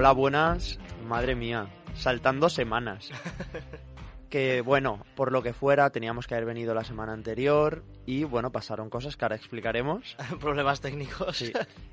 Hola, 0.00 0.12
buenas. 0.12 0.78
Madre 1.08 1.34
mía, 1.34 1.66
saltando 1.96 2.48
semanas. 2.48 3.10
Que 4.30 4.60
bueno, 4.60 5.04
por 5.16 5.32
lo 5.32 5.42
que 5.42 5.52
fuera, 5.52 5.90
teníamos 5.90 6.28
que 6.28 6.34
haber 6.34 6.44
venido 6.46 6.72
la 6.72 6.84
semana 6.84 7.14
anterior 7.14 7.82
y 8.08 8.24
bueno, 8.24 8.50
pasaron 8.50 8.88
cosas 8.88 9.18
que 9.18 9.26
ahora 9.26 9.36
explicaremos. 9.36 10.16
Problemas 10.40 10.80
técnicos. 10.80 11.36
Sí. 11.36 11.52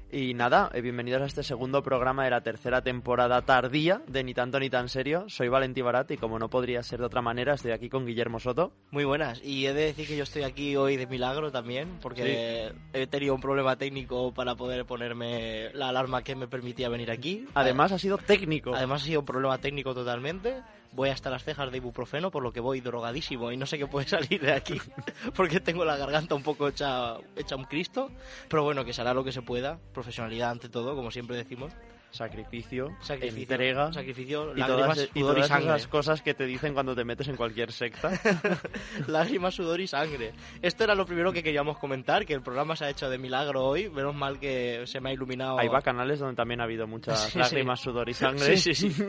Y 0.10 0.34
nada, 0.34 0.72
eh, 0.74 0.80
bienvenidos 0.80 1.22
a 1.22 1.26
este 1.26 1.44
segundo 1.44 1.84
programa 1.84 2.24
de 2.24 2.30
la 2.30 2.40
tercera 2.40 2.82
temporada 2.82 3.42
tardía 3.42 4.02
de 4.08 4.24
Ni 4.24 4.34
tanto 4.34 4.58
ni 4.58 4.70
tan 4.70 4.88
serio. 4.88 5.26
Soy 5.28 5.50
Valentí 5.50 5.82
Barat 5.82 6.10
y 6.12 6.16
como 6.16 6.40
no 6.40 6.50
podría 6.50 6.82
ser 6.84 7.02
de 7.02 7.08
otra 7.08 7.22
manera, 7.22 7.56
estoy 7.56 7.74
aquí 7.74 7.90
con 7.90 8.06
Guillermo 8.06 8.40
Soto. 8.40 8.72
Muy 8.92 9.04
buenas. 9.04 9.44
Y 9.44 9.66
he 9.66 9.74
de 9.74 9.88
decir 9.88 10.08
que 10.08 10.16
yo 10.16 10.24
estoy 10.24 10.44
aquí 10.44 10.78
hoy 10.78 10.96
de 10.96 11.06
milagro 11.06 11.52
también, 11.52 12.00
porque 12.02 12.72
he 12.94 13.08
tenido 13.08 13.36
un 13.36 13.42
problema 13.42 13.76
técnico 13.76 14.34
para 14.34 14.56
poder 14.56 14.86
ponerme 14.86 15.74
la 15.74 15.90
alarma 15.90 16.24
que 16.24 16.34
me 16.34 16.48
permitía 16.48 16.88
venir 16.88 17.12
aquí. 17.12 17.46
Además 17.56 17.92
ha 17.92 18.00
sido 18.00 18.18
técnico. 18.18 18.74
Además 18.74 19.02
ha 19.02 19.06
sido 19.08 19.20
un 19.20 19.26
problema 19.26 19.58
técnico 19.58 19.94
totalmente. 19.94 20.62
Voy 20.92 21.10
hasta 21.10 21.30
las 21.30 21.44
cejas 21.44 21.72
de 21.72 21.78
ibuprofeno, 21.78 22.32
por 22.32 22.44
lo 22.44 22.54
que 22.54 22.60
voy 22.60 22.82
drogadísimo 22.82 23.52
y 23.52 23.58
no 23.58 23.66
sé 23.66 23.78
qué 23.78 23.88
puede 23.88 24.08
salir 24.08 24.42
de 24.42 24.54
aquí, 24.54 24.80
porque 25.36 25.60
tengo 25.60 25.84
la 25.86 25.98
garganta 25.98 26.36
un 26.36 26.44
poco 26.44 26.68
hecha, 26.68 27.18
hecha 27.36 27.56
un 27.56 27.66
cristo. 27.66 28.10
Pero 28.50 28.64
bueno, 28.64 28.86
que 28.86 28.94
se 28.94 29.02
hará 29.02 29.14
lo 29.14 29.24
que 29.24 29.32
se 29.32 29.42
pueda. 29.42 29.80
Profesionalidad 29.94 30.52
ante 30.52 30.70
todo, 30.70 30.96
como 30.96 31.12
siempre 31.12 31.36
decimos. 31.36 31.74
Sacrificio, 32.16 32.90
Sacrificio, 33.02 33.42
entrega 33.42 33.92
sacrificio, 33.94 34.54
y 34.56 34.60
lágrimas, 34.60 34.68
todas, 34.68 34.98
sudor 34.98 35.10
y 35.14 35.20
todas 35.20 35.48
sangre. 35.48 35.66
esas 35.76 35.88
cosas 35.88 36.22
que 36.22 36.34
te 36.34 36.46
dicen 36.46 36.74
cuando 36.74 36.96
te 36.96 37.04
metes 37.04 37.28
en 37.28 37.36
cualquier 37.36 37.72
secta. 37.72 38.12
Lágrimas, 39.08 39.54
sudor 39.56 39.82
y 39.82 39.88
sangre. 39.88 40.32
Esto 40.62 40.84
era 40.84 40.96
lo 40.96 41.06
primero 41.06 41.32
que 41.34 41.44
queríamos 41.44 41.78
comentar, 41.78 42.26
que 42.26 42.34
el 42.34 42.42
programa 42.42 42.76
se 42.76 42.86
ha 42.86 42.90
hecho 42.90 43.10
de 43.10 43.18
milagro 43.18 43.64
hoy. 43.66 43.90
Menos 43.90 44.16
mal 44.16 44.40
que 44.40 44.84
se 44.88 45.00
me 45.00 45.10
ha 45.10 45.14
iluminado. 45.14 45.60
Hay 45.60 45.70
canales 45.84 46.20
donde 46.20 46.36
también 46.36 46.62
ha 46.62 46.64
habido 46.64 46.88
muchas 46.88 47.20
Sí, 47.26 47.32
sí. 47.34 47.40
lágrimas, 47.40 47.80
sudor 47.82 48.10
y 48.10 48.14
sangre. 48.14 48.58
Sí, 48.58 48.74
sí, 48.74 48.90
sí. 48.92 49.04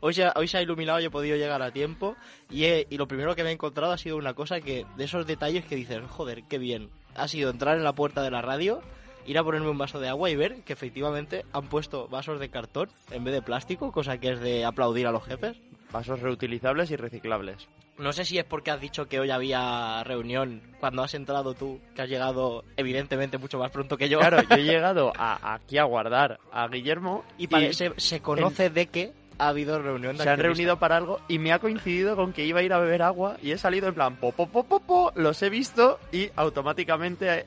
Hoy 0.00 0.12
se, 0.14 0.24
ha, 0.24 0.32
hoy 0.36 0.48
se 0.48 0.58
ha 0.58 0.62
iluminado 0.62 1.00
y 1.00 1.04
he 1.04 1.10
podido 1.10 1.36
llegar 1.36 1.62
a 1.62 1.70
tiempo. 1.70 2.16
Y, 2.50 2.64
he- 2.64 2.86
y 2.90 2.96
lo 2.98 3.06
primero 3.06 3.34
que 3.36 3.44
me 3.44 3.50
he 3.50 3.52
encontrado 3.52 3.92
ha 3.92 3.98
sido 3.98 4.16
una 4.16 4.34
cosa 4.34 4.60
que, 4.60 4.84
de 4.96 5.04
esos 5.04 5.26
detalles 5.26 5.64
que 5.64 5.76
dices, 5.76 6.00
joder, 6.08 6.42
qué 6.48 6.58
bien. 6.58 6.90
Ha 7.14 7.28
sido 7.28 7.50
entrar 7.50 7.76
en 7.76 7.84
la 7.84 7.94
puerta 7.94 8.22
de 8.22 8.30
la 8.30 8.42
radio, 8.42 8.80
ir 9.28 9.38
a 9.38 9.44
ponerme 9.44 9.68
un 9.68 9.78
vaso 9.78 10.00
de 10.00 10.08
agua 10.08 10.30
y 10.30 10.36
ver 10.36 10.62
que 10.64 10.72
efectivamente 10.72 11.44
han 11.52 11.68
puesto 11.68 12.08
vasos 12.08 12.40
de 12.40 12.48
cartón 12.48 12.88
en 13.10 13.22
vez 13.24 13.34
de 13.34 13.42
plástico, 13.42 13.92
cosa 13.92 14.18
que 14.18 14.32
es 14.32 14.40
de 14.40 14.64
aplaudir 14.64 15.06
a 15.06 15.12
los 15.12 15.24
jefes. 15.24 15.56
Vasos 15.92 16.20
reutilizables 16.20 16.90
y 16.90 16.96
reciclables. 16.96 17.68
No 17.98 18.12
sé 18.12 18.24
si 18.24 18.38
es 18.38 18.44
porque 18.44 18.70
has 18.70 18.80
dicho 18.80 19.06
que 19.08 19.18
hoy 19.18 19.30
había 19.30 20.04
reunión 20.04 20.62
cuando 20.78 21.02
has 21.02 21.14
entrado 21.14 21.54
tú, 21.54 21.80
que 21.96 22.02
has 22.02 22.08
llegado 22.08 22.62
evidentemente 22.76 23.38
mucho 23.38 23.58
más 23.58 23.70
pronto 23.72 23.96
que 23.96 24.08
yo. 24.08 24.18
Claro, 24.20 24.42
yo 24.42 24.56
he 24.56 24.62
llegado 24.64 25.12
a- 25.16 25.54
aquí 25.54 25.78
a 25.78 25.84
guardar 25.84 26.38
a 26.52 26.68
Guillermo 26.68 27.24
y 27.38 27.48
pare- 27.48 27.72
se, 27.74 27.92
se 27.96 28.20
conoce 28.20 28.70
de 28.70 28.86
que 28.86 29.12
ha 29.38 29.48
habido 29.48 29.80
reunión 29.80 30.16
de 30.16 30.22
se 30.24 30.30
han 30.30 30.38
reunido 30.40 30.78
para 30.78 30.96
algo 30.96 31.20
y 31.28 31.38
me 31.38 31.52
ha 31.52 31.58
coincidido 31.58 32.16
con 32.16 32.32
que 32.32 32.44
iba 32.44 32.60
a 32.60 32.62
ir 32.62 32.72
a 32.72 32.78
beber 32.78 33.02
agua 33.02 33.36
y 33.42 33.50
he 33.52 33.58
salido 33.58 33.88
en 33.88 33.94
plan 33.94 34.16
po, 34.16 34.32
po, 34.32 34.46
po, 34.48 34.64
po, 34.64 34.80
po, 34.80 35.12
los 35.16 35.40
he 35.42 35.48
visto 35.50 35.98
y 36.12 36.30
automáticamente 36.36 37.46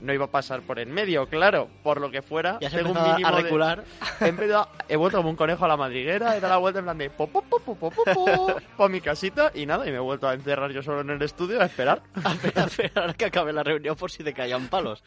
no 0.00 0.12
iba 0.12 0.24
a 0.26 0.30
pasar 0.30 0.62
por 0.62 0.78
en 0.78 0.90
medio, 0.90 1.26
claro, 1.26 1.68
por 1.82 2.00
lo 2.00 2.10
que 2.10 2.22
fuera. 2.22 2.58
Ya 2.60 2.68
a 2.68 3.30
recular. 3.32 3.84
De... 4.20 4.64
He, 4.88 4.96
vuelto 4.96 5.18
como 5.18 5.30
un 5.30 5.36
conejo 5.36 5.64
a 5.64 5.68
la 5.68 5.76
madriguera, 5.76 6.36
he 6.36 6.40
dado 6.40 6.54
la 6.54 6.58
vuelta 6.58 6.78
en 6.80 6.84
plan 6.86 6.98
de 6.98 7.10
po, 7.10 7.28
po, 7.28 8.88
mi 8.88 9.00
casita 9.00 9.52
y 9.54 9.66
nada, 9.66 9.86
y 9.86 9.90
me 9.90 9.96
he 9.96 10.00
vuelto 10.00 10.28
a 10.28 10.34
encerrar 10.34 10.72
yo 10.72 10.82
solo 10.82 11.00
en 11.02 11.10
el 11.10 11.22
estudio 11.22 11.60
a 11.60 11.66
esperar. 11.66 12.02
a 12.24 12.64
esperar 12.64 13.14
que 13.16 13.26
acabe 13.26 13.52
la 13.52 13.62
reunión 13.62 13.96
por 13.96 14.10
si 14.10 14.24
te 14.24 14.32
caían 14.32 14.68
palos, 14.68 15.02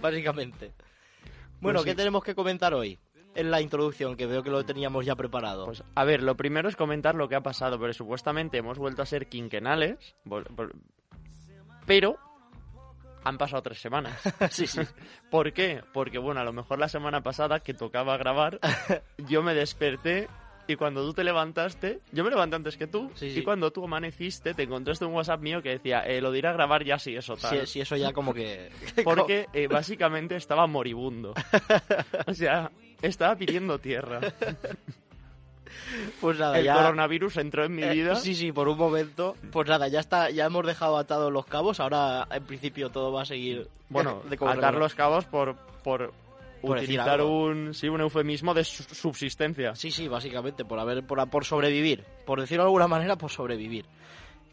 básicamente. 0.00 0.72
Bueno, 1.60 1.78
pues 1.78 1.86
¿qué 1.86 1.94
tenemos 1.94 2.22
que 2.22 2.34
comentar 2.34 2.74
hoy? 2.74 2.98
en 3.34 3.52
la 3.52 3.60
introducción, 3.60 4.16
que 4.16 4.26
veo 4.26 4.42
que 4.42 4.50
lo 4.50 4.64
teníamos 4.64 5.06
ya 5.06 5.14
preparado. 5.14 5.66
Pues 5.66 5.84
a 5.94 6.04
ver, 6.04 6.24
lo 6.24 6.36
primero 6.36 6.68
es 6.68 6.74
comentar 6.74 7.14
lo 7.14 7.28
que 7.28 7.36
ha 7.36 7.40
pasado, 7.40 7.78
pero 7.78 7.92
supuestamente 7.92 8.58
hemos 8.58 8.78
vuelto 8.78 9.02
a 9.02 9.06
ser 9.06 9.28
quinquenales, 9.28 10.16
pero 11.86 12.18
han 13.28 13.38
pasado 13.38 13.62
tres 13.62 13.78
semanas. 13.80 14.20
sí, 14.50 14.66
sí. 14.66 14.80
¿Por 15.30 15.52
qué? 15.52 15.82
Porque 15.92 16.18
bueno, 16.18 16.40
a 16.40 16.44
lo 16.44 16.52
mejor 16.52 16.78
la 16.78 16.88
semana 16.88 17.22
pasada 17.22 17.60
que 17.60 17.74
tocaba 17.74 18.16
grabar, 18.16 18.58
yo 19.28 19.42
me 19.42 19.54
desperté 19.54 20.28
y 20.66 20.76
cuando 20.76 21.02
tú 21.02 21.14
te 21.14 21.24
levantaste, 21.24 22.00
yo 22.12 22.24
me 22.24 22.28
levanté 22.30 22.56
antes 22.56 22.76
que 22.76 22.86
tú, 22.86 23.10
Sí, 23.14 23.32
sí. 23.32 23.40
y 23.40 23.42
cuando 23.42 23.70
tú 23.70 23.84
amaneciste 23.84 24.52
te 24.52 24.64
encontraste 24.64 25.06
un 25.06 25.14
WhatsApp 25.14 25.40
mío 25.40 25.62
que 25.62 25.70
decía, 25.70 26.00
eh, 26.00 26.20
lo 26.20 26.30
de 26.30 26.38
ir 26.40 26.46
a 26.46 26.52
grabar 26.52 26.84
ya 26.84 26.98
sí 26.98 27.16
eso 27.16 27.36
tal. 27.38 27.60
Si, 27.60 27.72
si 27.72 27.80
eso 27.80 27.96
ya 27.96 28.12
como 28.12 28.34
que... 28.34 28.70
Porque 29.04 29.46
eh, 29.54 29.66
básicamente 29.66 30.36
estaba 30.36 30.66
moribundo. 30.66 31.32
o 32.26 32.34
sea, 32.34 32.70
estaba 33.00 33.34
pidiendo 33.36 33.78
tierra. 33.78 34.20
Pues 36.20 36.38
nada, 36.38 36.58
El 36.58 36.64
ya... 36.64 36.74
coronavirus 36.74 37.36
entró 37.38 37.64
en 37.64 37.74
mi 37.74 37.82
Eh, 37.82 37.90
vida. 37.90 38.16
sí, 38.16 38.34
sí, 38.34 38.52
por 38.52 38.68
un 38.68 38.78
momento. 38.78 39.36
Pues 39.52 39.68
nada, 39.68 39.88
ya 39.88 40.00
está, 40.00 40.30
ya 40.30 40.46
hemos 40.46 40.66
dejado 40.66 40.96
atados 40.96 41.32
los 41.32 41.46
cabos. 41.46 41.80
Ahora, 41.80 42.26
en 42.30 42.44
principio, 42.44 42.90
todo 42.90 43.12
va 43.12 43.22
a 43.22 43.26
seguir. 43.26 43.68
Bueno, 43.88 44.22
de 44.28 44.36
atar 44.46 44.74
los 44.74 44.94
cabos 44.94 45.24
por, 45.26 45.56
por, 45.82 46.12
utilizar 46.62 47.22
un, 47.22 47.72
sí, 47.74 47.88
un 47.88 48.00
eufemismo 48.00 48.52
de 48.54 48.64
su- 48.64 48.82
subsistencia. 48.82 49.74
Sí, 49.74 49.90
sí, 49.90 50.08
básicamente, 50.08 50.64
por 50.64 50.78
haber, 50.78 51.06
por, 51.06 51.28
por 51.30 51.44
sobrevivir. 51.44 52.04
Por 52.26 52.40
decirlo 52.40 52.64
de 52.64 52.68
alguna 52.68 52.88
manera, 52.88 53.16
por 53.16 53.30
sobrevivir. 53.30 53.86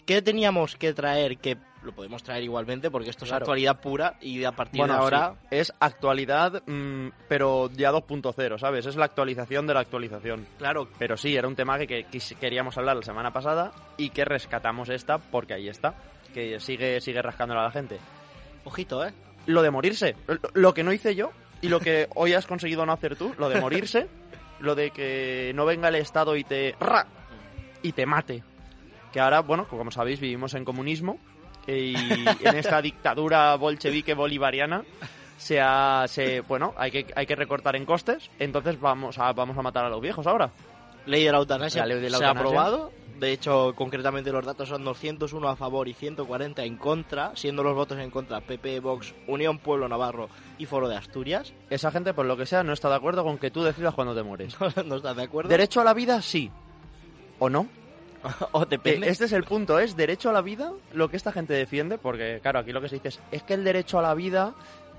¿Qué 0.05 0.21
teníamos 0.21 0.75
que 0.75 0.93
traer? 0.93 1.37
Que 1.37 1.57
lo 1.85 1.94
podemos 1.94 2.23
traer 2.23 2.44
igualmente, 2.44 2.90
porque 2.91 3.09
esto 3.09 3.25
es 3.25 3.31
actualidad 3.31 3.79
pura 3.79 4.16
y 4.19 4.44
a 4.44 4.51
partir 4.51 4.79
Bueno, 4.79 4.96
de 4.96 5.00
ahora. 5.00 5.35
sí, 5.41 5.47
es 5.51 5.73
actualidad, 5.79 6.63
mm, 6.66 7.09
pero 7.29 7.69
ya 7.72 7.91
2.0, 7.91 8.57
¿sabes? 8.57 8.85
Es 8.85 8.96
la 8.96 9.06
actualización 9.06 9.68
de 9.68 9.73
la 9.73 9.79
actualización. 9.81 10.45
Claro, 10.57 10.88
Pero 10.97 11.16
sí, 11.18 11.35
era 11.35 11.47
un 11.47 11.56
tema 11.56 11.78
que, 11.78 11.88
que 11.88 12.19
queríamos 12.40 12.78
hablar 12.78 12.95
la 12.97 13.03
semana 13.03 13.31
pasada 13.31 13.72
y 13.97 14.09
que 14.09 14.25
rescatamos 14.25 14.90
esta 14.90 15.18
porque 15.18 15.53
ahí 15.53 15.69
está, 15.69 15.95
que 16.34 16.59
sigue, 16.59 17.00
sigue 17.01 17.22
rascándola 17.22 17.62
a 17.62 17.66
la 17.66 17.72
gente. 17.72 18.00
ojito, 18.63 19.06
¿eh? 19.06 19.13
Lo 19.45 19.62
de 19.62 19.69
morirse, 19.72 20.16
lo 20.53 20.74
que 20.74 20.84
no 20.84 20.91
hice 20.91 21.16
yo 21.16 21.29
y 21.62 21.69
lo 21.69 21.79
que 21.79 22.07
hoy 22.16 22.34
has 22.34 22.47
conseguido 22.47 22.85
no 22.85 22.94
hacer 22.94 23.16
tú, 23.16 23.34
lo 23.38 23.47
de 23.50 23.62
morirse, 23.62 24.07
lo 24.59 24.74
de 24.75 24.90
que 24.91 25.51
no 25.56 25.66
venga 25.66 25.90
el 25.90 25.95
Estado 25.95 26.35
y 26.35 26.44
te... 26.44 26.75
¡ra! 26.79 27.06
y 27.84 27.91
te 27.91 28.07
mate. 28.07 28.44
Que 29.13 29.19
ahora, 29.19 29.41
bueno, 29.41 29.68
como 29.68 29.91
sabéis, 29.91 30.19
vivimos 30.19 30.56
en 30.56 30.66
comunismo 30.66 31.19
y 31.67 31.95
en 31.95 32.55
esta 32.55 32.81
dictadura 32.81 33.55
bolchevique 33.55 34.13
bolivariana 34.13 34.83
se 35.37 35.59
ha, 35.59 36.05
se, 36.07 36.41
bueno, 36.41 36.73
hay 36.77 36.91
que, 36.91 37.07
hay 37.15 37.25
que 37.25 37.35
recortar 37.35 37.75
en 37.75 37.85
costes, 37.85 38.29
entonces 38.39 38.79
vamos 38.79 39.17
a, 39.17 39.33
vamos 39.33 39.57
a 39.57 39.61
matar 39.61 39.85
a 39.85 39.89
los 39.89 40.01
viejos 40.01 40.25
ahora. 40.27 40.51
Ley 41.05 41.23
de 41.23 41.31
la 41.31 41.37
eutanasia 41.37 41.81
La 41.81 41.93
ley 41.93 42.01
de 42.01 42.09
la 42.09 42.17
se 42.17 42.25
ha 42.25 42.29
aprobado. 42.31 42.91
De 43.19 43.31
hecho, 43.31 43.73
concretamente 43.75 44.31
los 44.31 44.45
datos 44.45 44.67
son 44.67 44.83
201 44.83 45.47
a 45.47 45.55
favor 45.55 45.87
y 45.87 45.93
140 45.93 46.63
en 46.63 46.75
contra, 46.75 47.31
siendo 47.35 47.63
los 47.63 47.73
votos 47.73 47.97
en 47.99 48.11
contra 48.11 48.41
PP, 48.41 48.81
Vox, 48.81 49.13
Unión 49.27 49.57
Pueblo 49.57 49.88
Navarro 49.88 50.29
y 50.57 50.65
Foro 50.65 50.89
de 50.89 50.97
Asturias. 50.97 51.53
Esa 51.69 51.91
gente, 51.91 52.13
por 52.13 52.25
lo 52.25 52.35
que 52.35 52.45
sea, 52.45 52.63
no 52.63 52.73
está 52.73 52.89
de 52.89 52.95
acuerdo 52.95 53.23
con 53.23 53.38
que 53.38 53.51
tú 53.51 53.63
decidas 53.63 53.94
cuando 53.94 54.13
te 54.13 54.23
mueres. 54.23 54.57
¿No 54.85 54.97
estás 54.97 55.15
de 55.15 55.23
acuerdo? 55.23 55.50
¿Derecho 55.50 55.79
a 55.79 55.85
la 55.85 55.94
vida? 55.94 56.21
Sí. 56.21 56.51
¿O 57.39 57.50
no? 57.50 57.69
o 58.51 58.66
este 58.69 59.25
es 59.25 59.31
el 59.31 59.44
punto, 59.44 59.80
es 59.80 59.95
derecho 59.95 60.30
a 60.30 60.33
la 60.33 60.42
vida 60.42 60.72
lo 60.94 61.10
que 61.10 61.18
esta 61.18 61.31
gente 61.31 61.54
defiende, 61.54 61.98
porque 61.98 62.39
claro, 62.42 62.60
aquí 62.60 62.72
lo 62.72 62.81
que 62.81 62.89
se 62.89 62.95
dice 62.95 63.10
es, 63.10 63.19
es 63.31 63.44
que 63.44 63.54
el 63.54 63.63
derecho 63.63 64.00
a 64.00 64.01
la 64.01 64.13
vida 64.13 64.54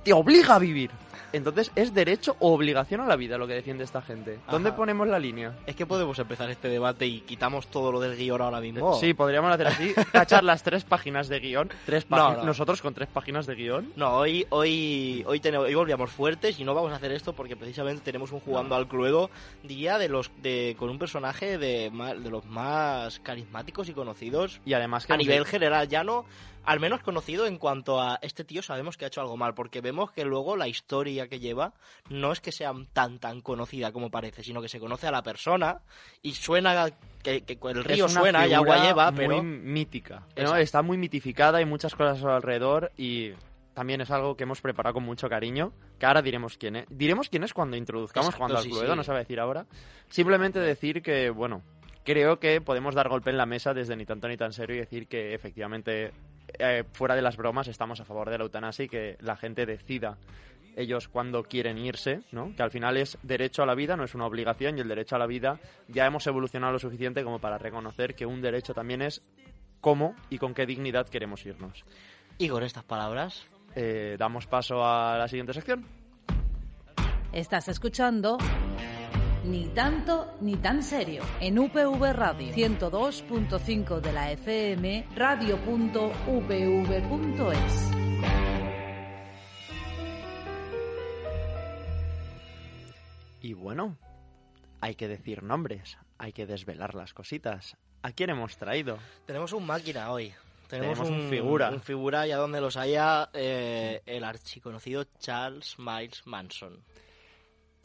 te 0.06 0.12
obliga 0.12 0.54
a 0.54 0.58
vivir. 0.60 0.92
Entonces, 1.32 1.72
¿es 1.74 1.92
derecho 1.92 2.36
o 2.38 2.54
obligación 2.54 3.00
a 3.00 3.06
la 3.06 3.16
vida 3.16 3.36
lo 3.36 3.48
que 3.48 3.54
defiende 3.54 3.82
esta 3.82 4.00
gente? 4.00 4.38
¿Dónde 4.48 4.68
Ajá. 4.68 4.76
ponemos 4.76 5.08
la 5.08 5.18
línea? 5.18 5.52
Es 5.66 5.74
que 5.74 5.84
podemos 5.84 6.16
empezar 6.20 6.48
este 6.48 6.68
debate 6.68 7.06
y 7.06 7.20
quitamos 7.22 7.66
todo 7.66 7.90
lo 7.90 7.98
del 7.98 8.16
guion 8.16 8.40
ahora 8.40 8.60
mismo. 8.60 8.94
Sí, 8.94 9.12
podríamos 9.12 9.52
hacer 9.52 9.66
así, 9.66 9.92
tachar 10.12 10.44
las 10.44 10.62
tres 10.62 10.84
páginas 10.84 11.28
de 11.28 11.40
guion, 11.40 11.68
tres 11.84 12.08
No, 12.08 12.16
páginas, 12.16 12.38
no. 12.38 12.44
nosotros 12.44 12.80
con 12.80 12.94
tres 12.94 13.08
páginas 13.12 13.46
de 13.46 13.56
guion. 13.56 13.92
No, 13.96 14.16
hoy, 14.18 14.46
hoy, 14.50 15.24
hoy, 15.26 15.40
tenemos, 15.40 15.66
hoy 15.66 15.74
volvíamos 15.74 16.10
fuertes 16.10 16.60
y 16.60 16.64
no 16.64 16.72
vamos 16.74 16.92
a 16.92 16.96
hacer 16.96 17.10
esto 17.10 17.32
porque 17.32 17.56
precisamente 17.56 18.02
tenemos 18.04 18.30
un 18.30 18.38
jugando 18.38 18.76
al 18.76 18.86
Cluedo, 18.86 19.28
diría, 19.64 19.98
de 19.98 20.08
los, 20.08 20.30
de, 20.40 20.76
con 20.78 20.88
un 20.88 20.98
personaje 21.00 21.58
de, 21.58 21.90
de 21.90 22.30
los 22.30 22.46
más 22.46 23.18
carismáticos 23.18 23.88
y 23.88 23.92
conocidos 23.94 24.60
Y 24.64 24.74
además 24.74 25.06
que 25.06 25.12
a 25.12 25.16
no 25.16 25.22
nivel 25.22 25.44
general, 25.44 25.88
ya 25.88 26.04
no 26.04 26.24
al 26.66 26.80
menos 26.80 27.02
conocido 27.02 27.46
en 27.46 27.58
cuanto 27.58 28.00
a 28.00 28.18
este 28.22 28.44
tío 28.44 28.62
sabemos 28.62 28.96
que 28.96 29.04
ha 29.04 29.08
hecho 29.08 29.20
algo 29.20 29.36
mal, 29.36 29.54
porque 29.54 29.80
vemos 29.80 30.10
que 30.12 30.24
luego 30.24 30.56
la 30.56 30.68
historia 30.68 31.28
que 31.28 31.40
lleva 31.40 31.72
no 32.10 32.32
es 32.32 32.40
que 32.40 32.52
sea 32.52 32.72
tan 32.92 33.18
tan 33.18 33.40
conocida 33.40 33.92
como 33.92 34.10
parece, 34.10 34.42
sino 34.42 34.60
que 34.60 34.68
se 34.68 34.80
conoce 34.80 35.06
a 35.06 35.12
la 35.12 35.22
persona 35.22 35.80
y 36.22 36.34
suena 36.34 36.90
que, 37.22 37.42
que 37.42 37.58
el 37.68 37.84
río 37.84 38.08
suena 38.08 38.46
y 38.46 38.52
agua 38.52 38.84
lleva, 38.84 39.12
pero 39.12 39.42
muy 39.42 39.42
mítica. 39.42 40.26
¿no? 40.36 40.56
Está 40.56 40.82
muy 40.82 40.98
mitificada, 40.98 41.58
hay 41.58 41.64
muchas 41.64 41.94
cosas 41.94 42.22
alrededor 42.24 42.92
y 42.96 43.32
también 43.76 44.00
es 44.00 44.10
algo 44.10 44.36
que 44.36 44.44
hemos 44.44 44.62
preparado 44.62 44.94
con 44.94 45.04
mucho 45.04 45.28
cariño, 45.28 45.70
que 45.98 46.06
ahora 46.06 46.22
diremos 46.22 46.56
quién 46.56 46.76
es. 46.76 46.86
Diremos 46.88 47.28
quién 47.28 47.44
es 47.44 47.52
cuando 47.52 47.76
introduzcamos 47.76 48.28
Exacto, 48.28 48.38
cuando 48.38 48.56
al 48.56 48.64
sí, 48.64 48.70
Cluedo, 48.70 48.92
sí. 48.94 49.08
no 49.08 49.14
a 49.14 49.18
decir 49.18 49.38
ahora. 49.38 49.66
Simplemente 50.08 50.58
decir 50.60 51.02
que, 51.02 51.28
bueno, 51.28 51.62
creo 52.02 52.38
que 52.38 52.62
podemos 52.62 52.94
dar 52.94 53.10
golpe 53.10 53.28
en 53.28 53.36
la 53.36 53.44
mesa 53.44 53.74
desde 53.74 53.94
ni 53.94 54.06
tanto 54.06 54.28
ni 54.28 54.38
tan 54.38 54.54
serio 54.54 54.76
y 54.76 54.78
decir 54.78 55.08
que 55.08 55.34
efectivamente, 55.34 56.12
eh, 56.58 56.84
fuera 56.92 57.14
de 57.14 57.22
las 57.22 57.36
bromas, 57.36 57.68
estamos 57.68 58.00
a 58.00 58.04
favor 58.04 58.30
de 58.30 58.38
la 58.38 58.44
eutanasia 58.44 58.84
y 58.84 58.88
que 58.88 59.16
la 59.20 59.36
gente 59.36 59.66
decida 59.66 60.18
ellos 60.76 61.08
cuando 61.08 61.42
quieren 61.42 61.78
irse, 61.78 62.20
¿no? 62.32 62.54
Que 62.54 62.62
al 62.62 62.70
final 62.70 62.96
es 62.98 63.16
derecho 63.22 63.62
a 63.62 63.66
la 63.66 63.74
vida, 63.74 63.96
no 63.96 64.04
es 64.04 64.14
una 64.14 64.26
obligación 64.26 64.76
y 64.76 64.82
el 64.82 64.88
derecho 64.88 65.16
a 65.16 65.18
la 65.18 65.26
vida 65.26 65.58
ya 65.88 66.04
hemos 66.06 66.26
evolucionado 66.26 66.74
lo 66.74 66.78
suficiente 66.78 67.24
como 67.24 67.38
para 67.38 67.56
reconocer 67.56 68.14
que 68.14 68.26
un 68.26 68.42
derecho 68.42 68.74
también 68.74 69.00
es 69.00 69.22
cómo 69.80 70.14
y 70.28 70.38
con 70.38 70.52
qué 70.52 70.66
dignidad 70.66 71.08
queremos 71.08 71.44
irnos. 71.46 71.84
y 72.38 72.48
con 72.48 72.62
estas 72.62 72.84
palabras 72.84 73.46
Eh, 73.78 74.16
damos 74.18 74.46
paso 74.46 74.82
a 74.82 75.18
la 75.18 75.28
siguiente 75.28 75.52
sección. 75.52 75.84
Estás 77.32 77.68
escuchando 77.68 78.38
Ni 79.46 79.68
tanto 79.68 80.36
ni 80.40 80.56
tan 80.56 80.82
serio 80.82 81.22
en 81.40 81.56
UPV 81.56 82.12
Radio 82.12 82.52
102.5 82.52 84.00
de 84.00 84.12
la 84.12 84.32
FM 84.32 85.06
radio.upv.es. 85.14 85.76
Y 93.40 93.52
bueno, 93.52 93.96
hay 94.80 94.96
que 94.96 95.06
decir 95.06 95.44
nombres, 95.44 95.96
hay 96.18 96.32
que 96.32 96.46
desvelar 96.46 96.96
las 96.96 97.14
cositas. 97.14 97.76
¿A 98.02 98.10
quién 98.10 98.30
hemos 98.30 98.56
traído? 98.56 98.98
tenemos 99.26 99.52
un 99.52 99.64
máquina 99.64 100.10
hoy. 100.10 100.34
Tenemos, 100.68 100.98
Tenemos 100.98 101.24
un 101.24 101.30
figura. 101.30 101.70
Un 101.70 101.80
figura 101.80 102.26
y 102.26 102.32
a 102.32 102.38
donde 102.38 102.60
los 102.60 102.76
haya 102.76 103.30
eh, 103.32 104.02
el 104.06 104.24
archiconocido 104.24 105.04
Charles 105.20 105.78
Miles 105.78 106.26
Manson. 106.26 106.82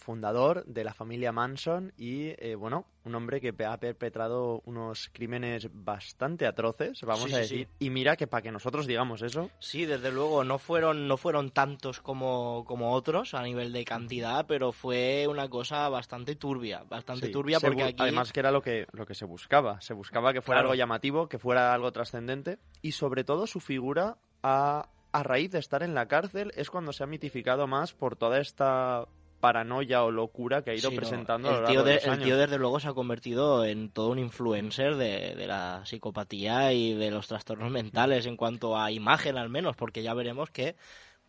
Fundador 0.02 0.66
de 0.66 0.84
la 0.84 0.94
familia 0.94 1.32
Manson 1.32 1.94
y, 1.96 2.30
eh, 2.44 2.56
bueno, 2.56 2.86
un 3.06 3.14
hombre 3.16 3.40
que 3.40 3.54
ha 3.66 3.78
perpetrado 3.78 4.62
unos 4.66 5.10
crímenes 5.14 5.70
bastante 5.72 6.46
atroces, 6.48 7.02
vamos 7.04 7.30
Sí, 7.30 7.34
a 7.36 7.38
decir. 7.38 7.68
sí. 7.68 7.86
Y 7.86 7.90
mira 7.92 8.16
que 8.18 8.26
para 8.28 8.42
que 8.42 8.52
nosotros 8.52 8.88
digamos 8.88 9.22
eso, 9.22 9.50
Sí, 9.60 9.86
desde 9.86 10.12
luego, 10.12 10.44
no 10.44 10.58
fueron, 10.58 11.08
no 11.08 11.18
fueron 11.18 11.52
tantos 11.52 12.02
como, 12.02 12.66
como 12.66 12.94
otros 12.94 13.34
a 13.36 13.44
nivel 13.44 13.72
de 13.72 13.86
cantidad, 13.86 14.46
pero 14.48 14.72
fue 14.72 15.28
una 15.30 15.48
cosa 15.50 15.88
bastante 15.90 16.36
turbia, 16.36 16.84
bastante 16.90 17.30
turbia 17.30 17.60
porque 17.60 17.84
aquí... 17.84 18.02
Además 18.04 18.34
que 18.34 18.40
era 18.40 18.52
lo 18.52 18.62
que, 18.62 18.88
lo 18.94 19.06
que 19.06 19.14
se 19.14 19.26
buscaba. 19.26 19.80
Se 19.82 19.94
buscaba 19.94 20.34
que 20.34 20.42
fuera 20.42 20.62
Claro. 20.62 20.72
algo 20.72 20.76
llamativo, 20.80 21.30
que 21.30 21.38
fuera 21.40 21.74
algo 21.74 21.92
trascendente. 21.92 22.58
Y 22.82 22.94
sobre 22.94 23.24
todo 23.24 23.46
su 23.46 23.60
figura, 23.60 24.18
a, 24.42 24.90
a 25.12 25.24
raíz 25.24 25.52
de 25.52 25.60
estar 25.60 25.84
en 25.84 25.94
la 25.94 26.08
cárcel, 26.08 26.52
es 26.56 26.70
cuando 26.72 26.92
se 26.92 27.04
ha 27.04 27.08
mitificado 27.08 27.68
más 27.68 27.94
por 27.94 28.16
toda 28.16 28.40
esta 28.40 29.06
paranoia 29.42 30.04
o 30.06 30.12
locura 30.12 30.64
que 30.64 30.72
ha 30.72 30.76
ido 30.76 30.92
Sí, 30.92 30.96
no, 30.96 30.96
presentando 30.96 31.50
a 31.50 31.52
lo 31.52 31.58
el, 31.58 31.64
largo 31.64 31.72
tío 31.74 31.84
de 31.84 31.92
de- 31.92 31.96
los 31.96 32.08
el 32.08 32.12
años. 32.14 32.24
tío 32.24 32.38
desde 32.38 32.58
luego 32.60 32.80
se 32.80 32.88
ha 32.88 32.94
convertido 32.94 33.66
en 33.66 33.90
todo 33.92 34.10
un 34.12 34.20
influencer 34.20 34.96
de, 34.96 35.36
de 35.36 35.48
la 35.48 35.82
psicopatía 35.86 36.74
y 36.74 36.94
de 36.94 37.12
los 37.12 37.28
trastornos 37.28 37.72
mentales 37.72 38.26
en 38.28 38.38
cuanto 38.38 38.78
a 38.78 38.92
imagen 38.92 39.38
al 39.38 39.50
menos, 39.50 39.76
porque 39.76 40.04
ya 40.04 40.14
veremos 40.14 40.50
que, 40.52 40.76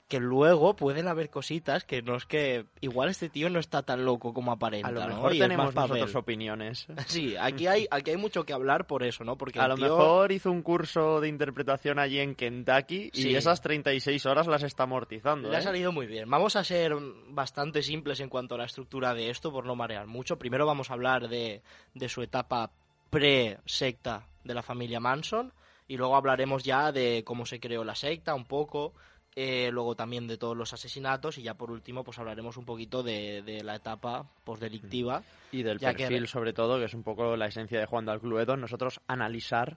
que 0.09 0.21
luego 0.21 0.77
pueden 0.77 1.09
haber 1.09 1.31
cositas 1.31 1.85
que 1.85 2.03
no 2.03 2.17
es 2.17 2.27
que 2.27 2.67
igual 2.83 3.09
este 3.09 3.31
tío 3.31 3.49
no 3.49 3.59
está 3.59 3.83
tan 3.83 4.05
loco 4.05 4.35
como 4.35 4.53
aparenta, 4.53 4.89
A 4.89 4.93
lo 4.93 5.01
¿no? 5.01 5.07
mejor 5.09 5.35
Y 5.35 5.39
tenemos 5.39 5.75
nosotros 5.75 6.15
opiniones. 6.17 6.87
Sí, 7.07 7.35
aquí 7.41 7.67
hay, 7.67 7.87
aquí 7.91 8.11
hay 8.11 8.19
mucho 8.19 8.45
que 8.45 8.53
hablar 8.53 8.87
por 8.87 9.05
eso, 9.05 9.25
¿no? 9.25 9.39
Porque 9.39 9.59
A 9.59 9.69
lo 9.69 9.75
tío- 9.77 9.85
mejor 9.97 10.31
hizo 10.33 10.51
un 10.51 10.61
curso 10.63 11.21
de 11.23 11.29
interpretación 11.29 11.99
allí 11.99 12.19
en 12.19 12.35
Kentucky 12.35 13.11
y 13.15 13.35
esas 13.37 13.63
36 13.63 14.27
horas 14.27 14.47
las 14.47 14.63
está 14.65 14.83
amortizando. 14.83 15.49
Le 15.49 15.57
ha 15.57 15.61
¿eh? 15.61 15.63
salido 15.63 15.93
muy 15.93 16.07
bien. 16.07 16.29
Vamos 16.29 16.57
a 16.57 16.65
ser 16.65 16.95
bastante 17.29 17.83
simples 17.83 18.21
en 18.21 18.29
cuanto 18.29 18.55
a 18.57 18.59
la 18.59 18.65
estructura 18.67 19.15
de 19.15 19.31
esto, 19.31 19.51
por 19.51 19.65
no 19.65 19.77
marear 19.77 20.07
mucho. 20.07 20.39
Primero 20.39 20.67
vamos 20.67 20.91
a 20.91 20.95
hablar 20.95 21.29
de, 21.29 21.63
de 21.95 22.09
su 22.11 22.21
etapa 22.21 22.71
pre-secta 23.09 24.27
de 24.45 24.55
la 24.55 24.63
familia 24.63 25.01
Manson 25.01 25.53
y 25.89 25.97
luego 25.97 26.17
hablaremos 26.17 26.65
ya 26.65 26.93
de 26.93 27.23
cómo 27.25 27.47
se 27.47 27.61
creó 27.61 27.85
la 27.85 27.95
secta 27.95 28.35
un 28.35 28.45
poco, 28.47 28.95
eh, 29.35 29.71
luego 29.73 29.95
también 29.95 30.27
de 30.27 30.37
todos 30.37 30.57
los 30.57 30.73
asesinatos 30.73 31.39
y 31.39 31.43
ya 31.43 31.55
por 31.55 31.71
último 31.71 32.05
pues 32.05 32.19
hablaremos 32.19 32.57
un 32.57 32.65
poquito 32.65 33.03
de, 33.03 33.43
de 33.43 33.63
la 33.65 33.77
etapa 33.77 34.27
postdelictiva. 34.45 35.23
Y 35.53 35.63
del 35.63 35.79
Ya 35.79 35.95
que- 35.95 36.05
perfil, 36.07 36.29
sobre 36.29 36.53
todo, 36.53 36.79
que 36.79 36.85
es 36.87 36.95
un 36.95 37.03
poco 37.03 37.37
la 37.37 37.47
esencia 37.47 37.79
de 37.81 37.87
Juan 37.87 38.05
de 38.07 38.19
Cluedo, 38.21 38.57
nosotros 38.57 39.01
analizar, 39.07 39.77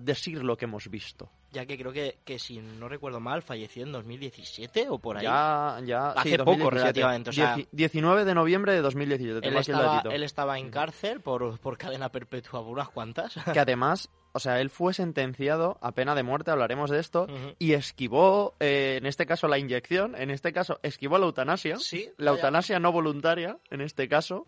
decir 0.00 0.42
lo 0.42 0.56
que 0.56 0.64
hemos 0.66 0.88
visto. 0.90 1.30
Ya 1.52 1.64
que 1.64 1.78
creo 1.78 1.92
que, 1.92 2.18
que 2.24 2.38
si 2.38 2.58
no 2.58 2.88
recuerdo 2.88 3.18
mal 3.20 3.40
falleció 3.42 3.84
en 3.84 3.92
2017 3.92 4.88
o 4.90 4.98
por 4.98 5.16
ahí. 5.16 5.22
Ya, 5.24 5.78
ya. 5.84 6.08
Hace 6.10 6.30
sí, 6.32 6.36
poco, 6.38 6.50
2017. 6.50 6.82
relativamente, 6.82 7.30
o 7.30 7.32
sea- 7.32 7.56
Dieci- 7.56 7.68
19 7.72 8.24
de 8.24 8.34
noviembre 8.34 8.72
de 8.74 8.80
2017. 8.82 9.40
Tengo 9.40 9.54
Él 9.54 9.60
estaba, 9.60 10.02
él 10.12 10.22
estaba 10.22 10.58
en 10.58 10.70
cárcel 10.70 11.20
por, 11.20 11.58
por 11.60 11.78
cadena 11.78 12.10
perpetua 12.10 12.60
por 12.62 12.72
unas 12.72 12.88
cuantas. 12.90 13.34
Que 13.52 13.60
además, 13.60 14.10
o 14.36 14.38
sea, 14.38 14.60
él 14.60 14.70
fue 14.70 14.94
sentenciado 14.94 15.78
a 15.80 15.92
pena 15.92 16.14
de 16.14 16.22
muerte, 16.22 16.50
hablaremos 16.50 16.90
de 16.90 17.00
esto, 17.00 17.24
Ujú. 17.24 17.54
y 17.58 17.72
esquivó, 17.72 18.54
eh, 18.60 18.96
en 18.98 19.06
este 19.06 19.26
caso, 19.26 19.48
la 19.48 19.58
inyección, 19.58 20.14
en 20.14 20.30
este 20.30 20.52
caso, 20.52 20.78
esquivó 20.82 21.18
la 21.18 21.26
eutanasia. 21.26 21.78
Sí, 21.78 22.10
La 22.18 22.30
vaya. 22.30 22.40
eutanasia 22.42 22.78
no 22.78 22.92
voluntaria, 22.92 23.58
en 23.70 23.80
este 23.80 24.08
caso. 24.08 24.46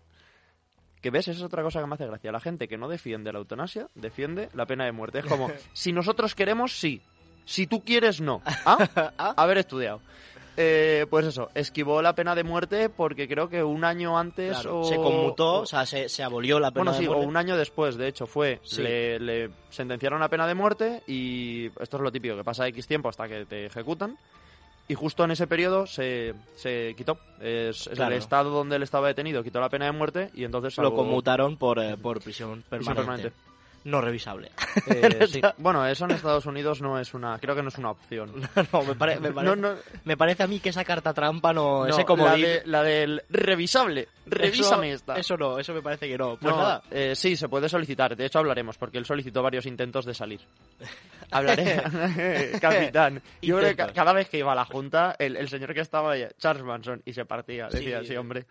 Que 1.01 1.11
ves, 1.11 1.29
esa 1.29 1.39
es 1.39 1.43
otra 1.45 1.63
cosa 1.63 1.81
que 1.81 1.87
me 1.87 1.95
hace 1.95 2.07
gracia. 2.07 2.33
La 2.33 2.41
gente 2.41 2.67
que 2.69 2.77
no 2.77 2.89
defiende 2.89 3.33
la 3.33 3.39
eutanasia, 3.39 3.89
defiende 3.95 4.49
la 4.53 4.67
pena 4.67 4.85
de 4.85 4.93
muerte. 4.93 5.21
Es 5.21 5.27
como, 5.27 5.49
si 5.73 5.93
nosotros 5.93 6.35
queremos, 6.35 6.79
sí. 6.79 7.01
Si 7.45 7.67
tú 7.67 7.83
quieres, 7.85 8.21
no. 8.21 8.43
¿Ah? 8.67 9.35
Haber 9.37 9.59
estudiado. 9.59 10.01
Eh, 10.61 11.07
pues 11.09 11.25
eso, 11.25 11.51
esquivó 11.55 12.03
la 12.03 12.15
pena 12.17 12.35
de 12.35 12.43
muerte 12.43 12.89
porque 12.89 13.29
creo 13.29 13.49
que 13.49 13.63
un 13.63 13.85
año 13.85 14.19
antes 14.19 14.55
Claro, 14.55 14.81
o... 14.81 14.85
se 14.85 14.97
conmutó, 14.97 15.61
o- 15.61 15.67
sea, 15.67 15.87
se, 15.87 16.09
se 16.09 16.25
abolió 16.25 16.59
la 16.59 16.73
pena 16.73 16.91
bueno, 16.91 16.93
de 16.93 16.99
sí, 16.99 17.07
o 17.07 17.11
muerte. 17.13 17.27
un 17.29 17.37
año 17.37 17.57
después, 17.57 17.97
de 17.97 18.09
hecho, 18.09 18.27
fue. 18.27 18.59
Sí. 18.65 18.83
Le, 18.83 19.21
le 19.21 19.51
sentenciaron 19.71 20.21
a 20.23 20.29
pena 20.29 20.49
de 20.49 20.55
muerte 20.55 21.03
y 21.07 21.67
esto 21.81 21.97
es 21.99 22.03
lo 22.03 22.11
típico, 22.11 22.37
que 22.37 22.43
pasa 22.43 22.67
X 22.67 22.87
tiempo 22.89 23.09
hasta 23.09 23.29
que 23.29 23.47
te 23.47 23.67
ejecutan. 23.67 24.19
Y 24.91 24.95
justo 24.95 25.23
en 25.23 25.31
ese 25.31 25.47
periodo 25.47 25.87
se, 25.87 26.35
se 26.57 26.95
quitó. 26.97 27.19
Es, 27.41 27.87
es 27.87 27.91
Claro. 27.91 28.13
el 28.13 28.19
estado 28.19 28.51
donde 28.51 28.77
él 28.77 28.83
estaba 28.83 29.07
detenido, 29.07 29.45
quitó 29.45 29.61
la 29.61 29.69
pena 29.69 29.85
de 29.85 29.93
muerte 29.93 30.31
y 30.35 30.45
entonces 30.45 30.77
Lo 30.79 30.95
conmutaron 30.95 31.57
por, 31.59 31.79
eh, 31.79 31.97
por 31.97 32.21
prisión 32.23 32.65
prisión 32.69 32.95
permanente. 32.97 33.33
No 33.89 34.01
revisable. 34.01 34.51
Eh, 34.87 35.27
sí. 35.31 35.41
Bueno, 35.57 35.87
eso 35.87 36.05
en 36.05 36.11
Estados 36.13 36.45
Unidos 36.47 36.81
no 36.83 36.99
es 36.99 37.15
una. 37.15 37.39
Creo 37.39 37.55
que 37.55 37.63
no 37.63 37.69
es 37.69 37.79
una 37.79 37.91
opción. 37.93 38.33
no, 38.73 38.83
me, 38.83 38.95
pare- 38.95 39.19
me 39.19 39.33
parece, 39.33 39.57
No, 39.57 39.71
no, 39.71 39.77
me 40.05 40.17
parece 40.17 40.43
a 40.43 40.47
mí 40.47 40.61
que 40.61 40.69
esa 40.69 40.85
carta 40.85 41.15
trampa 41.15 41.53
no... 41.53 41.87
ese 41.87 42.05
la, 42.17 42.37
de- 42.37 42.63
la 42.67 42.83
del 42.83 43.23
revisable. 43.31 44.09
Revísame 44.27 44.89
eso, 44.89 44.97
esta. 44.97 45.15
Eso 45.17 45.37
no, 45.39 45.59
eso 45.59 45.73
me 45.73 45.81
parece 45.81 46.07
que 46.07 46.19
no. 46.19 46.37
Pues 46.37 46.55
nada. 46.55 46.83
eh, 46.91 47.15
sí, 47.17 47.35
se 47.37 47.49
puede 47.49 47.69
solicitar. 47.69 48.15
De 48.15 48.27
hecho, 48.27 48.39
hablaremos, 48.41 48.77
porque 48.77 48.99
él 48.99 49.07
solicitó 49.07 49.43
varios 49.43 49.65
intentos 49.65 50.05
de 50.05 50.13
salir. 50.13 50.41
Hablaré, 51.31 51.83
capitán. 52.61 53.23
Yo 53.43 53.59
creo 53.59 53.75
que 53.77 53.93
cada 53.93 54.13
vez 54.13 54.29
que 54.29 54.39
iba 54.39 54.53
a 54.53 54.55
la 54.55 54.65
junta, 54.65 55.15
el, 55.19 55.37
el 55.37 55.49
señor 55.49 55.75
que 55.75 55.81
estaba 55.81 56.13
ahí, 56.13 56.27
Charles 56.39 56.63
Manson, 56.65 57.03
y 57.05 57.13
se 57.13 57.25
partía. 57.25 57.69
Decía, 57.69 58.01
Sí. 58.01 58.09
sí, 58.09 58.17
hombre, 58.17 58.47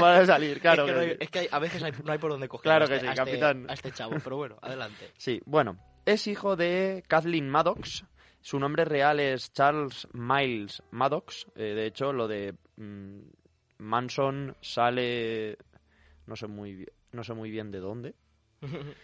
va 0.00 0.18
a 0.18 0.26
salir, 0.26 0.60
claro. 0.60 0.86
es 0.86 0.92
que, 0.92 0.98
hay- 1.00 1.16
es 1.20 1.30
que 1.30 1.38
hay- 1.40 1.48
a 1.50 1.58
veces 1.58 1.82
hay- 1.82 1.92
no 2.04 2.12
hay 2.12 2.18
por 2.18 2.30
dónde 2.30 2.48
coger 2.48 2.62
Claro 2.62 2.84
a 2.84 2.88
que 2.88 2.94
este, 2.96 3.06
sí, 3.06 3.08
a 3.08 3.12
este- 3.12 3.24
capitán. 3.24 3.66
a 3.68 3.72
este 3.74 3.92
chavo. 3.92 4.16
Pero 4.22 4.36
bueno, 4.36 4.56
adelante. 4.60 4.77
Sí, 5.16 5.40
bueno, 5.46 5.78
es 6.06 6.26
hijo 6.26 6.56
de 6.56 7.02
Kathleen 7.08 7.48
Maddox. 7.48 8.04
Su 8.40 8.58
nombre 8.58 8.84
real 8.84 9.18
es 9.20 9.52
Charles 9.52 10.06
Miles 10.12 10.82
Maddox. 10.92 11.46
Eh, 11.56 11.74
de 11.74 11.86
hecho, 11.86 12.12
lo 12.12 12.28
de 12.28 12.54
mm, 12.76 13.18
Manson 13.78 14.56
sale... 14.60 15.56
No 16.26 16.36
sé 16.36 16.46
muy 16.46 16.74
bien, 16.74 16.88
no 17.12 17.24
sé 17.24 17.34
muy 17.34 17.50
bien 17.50 17.70
de 17.70 17.80
dónde. 17.80 18.14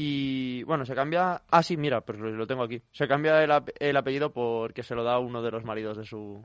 Y 0.00 0.62
bueno, 0.62 0.84
se 0.86 0.94
cambia. 0.94 1.42
Ah, 1.50 1.60
sí, 1.60 1.76
mira, 1.76 2.02
pues 2.02 2.20
lo, 2.20 2.30
lo 2.30 2.46
tengo 2.46 2.62
aquí. 2.62 2.80
Se 2.92 3.08
cambia 3.08 3.42
el, 3.42 3.50
ap- 3.50 3.70
el 3.80 3.96
apellido 3.96 4.32
porque 4.32 4.84
se 4.84 4.94
lo 4.94 5.02
da 5.02 5.18
uno 5.18 5.42
de 5.42 5.50
los 5.50 5.64
maridos 5.64 5.96
de 5.96 6.04
su. 6.04 6.40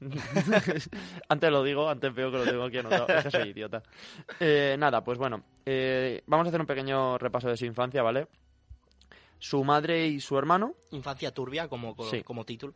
antes 1.28 1.50
lo 1.50 1.62
digo, 1.62 1.88
antes 1.88 2.14
veo 2.14 2.30
que 2.30 2.38
lo 2.38 2.44
tengo 2.44 2.64
aquí 2.64 2.78
anotado. 2.78 3.06
Es 3.08 3.24
que 3.24 3.30
soy 3.30 3.48
idiota. 3.50 3.82
Eh, 4.40 4.76
nada, 4.78 5.02
pues 5.02 5.18
bueno. 5.18 5.42
eh, 5.64 6.22
vamos 6.26 6.46
a 6.46 6.48
hacer 6.48 6.60
un 6.60 6.66
pequeño 6.66 7.18
repaso 7.18 7.48
de 7.48 7.56
su 7.56 7.64
infancia, 7.66 8.02
¿vale? 8.02 8.26
Su 9.38 9.62
madre 9.64 10.06
y 10.06 10.20
su 10.20 10.38
hermano. 10.38 10.74
Infancia 10.92 11.32
turbia 11.32 11.68
como, 11.68 11.94
como, 11.96 12.08
Sí. 12.10 12.22
como 12.22 12.44
título. 12.44 12.74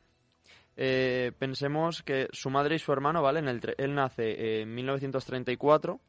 eh, 0.76 1.32
pensemos 1.38 2.02
que 2.02 2.28
su 2.32 2.50
madre 2.50 2.76
y 2.76 2.78
su 2.78 2.92
hermano, 2.92 3.20
¿vale? 3.22 3.40
En 3.40 3.48
el 3.48 3.60
él 3.78 3.94
nace 3.94 4.60
en 4.62 4.74
1934, 4.74 6.00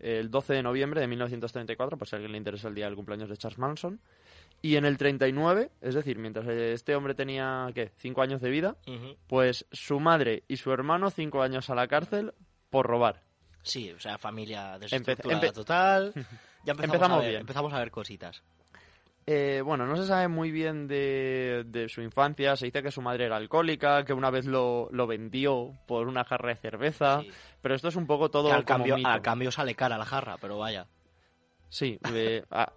el 0.00 0.30
12 0.30 0.52
de 0.54 0.62
noviembre 0.62 1.00
de 1.00 1.06
1934, 1.06 1.96
por 1.96 2.06
si 2.06 2.14
a 2.14 2.16
alguien 2.16 2.32
le 2.32 2.38
interesa 2.38 2.68
el 2.68 2.74
día 2.74 2.84
del 2.86 2.96
cumpleaños 2.96 3.28
de 3.30 3.36
Charles 3.36 3.58
Manson. 3.58 4.00
Y 4.64 4.76
en 4.76 4.86
el 4.86 4.96
39, 4.96 5.70
es 5.82 5.94
decir, 5.94 6.16
mientras 6.18 6.46
este 6.48 6.94
hombre 6.96 7.14
tenía, 7.14 7.66
¿qué?, 7.74 7.90
cinco 7.98 8.22
años 8.22 8.40
de 8.40 8.48
vida, 8.48 8.76
pues 9.26 9.66
su 9.70 10.00
madre 10.00 10.42
y 10.48 10.56
su 10.56 10.72
hermano 10.72 11.10
cinco 11.10 11.42
años 11.42 11.68
a 11.68 11.74
la 11.74 11.86
cárcel 11.86 12.32
por 12.70 12.86
robar. 12.86 13.20
Sí, 13.62 13.90
o 13.92 14.00
sea, 14.00 14.16
familia 14.16 14.78
desestructurada 14.78 15.42
empe- 15.42 15.52
total. 15.52 16.12
Ya 16.64 16.72
empezamos, 16.72 16.94
Empezamos 16.94 17.18
a 17.18 17.20
ver, 17.20 17.28
bien. 17.28 17.40
empezamos 17.42 17.72
a 17.74 17.78
ver 17.78 17.90
cositas. 17.90 18.42
Eh, 19.26 19.60
bueno, 19.62 19.84
no 19.86 19.96
se 19.96 20.06
sabe 20.06 20.28
muy 20.28 20.50
bien 20.50 20.86
de, 20.88 21.64
de 21.66 21.90
su 21.90 22.00
infancia. 22.00 22.56
Se 22.56 22.64
dice 22.64 22.82
que 22.82 22.90
su 22.90 23.02
madre 23.02 23.26
era 23.26 23.36
alcohólica, 23.36 24.02
que 24.06 24.14
una 24.14 24.30
vez 24.30 24.46
lo, 24.46 24.88
lo 24.92 25.06
vendió 25.06 25.72
por 25.86 26.08
una 26.08 26.24
jarra 26.24 26.48
de 26.48 26.56
cerveza. 26.56 27.20
Sí. 27.20 27.30
Pero 27.60 27.74
esto 27.74 27.88
es 27.88 27.96
un 27.96 28.06
poco 28.06 28.30
todo 28.30 28.48
Que 28.48 28.54
al, 28.54 28.64
como 28.64 28.78
cambio, 28.78 28.96
mito. 28.96 29.08
al 29.10 29.20
cambio 29.20 29.50
sale 29.50 29.74
cara 29.74 29.98
la 29.98 30.06
jarra, 30.06 30.38
pero 30.40 30.56
vaya. 30.56 30.86
Sí. 31.68 31.98
eh, 32.14 32.42
ah, 32.50 32.72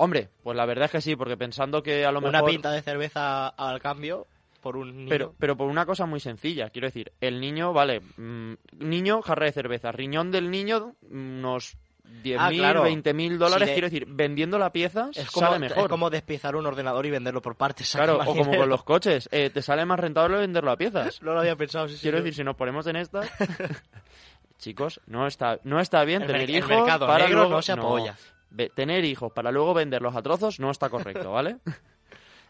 hombre, 0.00 0.28
pues 0.42 0.56
la 0.56 0.64
verdad 0.66 0.86
es 0.86 0.90
que 0.90 1.00
sí, 1.00 1.14
porque 1.14 1.36
pensando 1.36 1.82
que 1.82 2.04
a 2.04 2.12
lo 2.12 2.20
Una 2.20 2.32
mejor... 2.32 2.50
pinta 2.50 2.72
de 2.72 2.82
cerveza 2.82 3.48
al 3.48 3.80
cambio 3.80 4.26
por 4.62 4.76
un 4.76 4.96
niño. 4.96 5.08
Pero, 5.10 5.34
pero 5.38 5.56
por 5.56 5.68
una 5.68 5.84
cosa 5.86 6.06
muy 6.06 6.20
sencilla, 6.20 6.70
quiero 6.70 6.88
decir, 6.88 7.12
el 7.20 7.40
niño, 7.40 7.72
vale, 7.72 8.00
mm, 8.00 8.54
niño, 8.78 9.22
jarra 9.22 9.46
de 9.46 9.52
cerveza, 9.52 9.92
riñón 9.92 10.30
del 10.30 10.50
niño, 10.50 10.94
unos 11.10 11.76
10.000, 12.22 12.36
Ah, 12.38 12.50
claro. 12.50 12.84
20.000 12.84 13.36
dólares, 13.36 13.70
quiero 13.70 13.88
decir, 13.88 14.06
vendiendo 14.08 14.58
la 14.58 14.72
pieza 14.72 15.10
es 15.14 15.30
como, 15.30 15.46
sale 15.46 15.58
mejor. 15.58 15.84
es 15.84 15.88
como 15.88 16.10
despiezar 16.10 16.56
un 16.56 16.66
ordenador 16.66 17.04
y 17.06 17.10
venderlo 17.10 17.42
por 17.42 17.56
partes. 17.56 17.92
Claro, 17.92 18.16
o 18.16 18.24
como 18.24 18.42
dinero. 18.42 18.62
con 18.62 18.68
los 18.70 18.82
coches, 18.82 19.28
eh, 19.32 19.50
te 19.50 19.62
sale 19.62 19.84
más 19.84 20.00
rentable 20.00 20.38
venderlo 20.38 20.70
a 20.70 20.76
piezas. 20.76 21.20
No 21.30 21.34
lo 21.34 21.40
había 21.40 21.56
pensado, 21.56 21.88
sí, 21.88 21.96
sí, 21.96 22.02
Quiero 22.02 22.18
decir, 22.18 22.34
si 22.34 22.44
nos 22.44 22.56
ponemos 22.56 22.86
en 22.86 22.96
estas, 22.96 23.30
chicos, 24.58 25.00
no 25.06 25.26
está, 25.26 25.60
no 25.64 25.78
está 25.78 26.04
bien 26.04 26.22
el, 26.22 26.28
tener 26.28 26.48
hijos 26.50 26.70
mercado 26.70 27.06
para 27.06 27.24
negro 27.24 27.40
luego 27.40 27.54
no 27.56 27.62
se 27.62 27.72
apoya. 27.72 28.16
Tener 28.74 29.04
hijos 29.04 29.32
para 29.32 29.50
luego 29.50 29.74
venderlos 29.74 30.14
a 30.16 30.22
trozos 30.22 30.60
no 30.60 30.70
está 30.70 30.88
correcto, 30.88 31.32
¿vale? 31.32 31.58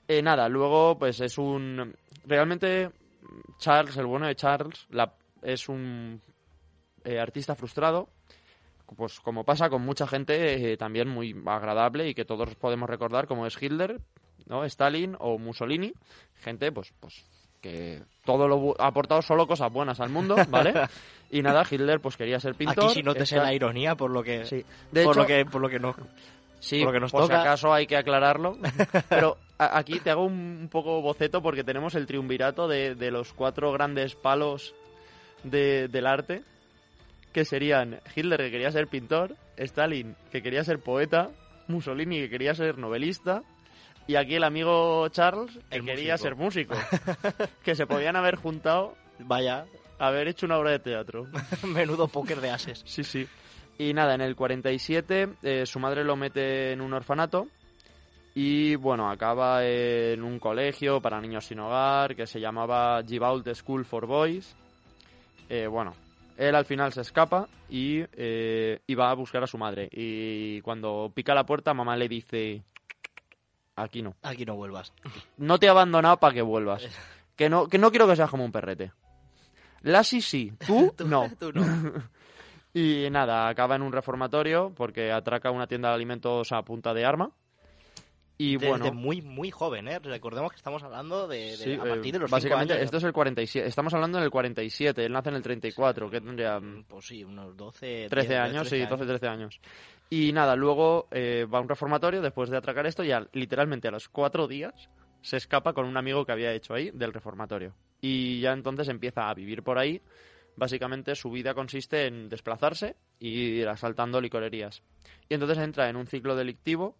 Eh, 0.09 0.23
nada, 0.23 0.49
luego 0.49 0.99
pues 0.99 1.21
es 1.21 1.39
un... 1.39 1.95
Realmente 2.25 2.91
Charles, 3.59 3.97
el 3.97 4.07
bueno 4.07 4.27
de 4.27 4.35
Charles, 4.37 4.87
la- 4.91 5.15
es 5.43 5.69
un 5.69 6.21
eh, 7.05 7.19
artista 7.19 7.55
frustrado, 7.55 8.09
pues 8.97 9.21
como 9.21 9.45
pasa 9.45 9.71
con 9.71 9.83
mucha 9.83 10.07
gente 10.07 10.73
eh, 10.73 10.77
también 10.77 11.09
muy 11.09 11.35
agradable 11.47 12.09
y 12.09 12.15
que 12.15 12.25
todos 12.25 12.55
podemos 12.57 12.91
recordar 12.91 13.27
como 13.27 13.47
es 13.47 13.61
Hitler, 13.63 14.01
¿no? 14.47 14.65
Stalin 14.65 15.17
o 15.21 15.39
Mussolini, 15.39 15.93
gente 16.35 16.73
pues 16.73 16.93
pues 16.99 17.25
que 17.61 18.03
todo 18.25 18.49
lo 18.49 18.75
ha 18.79 18.87
aportado 18.89 19.23
solo 19.23 19.47
cosas 19.47 19.73
buenas 19.73 20.01
al 20.01 20.11
mundo, 20.11 20.37
¿vale? 20.49 20.73
y 21.31 21.43
nada, 21.43 21.63
Hitler 21.69 22.01
pues 22.01 22.17
quería 22.17 22.41
ser 22.41 22.55
pintor. 22.55 22.85
Aquí 22.85 22.95
si 22.95 23.03
no 23.03 23.15
te 23.15 23.27
sé 23.27 23.37
la 23.37 23.55
ironía 23.55 23.95
por 23.95 24.11
lo 24.11 24.23
que... 24.23 24.45
Sí. 24.45 24.65
De 24.91 25.05
por, 25.05 25.13
hecho, 25.13 25.21
lo 25.21 25.27
que, 25.27 25.45
por 25.45 25.61
lo 25.61 25.69
que 25.69 25.79
no... 25.79 25.95
Sí, 26.59 26.79
por 26.81 26.89
lo 26.89 26.93
que 26.93 27.01
nos 27.01 27.13
por 27.13 27.27
si 27.27 27.33
acaso 27.33 27.73
hay 27.73 27.87
que 27.87 27.97
aclararlo. 27.97 28.59
Pero 29.09 29.39
aquí 29.59 29.99
te 30.01 30.11
hago 30.11 30.25
un, 30.25 30.59
un 30.63 30.69
poco 30.69 31.01
boceto 31.01 31.41
porque 31.41 31.65
tenemos 31.65 31.95
el 31.95 32.07
triunvirato 32.07 32.69
de, 32.69 32.95
de 32.95 33.11
los 33.11 33.33
cuatro 33.33 33.73
grandes 33.73 34.15
palos 34.15 34.75
de- 35.43 35.89
del 35.89 36.07
arte, 36.07 36.43
que 37.33 37.47
serían 37.47 38.01
Hitler, 38.15 38.41
que 38.41 38.51
quería 38.51 38.71
ser 38.73 38.89
pintor, 38.89 39.37
Stalin, 39.57 40.17
que 40.31 40.43
quería 40.43 40.63
ser 40.63 40.81
poeta, 40.81 41.31
Mussolini, 41.69 42.19
que 42.19 42.29
quería 42.29 42.55
ser 42.55 42.77
novelista, 42.77 43.43
y 44.11 44.17
aquí 44.17 44.35
el 44.35 44.43
amigo 44.43 45.07
Charles, 45.11 45.57
que 45.71 45.83
quería 45.83 46.19
ser 46.19 46.35
músico. 46.35 46.75
que 47.63 47.77
se 47.77 47.87
podían 47.87 48.17
haber 48.17 48.35
juntado, 48.35 48.97
Vaya, 49.21 49.67
haber 50.01 50.27
hecho 50.27 50.47
una 50.47 50.59
obra 50.59 50.73
de 50.73 50.81
teatro. 50.81 51.29
menudo 51.63 52.09
póker 52.09 52.41
de 52.41 52.51
ases. 52.51 52.83
Sí, 52.85 53.05
sí. 53.05 53.29
Y 53.79 53.95
nada, 53.95 54.17
en 54.17 54.21
el 54.21 54.35
47 54.35 55.29
eh, 55.45 55.65
su 55.65 55.79
madre 55.79 56.03
lo 56.03 56.17
mete 56.17 56.73
en 56.73 56.81
un 56.81 56.93
orfanato 56.93 57.47
y 58.35 58.75
bueno, 58.75 59.09
acaba 59.09 59.65
en 59.65 60.25
un 60.25 60.41
colegio 60.41 61.01
para 61.01 61.21
niños 61.21 61.45
sin 61.45 61.61
hogar 61.61 62.17
que 62.17 62.27
se 62.27 62.41
llamaba 62.41 63.05
Gibault 63.07 63.47
School 63.55 63.85
for 63.85 64.07
Boys. 64.07 64.57
Eh, 65.49 65.69
bueno, 65.69 65.93
él 66.37 66.57
al 66.57 66.65
final 66.65 66.93
se 66.93 67.03
escapa 67.03 67.47
y, 67.69 68.01
eh, 68.15 68.81
y 68.89 68.95
va 68.97 69.13
a 69.13 69.15
buscar 69.15 69.45
a 69.45 69.47
su 69.47 69.57
madre. 69.57 69.89
Y 69.93 70.61
cuando 70.63 71.13
pica 71.15 71.33
la 71.33 71.47
puerta, 71.47 71.75
mamá 71.75 71.97
le 71.97 72.09
dice, 72.09 72.65
aquí 73.83 74.03
no. 74.03 74.15
Aquí 74.23 74.45
no 74.45 74.57
vuelvas. 74.57 74.93
No 75.37 75.59
te 75.59 75.67
he 75.67 75.69
abandonado 75.69 76.19
para 76.19 76.35
que 76.35 76.43
vuelvas. 76.43 76.87
Que 77.37 77.49
no, 77.49 77.69
que 77.69 77.79
no 77.79 77.89
quiero 77.91 78.07
que 78.07 78.17
seas 78.17 78.29
como 78.29 78.45
un 78.45 78.53
perrete. 78.53 78.93
Lassie 79.81 80.21
sí, 80.21 80.53
tú 80.67 80.95
no. 81.07 81.31
Tú 81.39 81.51
no. 81.55 81.65
Y 82.75 83.09
nada, 83.11 83.49
acaba 83.49 83.77
en 83.77 83.83
un 83.83 83.93
reformatorio 83.93 84.75
porque 84.77 85.11
atraca 85.11 85.51
una 85.51 85.67
tienda 85.67 85.89
de 85.89 85.95
alimentos 85.95 86.53
a 86.53 86.63
punta 86.63 86.93
de 86.93 87.07
arma. 87.07 87.31
Y 88.43 88.55
Desde 88.57 88.69
bueno, 88.69 88.93
muy, 88.95 89.21
muy 89.21 89.51
joven, 89.51 89.87
¿eh? 89.87 89.99
Recordemos 89.99 90.51
que 90.51 90.57
estamos 90.57 90.83
hablando 90.83 91.29
de, 91.29 91.37
de- 91.37 91.57
sí, 91.59 91.75
a 91.75 91.83
partir 91.83 92.07
eh, 92.07 92.13
de 92.13 92.19
los 92.21 92.31
básicamente 92.31 92.73
cinco 92.73 92.79
años. 92.79 92.85
esto 92.87 92.97
es 92.97 93.05
el 93.05 93.13
47. 93.13 93.69
Estamos 93.69 93.93
hablando 93.93 94.17
en 94.17 94.25
el 94.25 94.31
47, 94.31 95.05
él 95.05 95.13
nace 95.13 95.29
en 95.29 95.35
el 95.35 95.43
34, 95.43 96.09
que 96.11 96.21
tendría 96.23 96.59
mm, 96.59 96.85
Pues 96.89 97.07
sí, 97.07 97.23
unos 97.23 97.55
12... 97.55 98.07
13 98.09 98.29
10, 98.29 98.41
años, 98.41 98.63
sí, 98.67 98.77
13 98.79 98.87
12, 98.87 99.05
13 99.05 99.27
años. 99.29 99.61
Y 100.09 100.33
nada, 100.33 100.57
luego 100.57 101.07
eh, 101.11 101.45
va 101.53 101.59
a 101.59 101.61
un 101.61 101.69
reformatorio 101.69 102.23
después 102.23 102.49
de 102.49 102.57
atracar 102.57 102.87
esto 102.87 103.05
y 103.05 103.13
al- 103.13 103.29
literalmente 103.35 103.89
a 103.89 103.91
los 103.91 104.09
cuatro 104.09 104.49
días 104.49 104.89
se 105.21 105.37
escapa 105.37 105.75
con 105.75 105.85
un 105.85 105.99
amigo 105.99 106.25
que 106.25 106.33
había 106.33 106.55
hecho 106.55 106.73
ahí 106.73 106.91
del 106.95 107.13
reformatorio. 107.13 107.75
Y 108.01 108.41
ya 108.41 108.53
entonces 108.53 108.89
empieza 108.89 109.29
a 109.29 109.35
vivir 109.35 109.63
por 109.63 109.79
ahí. 109.79 110.01
Básicamente 110.57 111.15
su 111.15 111.31
vida 111.31 111.53
consiste 111.53 112.07
en 112.07 112.31
desplazarse 112.31 112.97
y 113.19 113.29
ir 113.61 113.69
asaltando 113.69 114.19
licorerías. 114.19 114.83
Y 115.29 115.35
entonces 115.35 115.59
entra 115.59 115.91
en 115.91 115.97
un 115.97 116.07
ciclo 116.07 116.35
delictivo 116.35 116.97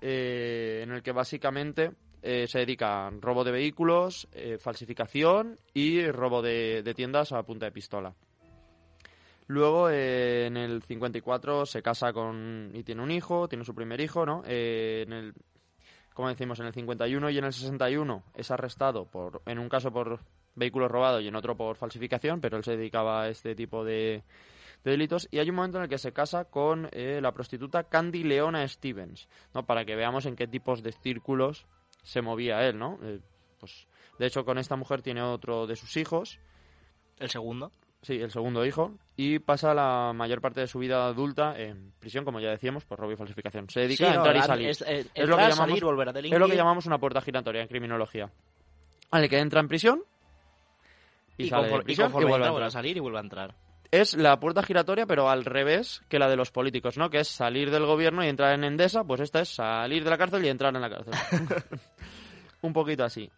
eh, 0.00 0.80
en 0.82 0.92
el 0.92 1.02
que 1.02 1.12
básicamente 1.12 1.92
eh, 2.22 2.46
se 2.48 2.60
dedica 2.60 3.06
a 3.06 3.10
robo 3.10 3.44
de 3.44 3.52
vehículos, 3.52 4.28
eh, 4.32 4.58
falsificación 4.58 5.58
y 5.74 6.06
robo 6.10 6.42
de, 6.42 6.82
de 6.82 6.94
tiendas 6.94 7.32
a 7.32 7.42
punta 7.42 7.66
de 7.66 7.72
pistola. 7.72 8.14
Luego, 9.48 9.88
eh, 9.88 10.46
en 10.46 10.58
el 10.58 10.82
54, 10.82 11.64
se 11.64 11.82
casa 11.82 12.12
con 12.12 12.70
y 12.74 12.82
tiene 12.82 13.02
un 13.02 13.10
hijo, 13.10 13.48
tiene 13.48 13.64
su 13.64 13.74
primer 13.74 13.98
hijo, 13.98 14.26
¿no? 14.26 14.42
Eh, 14.46 15.04
en 15.06 15.12
el, 15.14 15.34
como 16.12 16.28
decimos, 16.28 16.60
en 16.60 16.66
el 16.66 16.74
51 16.74 17.30
y 17.30 17.38
en 17.38 17.44
el 17.44 17.52
61 17.54 18.24
es 18.34 18.50
arrestado 18.50 19.06
por, 19.06 19.40
en 19.46 19.58
un 19.58 19.70
caso 19.70 19.90
por 19.90 20.20
vehículos 20.54 20.90
robados 20.90 21.22
y 21.22 21.28
en 21.28 21.34
otro 21.34 21.56
por 21.56 21.76
falsificación, 21.76 22.42
pero 22.42 22.58
él 22.58 22.64
se 22.64 22.76
dedicaba 22.76 23.22
a 23.22 23.28
este 23.30 23.54
tipo 23.54 23.84
de, 23.84 24.22
de 24.84 24.90
delitos. 24.92 25.28
Y 25.30 25.38
hay 25.38 25.48
un 25.50 25.56
momento 25.56 25.78
en 25.78 25.84
el 25.84 25.90
que 25.90 25.98
se 25.98 26.12
casa 26.12 26.44
con 26.46 26.88
eh, 26.92 27.20
la 27.20 27.32
prostituta 27.32 27.84
Candy 27.84 28.24
Leona 28.24 28.66
Stevens, 28.68 29.28
¿no? 29.54 29.64
Para 29.66 29.84
que 29.84 29.96
veamos 29.96 30.26
en 30.26 30.36
qué 30.36 30.46
tipos 30.46 30.82
de 30.82 30.92
círculos 30.92 31.66
se 32.02 32.22
movía 32.22 32.66
él, 32.66 32.78
¿no? 32.78 32.98
Eh, 33.02 33.20
pues, 33.60 33.86
de 34.18 34.26
hecho, 34.26 34.44
con 34.44 34.58
esta 34.58 34.76
mujer 34.76 35.02
tiene 35.02 35.22
otro 35.22 35.66
de 35.66 35.76
sus 35.76 35.96
hijos, 35.96 36.38
El 37.18 37.28
segundo. 37.30 37.72
Sí, 38.02 38.14
el 38.20 38.30
segundo 38.30 38.64
hijo. 38.64 38.94
Y 39.16 39.40
pasa 39.40 39.74
la 39.74 40.12
mayor 40.14 40.40
parte 40.40 40.60
de 40.60 40.68
su 40.68 40.78
vida 40.78 41.04
adulta 41.06 41.58
en 41.58 41.92
prisión, 41.98 42.24
como 42.24 42.38
ya 42.38 42.50
decíamos, 42.50 42.84
por 42.84 43.00
robo 43.00 43.10
y 43.12 43.16
falsificación. 43.16 43.68
Se 43.68 43.80
dedica 43.80 44.04
Sí, 44.04 44.04
a 44.04 44.14
no, 44.14 44.16
entrar 44.20 44.36
y 44.36 44.42
salir. 44.42 44.68
Es, 44.68 44.82
es- 44.82 45.10
Es 45.12 45.28
lo 45.28 45.36
que 45.36 45.42
llamamos- 45.42 45.56
salir, 45.56 45.84
volver 45.84 46.08
a 46.08 46.12
delinquir. 46.12 46.34
Es 46.36 46.40
lo 46.40 46.48
que 46.48 46.54
llamamos 46.56 46.86
una 46.86 46.98
puerta 46.98 47.20
giratoria 47.20 47.62
en 47.62 47.66
criminología. 47.66 48.30
Al 49.10 49.28
que 49.28 49.38
entra 49.40 49.58
en 49.58 49.66
prisión 49.66 50.02
y, 51.36 51.44
Y, 51.46 51.48
sale 51.48 51.62
de 51.64 51.68
conforme, 51.70 51.84
prisión 51.84 52.04
y, 52.04 52.06
conforme 52.12 52.28
vuelve 52.30 52.44
a 52.44 52.46
entra, 52.46 52.52
vuelve 52.52 52.64
a 52.64 52.68
entrar. 52.68 52.82
salir 52.82 52.96
y 52.96 53.00
vuelve 53.00 53.18
a 53.18 53.22
entrar. 53.22 53.54
Es 53.90 54.14
la 54.16 54.38
puerta 54.38 54.62
giratoria, 54.62 55.06
pero 55.06 55.30
al 55.30 55.44
revés 55.46 56.02
que 56.08 56.18
la 56.18 56.28
de 56.28 56.36
los 56.36 56.50
políticos, 56.50 56.98
¿no? 56.98 57.08
Que 57.08 57.20
es 57.20 57.28
salir 57.28 57.70
del 57.70 57.86
gobierno 57.86 58.22
y 58.22 58.28
entrar 58.28 58.52
en 58.54 58.64
Endesa, 58.64 59.02
pues 59.04 59.20
esta 59.20 59.40
es 59.40 59.48
salir 59.48 60.04
de 60.04 60.10
la 60.10 60.18
cárcel 60.18 60.44
y 60.44 60.48
entrar 60.48 60.74
en 60.74 60.82
la 60.82 60.90
cárcel. 60.90 61.14
Un 62.62 62.72
poquito 62.72 63.04
así. 63.04 63.30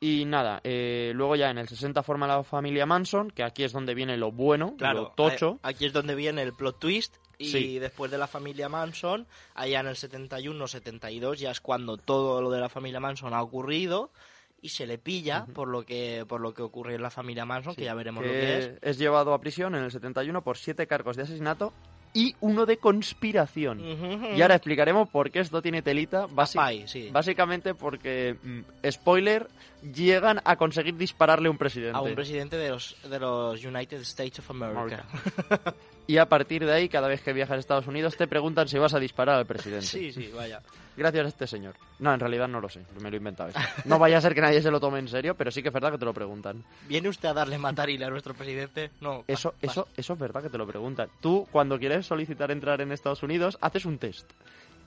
Y 0.00 0.24
nada, 0.24 0.60
eh, 0.64 1.12
luego 1.14 1.34
ya 1.36 1.50
en 1.50 1.58
el 1.58 1.68
60 1.68 2.02
forma 2.02 2.26
la 2.26 2.42
familia 2.44 2.86
Manson, 2.86 3.30
que 3.30 3.42
aquí 3.42 3.64
es 3.64 3.72
donde 3.72 3.94
viene 3.94 4.16
lo 4.16 4.30
bueno, 4.32 4.74
Claro, 4.78 5.00
lo 5.02 5.08
tocho. 5.10 5.58
Aquí 5.62 5.86
es 5.86 5.92
donde 5.92 6.14
viene 6.14 6.42
el 6.42 6.52
plot 6.54 6.78
twist. 6.78 7.16
Y 7.40 7.50
Sí. 7.50 7.78
después 7.78 8.10
de 8.10 8.18
la 8.18 8.26
familia 8.26 8.68
Manson, 8.68 9.26
allá 9.54 9.78
en 9.80 9.86
el 9.86 9.94
71-72, 9.96 11.36
ya 11.38 11.52
es 11.52 11.60
cuando 11.60 11.96
todo 11.96 12.42
lo 12.42 12.50
de 12.50 12.58
la 12.60 12.68
familia 12.68 12.98
Manson 12.98 13.32
ha 13.32 13.42
ocurrido 13.42 14.10
y 14.60 14.70
se 14.70 14.86
le 14.86 14.98
pilla 14.98 15.46
por 15.54 15.68
lo 15.68 15.84
que 15.84 16.24
por 16.28 16.40
lo 16.40 16.52
que 16.52 16.62
ocurre 16.62 16.94
en 16.94 17.02
la 17.02 17.10
familia 17.10 17.44
Manson, 17.44 17.74
que 17.74 17.84
ya 17.84 17.94
veremos 17.94 18.24
lo 18.24 18.30
que 18.30 18.58
es. 18.58 18.70
es 18.82 18.98
llevado 18.98 19.32
a 19.32 19.40
prisión 19.40 19.74
en 19.74 19.84
el 19.84 19.90
71 19.90 20.42
por 20.42 20.58
siete 20.58 20.86
cargos 20.86 21.16
de 21.16 21.22
asesinato 21.22 21.72
y 22.14 22.34
uno 22.40 22.66
de 22.66 22.78
conspiración. 22.78 23.80
Ujú. 23.80 24.36
Y 24.36 24.42
ahora 24.42 24.56
explicaremos 24.56 25.08
por 25.08 25.30
qué 25.30 25.40
esto 25.40 25.60
tiene 25.62 25.82
telita. 25.82 26.26
Spy, 26.46 26.88
sí. 26.88 27.10
Básicamente 27.12 27.74
porque, 27.74 28.36
mm, 28.42 28.88
spoiler, 28.90 29.48
llegan 29.94 30.40
a 30.44 30.56
conseguir 30.56 30.96
dispararle 30.96 31.48
a 31.48 31.50
un 31.50 31.58
presidente. 31.58 31.96
A 31.96 32.00
un 32.00 32.14
presidente 32.14 32.56
de 32.56 32.70
los, 32.70 32.96
de 33.08 33.18
los 33.18 33.64
United 33.64 34.00
States 34.00 34.38
of 34.38 34.50
America. 34.50 35.04
y 36.06 36.16
a 36.16 36.28
partir 36.28 36.64
de 36.64 36.72
ahí, 36.72 36.88
cada 36.88 37.08
vez 37.08 37.20
que 37.22 37.32
viajas 37.32 37.56
a 37.56 37.60
Estados 37.60 37.86
Unidos, 37.86 38.16
te 38.16 38.26
preguntan 38.26 38.68
si 38.68 38.78
vas 38.78 38.94
a 38.94 38.98
disparar 38.98 39.36
al 39.36 39.46
presidente. 39.46 39.86
sí, 39.86 40.12
sí, 40.12 40.30
vaya. 40.34 40.62
Gracias 40.98 41.24
a 41.24 41.28
este 41.28 41.46
señor. 41.46 41.76
No, 42.00 42.12
en 42.12 42.18
realidad 42.18 42.48
no 42.48 42.60
lo 42.60 42.68
sé, 42.68 42.80
me 43.00 43.08
lo 43.08 43.16
he 43.16 43.18
inventado. 43.18 43.50
eso. 43.50 43.60
No 43.84 44.00
vaya 44.00 44.18
a 44.18 44.20
ser 44.20 44.34
que 44.34 44.40
nadie 44.40 44.60
se 44.60 44.70
lo 44.70 44.80
tome 44.80 44.98
en 44.98 45.06
serio, 45.06 45.36
pero 45.36 45.52
sí 45.52 45.62
que 45.62 45.68
es 45.68 45.74
verdad 45.74 45.92
que 45.92 45.98
te 45.98 46.04
lo 46.04 46.12
preguntan. 46.12 46.64
¿Viene 46.88 47.08
usted 47.08 47.28
a 47.28 47.34
darle 47.34 47.56
matarile 47.56 48.04
a 48.04 48.10
nuestro 48.10 48.34
presidente? 48.34 48.90
No. 49.00 49.22
Eso, 49.28 49.54
eso, 49.62 49.86
eso 49.96 50.12
es 50.14 50.18
verdad 50.18 50.42
que 50.42 50.50
te 50.50 50.58
lo 50.58 50.66
preguntan. 50.66 51.08
Tú, 51.20 51.46
cuando 51.52 51.78
quieres 51.78 52.04
solicitar 52.04 52.50
entrar 52.50 52.80
en 52.80 52.90
Estados 52.90 53.22
Unidos, 53.22 53.56
haces 53.60 53.84
un 53.84 53.98
test. 53.98 54.28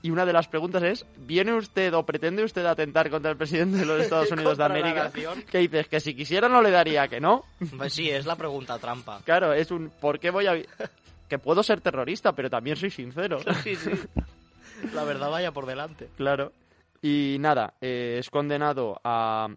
Y 0.02 0.10
una 0.10 0.26
de 0.26 0.32
las 0.34 0.48
preguntas 0.48 0.82
es, 0.82 1.06
¿viene 1.16 1.54
usted 1.54 1.94
o 1.94 2.04
pretende 2.04 2.44
usted 2.44 2.66
atentar 2.66 3.08
contra 3.08 3.30
el 3.30 3.38
presidente 3.38 3.78
de 3.78 3.86
los 3.86 4.00
Estados 4.02 4.30
Unidos 4.32 4.58
de 4.58 4.64
América? 4.64 5.10
Que 5.50 5.58
dices 5.58 5.88
que 5.88 6.00
si 6.00 6.14
quisiera 6.14 6.48
no 6.48 6.60
le 6.60 6.70
daría 6.70 7.08
que 7.08 7.20
no. 7.20 7.44
Pues 7.78 7.94
sí, 7.94 8.10
es 8.10 8.26
la 8.26 8.36
pregunta 8.36 8.78
trampa. 8.78 9.22
Claro, 9.24 9.54
es 9.54 9.70
un 9.70 9.90
¿por 9.98 10.18
qué 10.18 10.30
voy 10.30 10.46
a 10.46 10.60
que 11.28 11.38
puedo 11.38 11.62
ser 11.62 11.80
terrorista, 11.80 12.32
pero 12.32 12.50
también 12.50 12.76
soy 12.76 12.90
sincero. 12.90 13.38
Sí, 13.62 13.74
sí. 13.74 13.90
La 14.94 15.04
verdad 15.04 15.30
vaya 15.30 15.52
por 15.52 15.66
delante. 15.66 16.08
Claro. 16.16 16.52
Y 17.00 17.36
nada, 17.40 17.74
eh, 17.80 18.16
es 18.18 18.30
condenado 18.30 19.00
a 19.04 19.48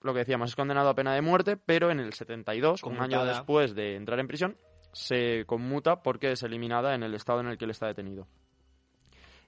lo 0.00 0.12
que 0.12 0.20
decíamos, 0.20 0.50
es 0.50 0.56
condenado 0.56 0.88
a 0.90 0.94
pena 0.94 1.14
de 1.14 1.22
muerte, 1.22 1.56
pero 1.56 1.90
en 1.90 2.00
el 2.00 2.12
72, 2.12 2.82
un 2.82 2.92
año 2.92 2.98
Conmutada. 2.98 3.26
después 3.26 3.74
de 3.74 3.96
entrar 3.96 4.18
en 4.20 4.26
prisión, 4.26 4.56
se 4.92 5.44
conmuta 5.46 6.02
porque 6.02 6.32
es 6.32 6.42
eliminada 6.42 6.94
en 6.94 7.02
el 7.02 7.14
estado 7.14 7.40
en 7.40 7.46
el 7.48 7.58
que 7.58 7.64
él 7.64 7.70
está 7.70 7.86
detenido. 7.86 8.26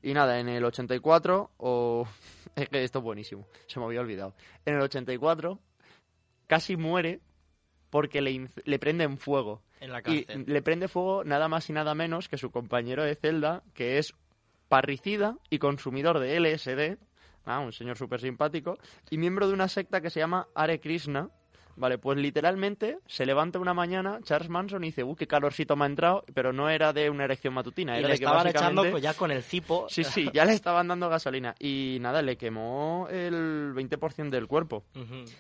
Y 0.03 0.13
nada, 0.15 0.39
en 0.39 0.49
el 0.49 0.65
84, 0.65 1.51
o... 1.57 2.07
es 2.57 2.69
que 2.69 2.85
esto 2.85 2.99
es 3.01 3.05
buenísimo, 3.05 3.47
se 3.67 3.79
me 3.81 3.87
había 3.87 4.01
olvidado. 4.01 4.35
En 4.65 4.75
el 4.77 4.81
84 4.83 5.59
casi 6.47 6.77
muere 6.77 7.21
porque 7.91 8.21
le, 8.21 8.51
le 8.65 8.79
prenden 8.79 9.19
fuego. 9.19 9.63
En 9.81 9.93
la 9.93 10.01
Y 10.01 10.25
cárcel. 10.25 10.45
le 10.47 10.63
prende 10.63 10.89
fuego 10.89 11.25
nada 11.25 11.49
más 11.49 11.69
y 11.71 11.73
nada 11.73 11.95
menos 11.95 12.29
que 12.29 12.39
su 12.39 12.51
compañero 12.51 13.03
de 13.05 13.15
celda, 13.15 13.63
que 13.75 13.99
es 13.99 14.15
parricida 14.69 15.37
y 15.51 15.59
consumidor 15.59 16.19
de 16.19 16.37
LSD, 16.37 16.99
ah, 17.45 17.61
un 17.61 17.73
señor 17.73 17.97
súper 17.97 18.21
simpático, 18.21 18.79
y 19.11 19.19
miembro 19.19 19.49
de 19.49 19.55
una 19.55 19.69
secta 19.69 20.01
que 20.01 20.11
se 20.11 20.21
llama 20.21 20.49
Hare 20.55 20.81
Krishna. 20.81 21.31
Vale, 21.77 21.99
pues 21.99 22.19
literalmente 22.19 22.99
se 23.07 23.27
levanta 23.27 23.59
una 23.59 23.75
mañana 23.75 24.19
Charles 24.23 24.49
Manson 24.49 24.83
y 24.85 24.89
dice, 24.89 25.05
uy, 25.05 25.15
qué 25.17 25.27
calorcito 25.27 25.77
me 25.77 25.85
ha 25.85 25.89
entrado, 25.89 26.25
pero 26.35 26.53
no 26.53 26.71
era 26.71 26.93
de 26.93 27.11
una 27.11 27.25
erección 27.25 27.53
matutina, 27.55 27.97
Y 27.97 27.99
era 27.99 28.09
le 28.09 28.15
de 28.15 28.19
que 28.19 28.25
estaban 28.25 28.47
echando 28.49 28.83
básicamente... 28.83 29.01
ya 29.03 29.15
con 29.15 29.31
el 29.31 29.43
cipo. 29.43 29.87
Sí, 29.89 30.03
sí, 30.05 30.29
ya 30.33 30.45
le 30.45 30.53
estaban 30.55 30.89
dando 30.89 31.09
gasolina. 31.09 31.55
Y 31.59 31.99
nada, 32.01 32.23
le 32.23 32.37
quemó 32.37 33.09
el 33.11 33.73
20% 33.75 34.31
del 34.31 34.47
cuerpo. 34.47 34.85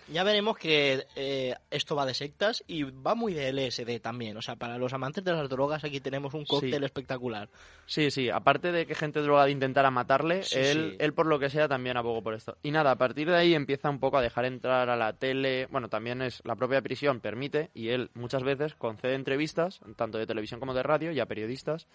Ya 0.08 0.24
veremos 0.24 0.56
que 0.58 1.06
eh, 1.16 1.54
esto 1.70 1.96
va 1.96 2.04
de 2.06 2.14
sectas 2.14 2.62
y 2.66 2.82
va 2.82 3.14
muy 3.14 3.32
de 3.34 3.52
LSD 3.52 4.00
también. 4.00 4.36
O 4.36 4.42
sea, 4.42 4.56
para 4.56 4.78
los 4.78 4.92
amantes 4.92 5.24
de 5.24 5.32
las 5.32 5.48
drogas 5.48 5.84
aquí 5.84 6.00
tenemos 6.00 6.34
un 6.34 6.44
cóctel 6.44 6.80
Sí. 6.80 6.84
espectacular. 6.84 7.48
Sí, 7.86 8.10
sí, 8.10 8.28
aparte 8.28 8.72
de 8.72 8.84
que 8.86 8.94
gente 8.94 9.20
drogada 9.20 9.48
intentara 9.48 9.90
matarle, 9.90 10.42
Sí, 10.42 10.58
él, 10.58 10.90
sí. 10.92 10.96
él 11.00 11.12
por 11.14 11.26
lo 11.26 11.38
que 11.38 11.48
sea 11.50 11.68
también 11.68 11.96
abogó 11.96 12.22
por 12.22 12.34
esto. 12.34 12.56
Y 12.62 12.70
nada, 12.72 12.90
a 12.90 12.96
partir 12.96 13.28
de 13.30 13.36
ahí 13.36 13.54
empieza 13.54 13.88
un 13.88 14.00
poco 14.00 14.18
a 14.18 14.22
dejar 14.22 14.44
entrar 14.44 14.90
a 14.90 14.96
la 14.96 15.12
tele, 15.14 15.66
bueno, 15.70 15.88
también 15.88 16.20
la 16.44 16.56
propia 16.56 16.82
prisión 16.82 17.20
permite 17.20 17.70
y 17.74 17.88
él 17.88 18.10
muchas 18.14 18.42
veces 18.42 18.74
concede 18.74 19.14
entrevistas, 19.14 19.80
tanto 19.96 20.18
de 20.18 20.26
televisión 20.26 20.60
como 20.60 20.74
de 20.74 20.82
radio, 20.82 21.12
y 21.12 21.20
a 21.20 21.26
periodistas, 21.26 21.86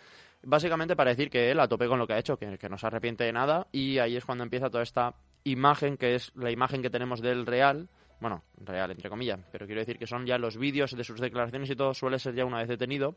básicamente 0.44 0.96
para 0.96 1.12
decir 1.12 1.30
que 1.30 1.52
él 1.52 1.60
a 1.60 1.68
tope 1.68 1.88
con 1.88 2.00
lo 2.00 2.08
que 2.08 2.14
ha 2.14 2.20
hecho, 2.20 2.38
que, 2.38 2.58
que 2.58 2.70
no 2.70 2.78
se 2.78 2.88
arrepiente 2.88 3.24
de 3.24 3.34
nada, 3.34 3.68
y 3.72 4.00
ahí 4.00 4.18
es 4.18 4.26
cuando 4.26 4.44
empieza 4.44 4.70
toda 4.70 4.84
esta 4.84 5.16
imagen, 5.44 5.98
que 5.98 6.16
es 6.16 6.32
la 6.36 6.52
imagen 6.52 6.82
que 6.82 6.90
tenemos 6.90 7.22
del 7.22 7.46
real, 7.46 7.90
bueno, 8.20 8.44
real 8.58 8.92
entre 8.92 9.10
comillas, 9.10 9.40
pero 9.52 9.66
quiero 9.66 9.82
decir 9.82 9.98
que 9.98 10.08
son 10.08 10.26
ya 10.26 10.38
los 10.38 10.58
vídeos 10.58 10.96
de 10.96 11.04
sus 11.04 11.20
declaraciones 11.20 11.70
y 11.70 11.76
todo 11.76 11.94
suele 11.94 12.20
ser 12.20 12.36
ya 12.36 12.46
una 12.46 12.60
vez 12.60 12.68
detenido, 12.68 13.16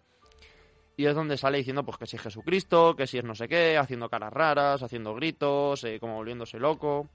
y 0.96 1.06
es 1.06 1.14
donde 1.14 1.36
sale 1.36 1.58
diciendo 1.58 1.84
pues 1.84 1.98
que 1.98 2.06
si 2.06 2.16
es 2.16 2.22
Jesucristo, 2.22 2.94
que 2.94 3.06
si 3.06 3.18
es 3.18 3.24
no 3.24 3.34
sé 3.34 3.48
qué, 3.48 3.76
haciendo 3.76 4.08
caras 4.08 4.32
raras, 4.32 4.82
haciendo 4.82 5.14
gritos, 5.14 5.82
eh, 5.84 5.98
como 5.98 6.14
volviéndose 6.14 6.58
loco. 6.58 7.08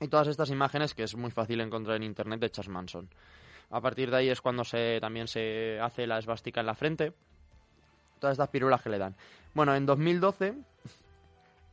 Y 0.00 0.08
todas 0.08 0.28
estas 0.28 0.50
imágenes 0.50 0.94
que 0.94 1.04
es 1.04 1.14
muy 1.16 1.30
fácil 1.30 1.60
encontrar 1.60 1.96
en 1.96 2.02
internet 2.02 2.40
de 2.40 2.50
Charles 2.50 2.68
Manson. 2.72 3.08
A 3.70 3.80
partir 3.80 4.10
de 4.10 4.16
ahí 4.18 4.28
es 4.28 4.40
cuando 4.40 4.62
se 4.64 4.98
también 5.00 5.26
se 5.26 5.78
hace 5.80 6.06
la 6.06 6.18
esvástica 6.18 6.60
en 6.60 6.66
la 6.66 6.74
frente. 6.74 7.12
Todas 8.20 8.34
estas 8.34 8.48
pirulas 8.48 8.82
que 8.82 8.90
le 8.90 8.98
dan. 8.98 9.14
Bueno, 9.54 9.74
en 9.74 9.86
2012 9.86 10.54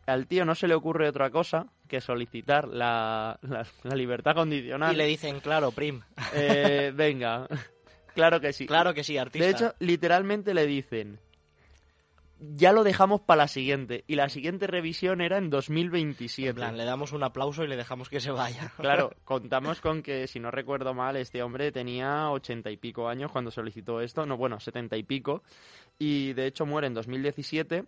al 0.06 0.28
tío 0.28 0.44
no 0.46 0.56
se 0.56 0.68
le 0.68 0.74
ocurre 0.76 1.08
otra 1.08 1.30
cosa 1.30 1.68
que 1.88 2.02
solicitar 2.02 2.68
la, 2.68 3.38
la- 3.42 3.66
la 3.84 3.96
libertad 3.96 4.36
condicional. 4.36 4.94
Y 4.94 4.98
le 4.98 5.06
dicen, 5.06 5.40
claro, 5.40 5.72
Prim. 5.72 6.02
Eh, 6.34 6.92
venga, 6.96 7.48
claro 8.16 8.40
que 8.42 8.52
sí. 8.54 8.66
Claro 8.68 8.94
que 8.94 9.04
sí, 9.04 9.18
artista. 9.18 9.46
De 9.46 9.52
hecho, 9.52 9.76
literalmente 9.80 10.54
le 10.54 10.66
dicen, 10.66 11.20
ya 12.52 12.72
lo 12.72 12.84
dejamos 12.84 13.22
para 13.22 13.44
la 13.44 13.48
siguiente. 13.48 14.04
Y 14.08 14.16
la 14.16 14.30
siguiente 14.30 14.68
revisión 14.68 15.22
era 15.22 15.38
en 15.38 15.50
2027. 15.50 16.50
en 16.50 16.56
plan, 16.56 16.78
le 16.78 16.86
damos 16.86 17.14
un 17.14 17.24
aplauso 17.24 17.64
y 17.64 17.68
le 17.68 17.78
dejamos 17.78 18.10
que 18.10 18.20
se 18.20 18.32
vaya. 18.32 18.72
Claro, 18.84 19.12
contamos 19.24 19.80
con 19.80 20.02
que, 20.04 20.28
si 20.28 20.40
no 20.40 20.52
recuerdo 20.52 20.94
mal, 20.94 21.16
este 21.16 21.42
hombre 21.42 21.72
tenía 21.72 22.30
ochenta 22.30 22.70
y 22.70 22.78
pico 22.78 23.08
años 23.08 23.32
cuando 23.32 23.50
solicitó 23.50 24.02
esto. 24.02 24.26
No, 24.26 24.36
bueno, 24.36 24.60
setenta 24.60 24.98
y 24.98 25.04
pico. 25.04 25.44
Y 25.98 26.34
de 26.34 26.48
hecho 26.48 26.66
muere 26.66 26.88
en 26.88 26.94
2017 26.94 27.86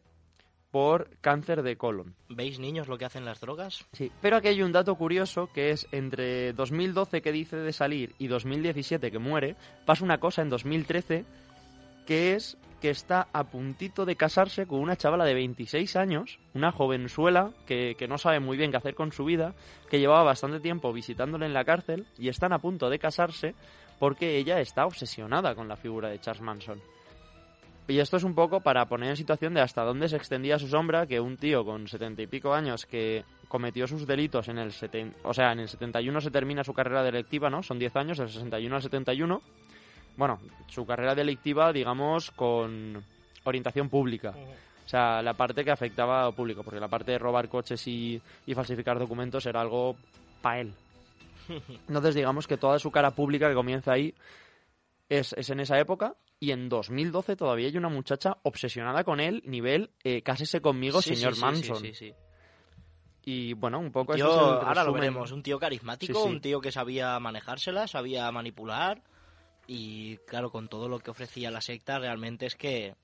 por 0.72 1.10
cáncer 1.22 1.64
de 1.64 1.78
colon. 1.78 2.16
¿Veis, 2.30 2.60
niños, 2.60 2.88
lo 2.88 2.98
que 2.98 3.06
hacen 3.06 3.26
las 3.26 3.42
drogas? 3.42 3.86
Sí, 3.94 4.12
pero 4.22 4.38
aquí 4.38 4.50
hay 4.50 4.62
un 4.62 4.72
dato 4.72 4.96
curioso 4.96 5.50
que 5.54 5.72
es 5.72 5.88
entre 5.92 6.54
2012 6.54 7.22
que 7.22 7.32
dice 7.32 7.58
de 7.58 7.74
salir 7.74 8.16
y 8.18 8.28
2017 8.28 9.12
que 9.12 9.20
muere, 9.20 9.56
pasa 9.86 10.04
una 10.04 10.20
cosa 10.20 10.42
en 10.42 10.50
2013 10.50 11.26
que 12.06 12.36
es 12.36 12.58
que 12.82 12.90
está 12.90 13.28
a 13.34 13.46
puntito 13.46 14.06
de 14.06 14.16
casarse 14.16 14.68
con 14.68 14.80
una 14.80 14.96
chavala 14.96 15.26
de 15.26 15.34
26 15.34 15.96
años, 15.96 16.40
una 16.54 16.72
jovenzuela 16.72 17.52
que, 17.66 17.96
que 17.98 18.08
no 18.08 18.18
sabe 18.18 18.40
muy 18.40 18.58
bien 18.58 18.72
qué 18.72 18.78
hacer 18.78 18.96
con 18.96 19.12
su 19.12 19.26
vida, 19.26 19.54
que 19.90 20.00
llevaba 20.00 20.24
bastante 20.24 20.60
tiempo 20.60 20.94
visitándole 20.94 21.46
en 21.46 21.54
la 21.54 21.66
cárcel 21.66 22.06
y 22.18 22.30
están 22.30 22.54
a 22.54 22.60
punto 22.60 22.90
de 22.90 23.00
casarse 23.00 23.56
porque 24.00 24.38
ella 24.38 24.60
está 24.60 24.86
obsesionada 24.86 25.56
con 25.56 25.68
la 25.68 25.78
figura 25.78 26.10
de 26.10 26.20
Charles 26.20 26.42
Manson. 26.42 26.82
Y 27.88 28.00
esto 28.00 28.18
es 28.18 28.24
un 28.24 28.34
poco 28.34 28.62
para 28.62 28.88
poner 28.88 29.12
en 29.12 29.16
situación 29.16 29.54
de 29.54 29.62
hasta 29.62 29.84
dónde 29.84 30.10
se 30.10 30.16
extendía 30.16 30.58
su 30.58 30.68
sombra 30.68 31.06
que 31.06 31.20
un 31.20 31.38
tío 31.38 31.64
con 31.64 31.88
setenta 31.88 32.24
y 32.24 32.28
pico 32.28 32.52
años 32.54 32.88
que 32.88 33.24
cometió 33.48 33.86
sus 33.86 34.08
delitos 34.08 34.48
en 34.48 34.58
el 34.58 34.72
seten... 34.72 35.14
o 35.24 35.34
sea, 35.34 35.52
en 35.52 35.60
el 35.60 35.70
71 35.70 36.20
se 36.20 36.32
termina 36.32 36.64
su 36.64 36.74
carrera 36.74 37.04
delictiva, 37.04 37.50
¿no? 37.52 37.62
Son 37.62 37.78
10 37.78 37.96
años, 37.96 38.18
del 38.18 38.30
61 38.30 38.76
al 38.76 38.82
71. 38.82 39.42
Bueno, 40.18 40.40
su 40.68 40.86
carrera 40.86 41.16
delictiva, 41.16 41.72
digamos, 41.74 42.32
con 42.32 43.04
orientación 43.44 43.90
pública. 43.90 44.34
O 44.86 44.88
sea, 44.88 45.22
la 45.22 45.34
parte 45.34 45.64
que 45.66 45.72
afectaba 45.72 46.26
al 46.26 46.34
público, 46.36 46.64
porque 46.64 46.80
la 46.80 46.88
parte 46.88 47.12
de 47.14 47.18
robar 47.18 47.50
coches 47.50 47.86
y, 47.88 48.22
y 48.46 48.54
falsificar 48.54 49.00
documentos 49.00 49.46
era 49.46 49.62
algo 49.62 49.96
para 50.42 50.62
él. 50.62 50.74
Entonces, 51.88 52.16
digamos 52.16 52.48
que 52.48 52.58
toda 52.58 52.80
su 52.80 52.92
cara 52.92 53.12
pública 53.12 53.50
que 53.50 53.56
comienza 53.56 53.94
ahí 53.94 54.14
es, 55.10 55.34
es 55.34 55.50
en 55.50 55.60
esa 55.60 55.80
época. 55.80 56.16
Y 56.40 56.52
en 56.52 56.70
2012 56.70 57.36
todavía 57.36 57.68
hay 57.68 57.78
una 57.78 57.90
muchacha 57.90 58.38
obsesionada 58.44 59.04
con 59.04 59.20
él, 59.20 59.42
nivel 59.46 59.92
eh, 60.04 60.22
cásese 60.22 60.62
conmigo, 60.62 61.02
Sí, 61.02 61.16
señor 61.16 61.36
sí, 61.36 61.42
Manson. 61.42 61.78
sí, 61.78 61.94
sí, 61.94 62.10
sí. 62.10 62.14
Y 63.24 63.54
bueno, 63.54 63.80
un 63.80 63.92
poco 63.92 64.14
Tío, 64.14 64.28
eso 64.28 64.62
es 64.62 64.68
ahora 64.68 64.84
lo 64.84 64.94
veremos. 64.94 65.32
Un 65.32 65.42
tío 65.42 65.58
carismático, 65.58 66.24
un 66.24 66.42
tío 66.42 66.62
que 66.62 66.72
sabía 66.72 67.20
manejársela, 67.20 67.88
sabía 67.88 68.32
manipular. 68.32 69.02
Y 69.68 70.18
claro, 70.28 70.52
con 70.52 70.68
todo 70.68 70.88
lo 70.90 71.00
que 71.00 71.12
ofrecía 71.12 71.52
la 71.52 71.62
secta, 71.62 72.00
realmente 72.00 72.46
es 72.46 72.56
que 72.56 72.96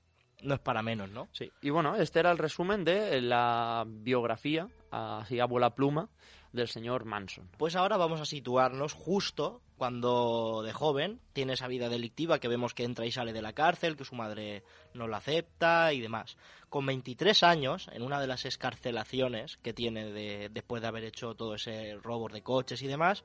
no 0.42 0.54
es 0.54 0.60
para 0.60 0.82
menos, 0.82 1.10
¿no? 1.10 1.28
Sí, 1.32 1.50
y 1.60 1.70
bueno, 1.70 1.96
este 1.96 2.18
era 2.20 2.30
el 2.32 2.38
resumen 2.38 2.84
de 2.84 3.20
la 3.20 3.84
biografía, 3.86 4.68
así 4.90 5.38
a 5.40 5.44
bola 5.46 5.74
pluma, 5.74 6.08
del 6.52 6.68
señor 6.68 7.04
Manson. 7.04 7.48
Pues 7.56 7.76
ahora 7.76 7.96
vamos 7.96 8.20
a 8.20 8.26
situarnos 8.26 8.92
justo 8.92 9.62
cuando 9.78 10.62
de 10.62 10.72
joven 10.72 11.20
tiene 11.32 11.54
esa 11.54 11.66
vida 11.66 11.88
delictiva 11.88 12.38
que 12.38 12.48
vemos 12.48 12.74
que 12.74 12.84
entra 12.84 13.06
y 13.06 13.10
sale 13.12 13.32
de 13.32 13.40
la 13.42 13.52
cárcel, 13.54 13.96
que 13.96 14.04
su 14.04 14.14
madre 14.14 14.62
no 14.94 15.08
la 15.08 15.16
acepta 15.16 15.92
y 15.92 16.00
demás. 16.00 16.36
Con 16.68 16.84
23 16.86 17.42
años, 17.42 17.88
en 17.92 18.02
una 18.02 18.20
de 18.20 18.26
las 18.26 18.44
escarcelaciones 18.44 19.56
que 19.58 19.72
tiene 19.72 20.12
de- 20.12 20.50
después 20.50 20.82
de 20.82 20.88
haber 20.88 21.04
hecho 21.04 21.34
todo 21.34 21.54
ese 21.54 21.96
robo 22.02 22.28
de 22.28 22.42
coches 22.42 22.82
y 22.82 22.86
demás, 22.86 23.24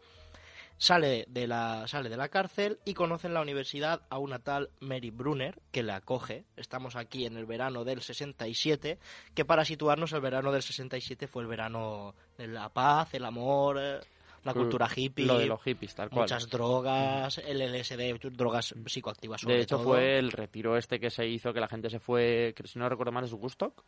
sale 0.78 1.26
de 1.28 1.48
la 1.48 1.88
sale 1.88 2.10
de 2.10 2.18
la 2.18 2.30
cárcel 2.30 2.80
y 2.86 2.94
conoce 2.94 3.28
en 3.28 3.34
la 3.34 3.42
universidad 3.42 4.02
a 4.10 4.20
una 4.20 4.40
tal 4.40 4.70
Mary 4.80 5.10
Brunner 5.12 5.60
que 5.72 5.84
la 5.84 5.98
acoge. 5.98 6.46
Estamos 6.56 6.96
aquí 6.96 7.26
en 7.26 7.38
el 7.38 7.46
verano 7.46 7.84
del 7.84 8.02
67, 8.02 9.00
que 9.34 9.46
para 9.46 9.66
situarnos 9.66 10.13
el 10.13 10.22
verano 10.22 10.52
del 10.52 10.62
67 10.62 11.28
fue 11.28 11.44
el 11.44 11.48
verano 11.50 12.13
de 12.38 12.48
la 12.48 12.70
paz, 12.70 13.13
el 13.13 13.26
amor, 13.26 13.78
eh, 13.80 14.00
la 14.44 14.54
cultura 14.54 14.88
hippie, 14.94 15.26
Lo 15.26 15.38
de 15.38 15.46
los 15.48 15.62
hippies, 15.62 15.94
tal 15.94 16.10
cual. 16.10 16.22
muchas 16.24 16.48
drogas, 16.50 17.38
el 17.40 17.62
LSD, 17.62 18.30
drogas 18.32 18.74
psicoactivas 18.86 19.42
sobre 19.42 19.56
de 19.58 19.63
hecho, 19.63 19.78
todo. 19.78 19.90
fue 19.90 20.18
el 20.18 20.32
retiro 20.32 20.78
este 20.78 21.00
que 21.00 21.10
se 21.10 21.28
hizo, 21.28 21.54
que 21.54 21.60
la 21.60 21.68
gente 21.68 21.90
se 21.90 22.00
fue, 22.00 22.54
que 22.56 22.66
si 22.68 22.80
no 22.80 22.88
recuerdo 22.88 23.12
mal, 23.12 23.26
es 23.26 23.34
Woodstock. 23.34 23.84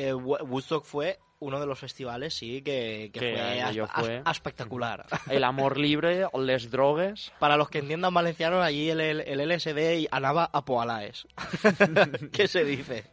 Eh, 0.00 0.12
Wo- 0.12 0.38
Woodstock 0.44 0.84
fue 0.84 1.18
uno 1.40 1.58
de 1.58 1.66
los 1.66 1.78
festivales, 1.78 2.34
sí, 2.34 2.62
que, 2.62 3.10
fue- 3.88 4.22
espectacular. 4.30 5.06
El 5.30 5.42
amor 5.44 5.76
libre, 5.78 6.26
les 6.38 6.70
drogues. 6.70 7.32
Para 7.40 7.56
los 7.56 7.68
que 7.68 7.78
entiendan 7.78 8.14
valenciano, 8.14 8.60
allí 8.62 8.90
el, 8.90 9.00
el, 9.00 9.20
el 9.20 9.40
LSD 9.56 9.98
y 10.00 10.08
anaba 10.12 10.48
a 10.52 10.64
Poalaes. 10.64 11.26
¿Qué 12.32 12.46
se 12.48 12.64
dice? 12.64 13.04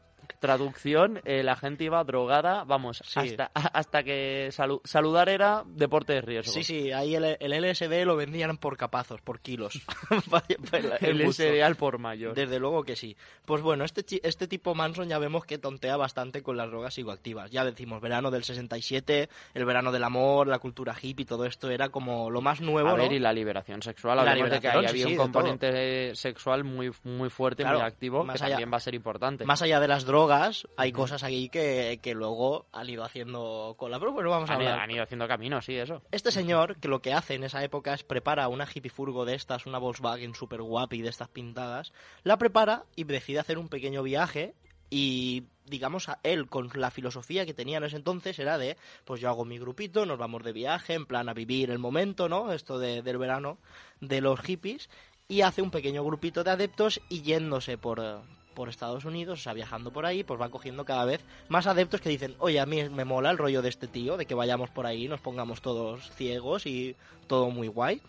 Traducción, 0.46 1.22
eh, 1.26 1.44
la 1.44 1.56
gente 1.56 1.84
iba 1.86 2.04
drogada, 2.04 2.64
vamos, 2.64 3.02
Sí. 3.06 3.20
hasta, 3.20 3.52
hasta 3.54 4.04
que 4.04 4.50
salu- 4.52 4.82
saludar 4.84 5.28
era 5.30 5.64
deporte 5.66 6.14
de 6.14 6.22
riesgo. 6.22 6.52
Sí, 6.54 6.64
sí, 6.64 6.92
ahí 6.92 7.16
el, 7.16 7.38
el 7.40 7.54
LSD 7.54 8.06
lo 8.06 8.16
vendían 8.16 8.58
por 8.58 8.78
capazos, 8.78 9.22
por 9.22 9.40
kilos. 9.40 9.82
El 11.02 11.24
gusto. 11.26 11.44
cereal 11.44 11.76
por 11.76 11.98
mayor. 11.98 12.34
Desde 12.36 12.60
luego 12.60 12.84
que 12.84 12.96
sí. 12.96 13.16
Pues 13.46 13.62
bueno, 13.62 13.84
este, 13.86 14.06
este 14.28 14.48
tipo 14.48 14.76
Manson 14.76 15.08
ya 15.08 15.18
vemos 15.20 15.46
que 15.46 15.58
tontea 15.58 15.98
bastante 15.98 16.42
con 16.44 16.58
las 16.58 16.70
drogas 16.70 16.94
psicoactivas. 16.94 17.52
Ya 17.52 17.64
decimos, 17.66 18.02
verano 18.02 18.32
del 18.32 18.44
67, 18.44 19.30
el 19.54 19.66
verano 19.66 19.92
del 19.92 20.04
amor, 20.04 20.48
la 20.48 20.60
cultura 20.60 20.96
hippie, 21.00 21.26
todo 21.26 21.46
esto 21.46 21.70
era 21.70 21.90
como 21.90 22.30
lo 22.30 22.42
más 22.42 22.62
nuevo, 22.62 22.90
A 22.90 22.92
¿no? 22.92 22.98
ver, 22.98 23.14
y 23.14 23.20
la 23.20 23.34
liberación 23.34 23.82
sexual. 23.82 24.18
La 24.18 24.24
Hablemos 24.32 24.52
de 24.52 24.60
que 24.60 24.68
ahí 24.68 24.74
liberación, 24.76 24.98
sí, 24.98 25.04
había 25.04 25.16
un 25.16 25.22
componente 25.32 26.16
sexual 26.16 26.64
muy, 26.64 26.92
muy 27.04 27.30
fuerte, 27.30 27.64
Claro, 27.64 27.80
muy 27.80 27.88
activo, 27.88 28.24
que 28.26 28.32
allá- 28.32 28.50
también 28.50 28.72
va 28.72 28.78
a 28.78 28.82
ser 28.82 28.96
importante. 28.96 29.46
Más 29.46 29.62
allá 29.62 29.80
de 29.80 29.88
las 29.88 30.06
drogas, 30.06 30.35
hay 30.78 30.92
cosas 30.92 31.24
ahí 31.24 31.50
que, 31.50 32.00
que 32.02 32.14
luego 32.14 32.66
han 32.72 32.90
ido 32.90 33.04
haciendo 33.04 33.76
cola. 33.78 34.00
Pero 34.00 34.12
bueno, 34.12 34.30
vamos 34.30 34.50
a 34.50 34.54
han, 34.54 34.60
hablar. 34.62 34.80
han 34.80 34.92
ido 34.92 35.04
haciendo 35.04 35.28
camino, 35.28 35.62
sí, 35.62 35.76
eso. 35.76 36.02
Este 36.12 36.32
señor, 36.32 36.78
que 36.78 36.88
lo 36.88 37.02
que 37.02 37.14
hace 37.14 37.36
en 37.36 37.44
esa 37.44 37.64
época 37.64 37.94
es 37.94 38.04
prepara 38.04 38.48
una 38.48 38.68
hippie 38.72 38.90
furgo 38.92 39.26
de 39.26 39.36
estas, 39.36 39.66
una 39.66 39.78
Volkswagen 39.78 40.36
super 40.36 40.62
guapi 40.62 41.02
de 41.02 41.10
estas 41.10 41.30
pintadas, 41.30 41.94
la 42.24 42.38
prepara 42.38 42.84
y 42.96 43.04
decide 43.04 43.40
hacer 43.40 43.58
un 43.58 43.70
pequeño 43.70 44.04
viaje 44.04 44.54
y 44.90 45.44
digamos 45.66 46.10
a 46.10 46.20
él 46.22 46.48
con 46.48 46.70
la 46.76 46.92
filosofía 46.92 47.46
que 47.46 47.56
tenía 47.56 47.78
en 47.80 47.86
ese 47.86 47.96
entonces 47.96 48.38
era 48.38 48.60
de 48.60 48.78
pues 49.04 49.20
yo 49.20 49.30
hago 49.30 49.44
mi 49.44 49.58
grupito, 49.58 50.06
nos 50.06 50.20
vamos 50.20 50.44
de 50.44 50.54
viaje, 50.54 50.94
en 50.94 51.08
plan 51.08 51.28
a 51.28 51.34
vivir 51.34 51.72
el 51.72 51.80
momento, 51.80 52.30
¿no? 52.30 52.52
Esto 52.54 52.78
de- 52.78 53.02
del 53.02 53.18
verano 53.18 53.58
de 54.00 54.22
los 54.22 54.40
hippies 54.42 54.90
y 55.28 55.42
hace 55.42 55.64
un 55.64 55.72
pequeño 55.72 56.04
grupito 56.04 56.44
de 56.44 56.52
adeptos 56.52 57.02
y 57.10 57.24
yéndose 57.24 57.80
por 57.80 58.22
por 58.56 58.70
Estados 58.70 59.06
Unidos, 59.06 59.40
o 59.40 59.44
sea, 59.44 59.54
viajando 59.54 59.92
por 59.92 60.06
ahí, 60.06 60.24
pues 60.24 60.42
va 60.42 60.50
cogiendo 60.50 60.86
cada 60.86 61.06
vez 61.06 61.22
más 61.50 61.68
adeptos 61.68 62.02
que 62.02 62.10
dicen, 62.10 62.36
oye, 62.40 62.60
a 62.60 62.66
mí 62.66 62.90
me 62.90 63.06
mola 63.06 63.30
el 63.30 63.38
rollo 63.38 63.62
de 63.62 63.70
este 63.70 63.88
tío, 63.88 64.18
de 64.18 64.26
que 64.26 64.34
vayamos 64.34 64.72
por 64.72 64.88
ahí, 64.88 65.08
nos 65.08 65.22
pongamos 65.22 65.62
todos 65.62 66.10
ciegos 66.16 66.66
y 66.66 66.96
todo 67.28 67.52
muy 67.52 67.68
guay. 67.68 68.02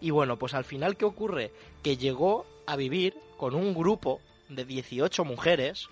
Y 0.00 0.10
bueno, 0.10 0.36
pues 0.36 0.52
al 0.52 0.64
final, 0.64 0.96
¿qué 0.96 1.06
ocurre? 1.06 1.52
Que 1.82 1.96
llegó 1.96 2.44
a 2.66 2.76
vivir 2.76 3.14
con 3.38 3.54
un 3.54 3.72
grupo 3.72 4.20
de 4.50 4.64
18 4.64 5.24
mujeres 5.24 5.88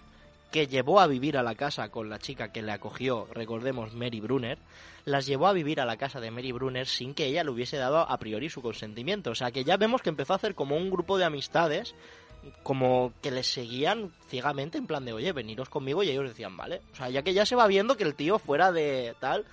que 0.54 0.66
llevó 0.68 1.00
a 1.00 1.09
vivir 1.09 1.37
a 1.37 1.42
la 1.42 1.57
casa 1.57 1.88
con 1.88 2.09
la 2.09 2.20
chica 2.20 2.52
que 2.52 2.62
le 2.62 2.70
acogió, 2.70 3.26
recordemos, 3.33 3.92
Mary 3.92 4.20
Brunner, 4.20 4.59
las 5.04 5.26
llevó 5.26 5.48
a 5.48 5.52
vivir 5.52 5.80
a 5.80 5.85
la 5.85 5.96
casa 5.96 6.20
de 6.20 6.30
Mary 6.30 6.52
Brunner 6.52 6.87
sin 6.87 7.12
que 7.12 7.26
ella 7.26 7.42
le 7.42 7.50
hubiese 7.50 7.76
dado 7.76 8.09
a 8.09 8.18
priori 8.18 8.48
su 8.48 8.62
consentimiento. 8.62 9.30
O 9.30 9.35
sea 9.35 9.50
que 9.50 9.64
ya 9.64 9.76
vemos 9.76 10.00
que 10.00 10.11
empezó 10.11 10.33
a 10.33 10.37
hacer 10.37 10.54
como 10.54 10.76
un 10.76 10.90
grupo 10.90 11.18
de 11.18 11.24
amistades 11.24 11.96
como 12.62 13.12
que 13.22 13.30
les 13.30 13.46
seguían 13.46 14.11
ciegamente 14.28 14.78
en 14.78 14.87
plan 14.87 15.04
de, 15.04 15.12
oye, 15.12 15.33
veniros 15.33 15.68
conmigo 15.68 16.02
y 16.02 16.11
ellos 16.11 16.28
decían, 16.28 16.57
vale. 16.57 16.80
O 16.92 16.96
sea, 16.96 17.09
ya 17.11 17.22
que 17.22 17.35
ya 17.35 17.46
se 17.46 17.57
va 17.57 17.66
viendo 17.66 17.96
que 17.96 18.04
el 18.04 18.14
tío 18.14 18.38
fuera 18.38 18.72
de 18.72 19.14
tal, 19.20 19.44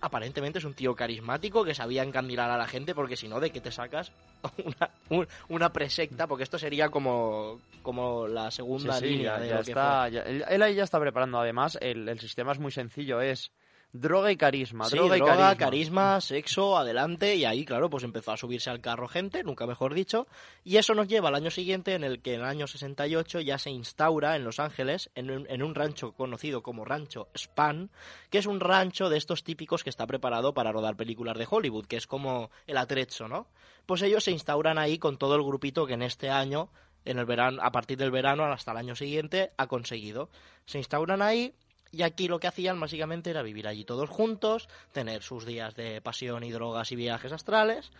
aparentemente 0.00 0.58
es 0.58 0.64
un 0.64 0.74
tío 0.74 0.94
carismático 0.94 1.64
que 1.64 1.74
sabía 1.74 2.02
encandilar 2.02 2.50
a 2.50 2.58
la 2.58 2.66
gente 2.66 2.94
porque 2.94 3.16
si 3.16 3.26
no, 3.28 3.40
¿de 3.40 3.50
qué 3.50 3.60
te 3.60 3.70
sacas 3.72 4.12
una, 4.64 4.90
un- 5.10 5.28
una 5.48 5.72
presecta? 5.72 6.26
Porque 6.26 6.44
esto 6.44 6.58
sería 6.58 6.88
como, 6.90 7.60
como 7.82 8.26
la 8.28 8.50
segunda 8.50 8.98
sí, 9.00 9.06
línea 9.06 9.34
ya, 9.36 9.40
de 9.40 9.48
ya 9.48 9.54
lo 9.58 9.62
que 9.64 9.70
está. 9.70 10.08
ya- 10.08 10.22
él, 10.22 10.44
él 10.48 10.62
ahí 10.62 10.74
ya 10.74 10.84
está 10.84 11.00
preparando. 11.00 11.38
Además, 11.38 11.78
el, 11.80 12.08
el 12.08 12.20
sistema 12.20 12.52
es 12.52 12.58
muy 12.58 12.70
sencillo. 12.70 13.20
Es 13.20 13.50
droga 13.94 14.32
y 14.32 14.36
carisma. 14.36 14.86
Sí, 14.86 14.96
droga 14.96 15.16
y 15.16 15.20
droga, 15.20 15.36
carisma. 15.36 15.56
carisma, 15.56 16.20
sexo, 16.20 16.76
adelante, 16.76 17.36
y 17.36 17.44
ahí, 17.44 17.64
claro, 17.64 17.88
pues 17.88 18.02
empezó 18.02 18.32
a 18.32 18.36
subirse 18.36 18.68
al 18.68 18.80
carro 18.80 19.06
gente, 19.06 19.44
nunca 19.44 19.66
mejor 19.66 19.94
dicho, 19.94 20.26
y 20.64 20.76
eso 20.76 20.94
nos 20.94 21.06
lleva 21.06 21.28
al 21.28 21.36
año 21.36 21.50
siguiente 21.50 21.94
en 21.94 22.02
el 22.02 22.20
que 22.20 22.34
en 22.34 22.40
el 22.40 22.46
año 22.46 22.66
68 22.66 23.40
ya 23.40 23.56
se 23.56 23.70
instaura 23.70 24.34
en 24.34 24.44
Los 24.44 24.58
Ángeles, 24.58 25.10
en 25.14 25.30
un, 25.30 25.46
en 25.48 25.62
un 25.62 25.76
rancho 25.76 26.12
conocido 26.12 26.62
como 26.62 26.84
Rancho 26.84 27.28
Span, 27.36 27.90
que 28.30 28.38
es 28.38 28.46
un 28.46 28.58
rancho 28.58 29.08
de 29.08 29.16
estos 29.16 29.44
típicos 29.44 29.84
que 29.84 29.90
está 29.90 30.08
preparado 30.08 30.54
para 30.54 30.72
rodar 30.72 30.96
películas 30.96 31.38
de 31.38 31.46
Hollywood, 31.48 31.86
que 31.86 31.96
es 31.96 32.08
como 32.08 32.50
el 32.66 32.78
atrecho, 32.78 33.28
¿no? 33.28 33.46
Pues 33.86 34.02
ellos 34.02 34.24
se 34.24 34.32
instauran 34.32 34.76
ahí 34.76 34.98
con 34.98 35.18
todo 35.18 35.36
el 35.36 35.44
grupito 35.44 35.86
que 35.86 35.94
en 35.94 36.02
este 36.02 36.30
año, 36.30 36.68
en 37.04 37.18
el 37.18 37.26
verano, 37.26 37.62
a 37.62 37.70
partir 37.70 37.96
del 37.98 38.10
verano 38.10 38.44
hasta 38.44 38.72
el 38.72 38.78
año 38.78 38.96
siguiente, 38.96 39.52
ha 39.56 39.68
conseguido. 39.68 40.30
Se 40.64 40.78
instauran 40.78 41.22
ahí 41.22 41.54
y 41.96 42.02
aquí 42.02 42.28
lo 42.28 42.38
que 42.40 42.46
hacían 42.48 42.78
básicamente 42.80 43.30
era 43.30 43.42
vivir 43.42 43.66
allí 43.68 43.84
todos 43.84 44.08
juntos, 44.10 44.68
tener 44.92 45.22
sus 45.22 45.44
días 45.46 45.74
de 45.74 46.00
pasión 46.00 46.44
y 46.44 46.50
drogas 46.50 46.90
y 46.92 46.96
viajes 46.96 47.32
astrales 47.32 47.90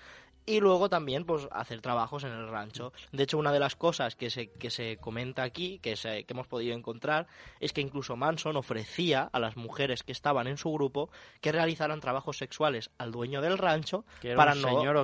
y 0.46 0.60
luego 0.60 0.90
también 0.90 1.24
pues 1.24 1.48
hacer 1.52 1.80
trabajos 1.80 2.22
en 2.24 2.32
el 2.32 2.48
rancho. 2.50 2.92
De 3.12 3.22
hecho, 3.22 3.38
una 3.38 3.50
de 3.50 3.58
las 3.60 3.76
cosas 3.76 4.14
que 4.14 4.28
se, 4.28 4.48
que 4.50 4.68
se 4.70 4.98
comenta 4.98 5.42
aquí, 5.42 5.78
que, 5.78 5.96
se- 5.96 6.24
que 6.24 6.34
hemos 6.34 6.46
podido 6.46 6.76
encontrar, 6.76 7.26
es 7.60 7.72
que 7.72 7.80
incluso 7.80 8.14
Manson 8.14 8.56
ofrecía 8.56 9.30
a 9.32 9.38
las 9.38 9.56
mujeres 9.56 10.02
que 10.02 10.12
estaban 10.12 10.46
en 10.46 10.58
su 10.58 10.70
grupo 10.70 11.08
que 11.40 11.50
realizaran 11.50 12.00
trabajos 12.00 12.36
sexuales 12.36 12.90
al 12.98 13.10
dueño 13.10 13.40
del 13.40 13.56
rancho 13.56 14.04
Que 14.20 14.28
era 14.32 14.36
para 14.36 14.52
un 14.52 14.60
no 14.60 14.68
señor 14.68 14.96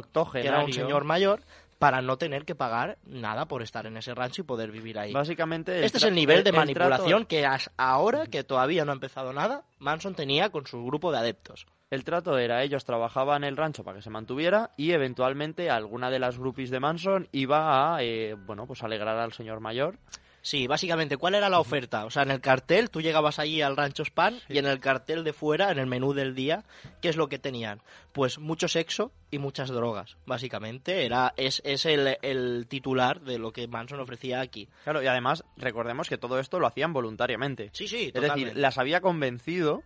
que 0.43 0.49
era 0.49 0.59
un 0.59 0.73
señor 0.75 1.05
mayor 1.05 1.41
para 1.81 2.03
no 2.03 2.19
tener 2.19 2.45
que 2.45 2.55
pagar 2.55 2.99
nada 3.07 3.47
por 3.47 3.63
estar 3.63 3.87
en 3.87 3.97
ese 3.97 4.15
rancho 4.15 4.43
y 4.43 4.45
poder 4.45 4.71
vivir 4.71 4.99
ahí. 4.99 5.15
Básicamente... 5.15 5.83
Este 5.83 5.97
es 5.97 6.05
el 6.05 6.15
nivel 6.15 6.45
de 6.45 6.51
el 6.51 6.55
trato- 6.55 6.59
manipulación 6.61 7.25
que 7.25 7.49
ahora, 7.79 8.27
que 8.27 8.45
todavía 8.45 8.85
no 8.85 8.93
ha 8.93 8.95
empezado 8.95 9.33
nada, 9.33 9.65
Manson 9.79 10.15
tenía 10.15 10.51
con 10.51 10.67
su 10.67 10.85
grupo 10.85 11.11
de 11.11 11.17
adeptos. 11.19 11.67
El 11.91 12.05
trato 12.05 12.37
era, 12.37 12.63
ellos 12.63 12.85
trabajaban 12.85 13.45
en 13.45 13.49
el 13.49 13.57
rancho 13.57 13.83
para 13.83 13.97
que 13.97 14.03
se 14.03 14.11
mantuviera 14.11 14.73
y 14.77 14.93
eventualmente 14.93 15.71
alguna 15.71 16.11
de 16.11 16.19
las 16.19 16.39
groupies 16.39 16.69
de 16.69 16.81
Manson 16.81 17.29
iba 17.33 17.97
a, 17.97 18.03
eh, 18.05 18.37
bueno, 18.47 18.67
pues 18.67 18.83
alegrar 18.83 19.17
al 19.17 19.33
señor 19.33 19.61
mayor. 19.61 19.97
Sí, 20.43 20.67
básicamente, 20.67 21.17
¿cuál 21.17 21.35
era 21.35 21.49
la 21.49 21.61
oferta? 21.61 22.05
O 22.05 22.11
sea, 22.11 22.23
en 22.23 22.31
el 22.31 22.41
cartel, 22.41 22.91
tú 22.91 23.01
llegabas 23.01 23.39
allí 23.39 23.63
al 23.63 23.77
rancho 23.77 24.05
Span 24.05 24.39
y 24.49 24.59
en 24.59 24.67
el 24.67 24.81
cartel 24.81 25.25
de 25.25 25.33
fuera, 25.33 25.71
en 25.71 25.79
el 25.79 25.87
menú 25.87 26.15
del 26.15 26.35
día, 26.35 26.65
¿qué 27.03 27.09
es 27.09 27.17
lo 27.17 27.29
que 27.29 27.39
tenían? 27.39 27.83
Pues 28.13 28.39
mucho 28.39 28.69
sexo 28.69 29.13
y 29.31 29.39
muchas 29.39 29.69
drogas, 29.69 30.17
básicamente. 30.27 31.05
Era, 31.05 31.35
es, 31.37 31.61
es 31.65 31.85
el, 31.87 32.17
el 32.23 32.67
titular 32.69 33.21
de 33.21 33.39
lo 33.39 33.53
que 33.53 33.69
Manson 33.69 34.01
ofrecía 34.01 34.41
aquí. 34.41 34.69
Claro, 34.85 35.03
y 35.03 35.07
además 35.07 35.45
recordemos 35.57 36.09
que 36.09 36.19
todo 36.19 36.39
esto 36.39 36.59
lo 36.59 36.67
hacían 36.67 36.93
voluntariamente. 36.93 37.71
Sí, 37.73 37.87
sí, 37.87 38.11
Es 38.15 38.23
decir, 38.23 38.57
las 38.57 38.79
había 38.79 39.01
convencido 39.01 39.83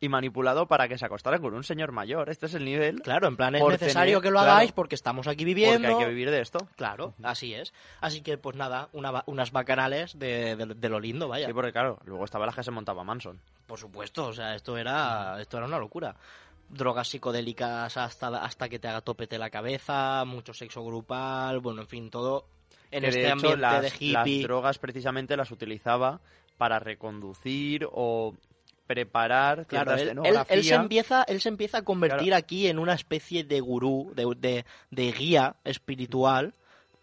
y 0.00 0.08
manipulado 0.08 0.66
para 0.66 0.86
que 0.88 0.98
se 0.98 1.06
acostaran 1.06 1.40
con 1.40 1.54
un 1.54 1.64
señor 1.64 1.92
mayor. 1.92 2.28
Este 2.28 2.46
es 2.46 2.54
el 2.54 2.64
nivel 2.64 3.00
Claro, 3.00 3.26
en 3.28 3.36
plan, 3.36 3.54
es 3.54 3.62
necesario 3.64 4.18
tener- 4.18 4.22
que 4.22 4.30
lo 4.30 4.38
claro, 4.40 4.52
hagáis 4.52 4.72
porque 4.72 4.94
estamos 4.96 5.26
aquí 5.28 5.44
viviendo. 5.44 5.88
porque 5.88 5.92
hay 6.02 6.04
que 6.04 6.10
vivir 6.10 6.30
de 6.30 6.40
esto. 6.40 6.58
Claro, 6.76 7.14
así 7.22 7.54
es. 7.54 7.72
Así 8.00 8.20
que, 8.20 8.36
pues 8.36 8.56
nada, 8.56 8.88
una 8.92 9.22
unas 9.26 9.52
bacanales 9.52 10.18
de, 10.18 10.56
de- 10.56 10.74
de 10.74 10.88
lo 10.88 11.00
lindo, 11.00 11.28
vaya. 11.28 11.46
Sí, 11.46 11.52
porque 11.52 11.72
claro, 11.72 11.98
luego 12.04 12.24
estaba 12.24 12.44
la 12.44 12.52
que 12.52 12.62
se 12.62 12.70
montaba 12.70 13.02
Manson. 13.04 13.40
Por 13.66 13.78
supuesto, 13.78 14.26
o 14.26 14.32
sea, 14.32 14.54
esto 14.54 14.76
era, 14.76 15.40
esto 15.40 15.56
era 15.56 15.66
una 15.66 15.78
locura. 15.78 16.14
Drogas 16.68 17.08
psicodélicas 17.08 17.96
hasta, 17.96 18.28
hasta 18.44 18.68
que 18.68 18.78
te 18.78 18.88
haga 18.88 19.00
topete 19.00 19.38
la 19.38 19.50
cabeza, 19.50 20.24
mucho 20.26 20.52
sexo 20.52 20.84
grupal, 20.84 21.60
bueno, 21.60 21.82
en 21.82 21.88
fin, 21.88 22.10
todo 22.10 22.46
en 22.90 23.02
Que, 23.02 23.08
este 23.08 23.20
de 23.20 23.26
hecho, 23.26 23.32
ambiente 23.34 23.60
las, 23.60 23.82
de 23.82 23.90
las 23.90 24.00
hippie. 24.26 24.42
drogas 24.42 24.78
precisamente 24.78 25.36
las 25.36 25.50
utilizaba 25.50 26.20
para 26.58 26.78
reconducir 26.78 27.86
o 27.90 28.34
preparar 28.86 29.66
Claro, 29.66 29.92
él, 30.24 30.36
él 30.50 30.62
se 30.64 30.74
empieza, 30.82 31.22
él 31.24 31.40
se 31.40 31.48
empieza 31.48 31.78
a 31.78 31.82
convertir 31.82 32.34
aquí 32.34 32.66
en 32.68 32.78
una 32.78 32.94
especie 32.94 33.44
de 33.44 33.60
gurú, 33.60 34.12
de, 34.14 34.26
de- 34.36 34.64
de 34.90 35.12
guía 35.12 35.56
espiritual, 35.64 36.52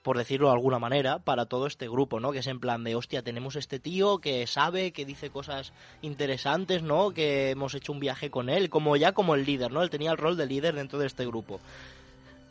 por 0.04 0.18
decirlo 0.18 0.48
de 0.48 0.54
alguna 0.54 0.80
manera, 0.80 1.20
para 1.20 1.46
todo 1.46 1.68
este 1.68 1.88
grupo, 1.88 2.20
¿no? 2.20 2.32
Que 2.32 2.40
es 2.40 2.48
en 2.48 2.60
plan 2.60 2.84
de, 2.84 2.96
hostia, 2.96 3.22
tenemos 3.22 3.56
este 3.56 3.80
tío 3.80 4.18
que 4.18 4.48
sabe, 4.48 4.92
que 4.94 5.06
dice 5.06 5.30
cosas 5.30 5.74
interesantes, 6.02 6.82
¿no? 6.82 7.12
Que 7.12 7.52
hemos 7.52 7.74
hecho 7.76 7.92
un 7.92 8.00
viaje 8.00 8.32
con 8.32 8.50
él, 8.50 8.70
como 8.70 8.96
ya 8.96 9.12
como 9.12 9.36
el 9.36 9.46
líder, 9.46 9.72
¿no? 9.72 9.84
Él 9.84 9.90
tenía 9.92 10.12
el 10.12 10.18
rol 10.18 10.38
de 10.38 10.48
líder 10.48 10.74
dentro 10.76 10.98
de 10.98 11.06
este 11.08 11.26
grupo. 11.26 11.60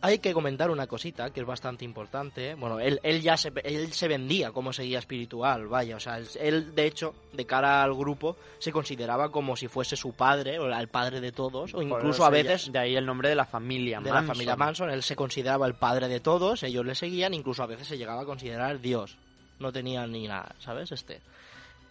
Hay 0.03 0.19
que 0.19 0.33
comentar 0.33 0.71
una 0.71 0.87
cosita 0.87 1.31
que 1.31 1.41
es 1.41 1.47
bastante 1.47 1.85
importante. 1.85 2.55
Bueno, 2.55 2.81
él, 2.81 2.99
él 3.03 3.21
ya 3.21 3.37
se, 3.37 3.53
él 3.65 3.93
se 3.93 4.09
vendía 4.09 4.51
como 4.51 4.73
seguía 4.73 4.99
espiritual, 4.99 5.67
vaya. 5.69 5.97
O 5.97 6.01
sea, 6.01 6.17
él, 6.17 6.27
él, 6.41 6.75
de 6.75 6.87
hecho, 6.87 7.15
de 7.35 7.45
cara 7.45 7.83
al 7.83 7.93
grupo, 7.95 8.37
se 8.59 8.73
consideraba 8.73 9.31
como 9.31 9.57
si 9.57 9.69
fuese 9.69 9.97
su 9.97 10.15
padre, 10.15 10.59
o 10.59 10.67
el 10.73 10.89
padre 10.89 11.21
de 11.21 11.33
todos, 11.33 11.75
o 11.75 11.83
incluso 11.83 12.25
a 12.25 12.31
veces 12.31 12.73
De 12.73 12.79
ahí 12.79 12.97
el 12.97 13.05
nombre 13.05 13.29
de 13.29 13.35
la 13.35 13.45
familia 13.45 13.99
de 14.01 14.05
Manson. 14.11 14.27
la 14.27 14.33
familia 14.35 14.57
Manson. 14.57 14.91
Él 14.91 15.03
se 15.03 15.15
consideraba 15.17 15.67
el 15.67 15.75
padre 15.75 16.09
de 16.09 16.21
todos, 16.21 16.63
ellos 16.63 16.87
le 16.87 16.95
seguían, 16.95 17.35
incluso 17.35 17.63
a 17.63 17.67
veces 17.67 17.87
se 17.87 17.99
llegaba 17.99 18.23
a 18.23 18.27
considerar 18.27 18.81
Dios. 18.81 19.19
No 19.59 19.71
tenían 19.71 20.11
ni 20.13 20.27
nada, 20.27 20.55
¿sabes? 20.61 20.91
Este. 20.93 21.21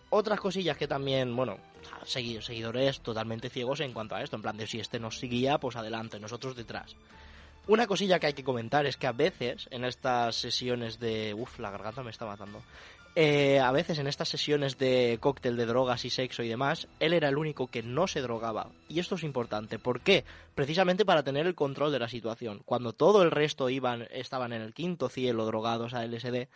Otras 0.10 0.40
cosillas 0.40 0.76
que 0.76 0.88
también, 0.88 1.36
bueno, 1.36 1.58
segui- 2.06 2.42
seguidores 2.42 3.02
totalmente 3.02 3.52
ciegos 3.52 3.82
en 3.82 3.94
cuanto 3.94 4.16
a 4.16 4.24
esto, 4.24 4.36
en 4.36 4.42
plan 4.42 4.58
de 4.58 4.66
si 4.66 4.80
este 4.80 5.00
nos 5.00 5.20
seguía, 5.20 5.60
pues 5.60 5.76
adelante, 5.76 6.20
nosotros 6.20 6.56
detrás. 6.56 6.96
Una 7.70 7.88
cosilla 7.88 8.20
que 8.20 8.28
hay 8.28 8.34
que 8.34 8.44
comentar 8.44 8.86
es 8.86 8.98
que 8.98 9.08
a 9.08 9.12
veces 9.12 9.68
en 9.72 9.86
estas 9.86 10.36
sesiones 10.36 11.00
de... 11.00 11.34
Uf, 11.34 11.60
la 11.60 11.70
garganta 11.70 12.04
me 12.04 12.10
está 12.12 12.26
matando. 12.26 12.62
Eh, 13.16 13.60
a 13.60 13.72
veces 13.72 14.00
en 14.00 14.08
estas 14.08 14.30
sesiones 14.30 14.78
de 14.78 15.18
cóctel 15.20 15.58
de 15.58 15.66
drogas 15.66 16.06
y 16.06 16.10
sexo 16.10 16.42
y 16.44 16.48
demás, 16.48 16.88
él 17.00 17.14
era 17.14 17.30
el 17.30 17.38
único 17.38 17.68
que 17.68 17.84
no 17.84 18.08
se 18.08 18.22
drogaba. 18.22 18.70
Y 18.88 19.00
esto 19.00 19.16
es 19.16 19.24
importante. 19.24 19.78
¿Por 19.78 20.02
qué? 20.02 20.26
Precisamente 20.56 21.06
para 21.06 21.24
tener 21.24 21.46
el 21.48 21.56
control 21.56 21.92
de 21.92 22.00
la 22.00 22.08
situación. 22.08 22.62
Cuando 22.66 22.94
todo 22.94 23.22
el 23.24 23.32
resto 23.32 23.70
iban, 23.70 24.08
estaban 24.12 24.54
en 24.54 24.62
el 24.62 24.74
quinto 24.74 25.10
cielo 25.10 25.46
drogados 25.46 25.94
a 25.94 26.04
LSD, 26.06 26.48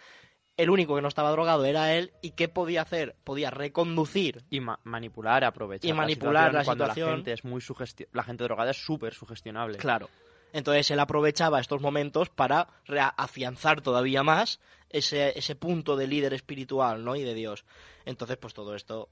el 0.58 0.70
único 0.70 0.96
que 0.96 1.02
no 1.02 1.08
estaba 1.08 1.32
drogado 1.32 1.66
era 1.66 1.94
él 1.96 2.12
y 2.22 2.32
qué 2.32 2.48
podía 2.48 2.84
hacer, 2.84 3.16
podía 3.24 3.50
reconducir 3.50 4.44
Y 4.52 4.60
ma- 4.62 4.80
manipular, 4.84 5.44
aprovechar. 5.44 5.90
Y 5.90 5.94
manipular 5.94 6.54
la 6.54 6.64
situación. 6.64 7.10
La 7.10 7.16
gente 7.18 7.34
es 7.34 7.44
muy 7.44 7.62
sugesti- 7.62 8.08
La 8.14 8.24
gente 8.24 8.44
drogada 8.44 8.72
es 8.72 8.78
súper 8.78 9.14
sugestionable. 9.16 9.78
Claro. 9.80 10.10
Entonces 10.54 10.90
él 10.92 11.00
aprovechaba 11.00 11.60
estos 11.60 11.82
momentos 11.82 12.30
para 12.30 12.70
afianzar 13.18 13.82
todavía 13.82 14.24
más 14.24 14.60
ese, 14.90 15.38
ese 15.38 15.56
punto 15.56 15.98
de 15.98 16.08
líder 16.08 16.34
espiritual, 16.34 17.04
¿no? 17.04 17.16
Y 17.16 17.24
de 17.24 17.34
Dios. 17.34 17.66
Entonces, 18.06 18.38
pues 18.38 18.54
todo 18.54 18.76
esto, 18.76 19.10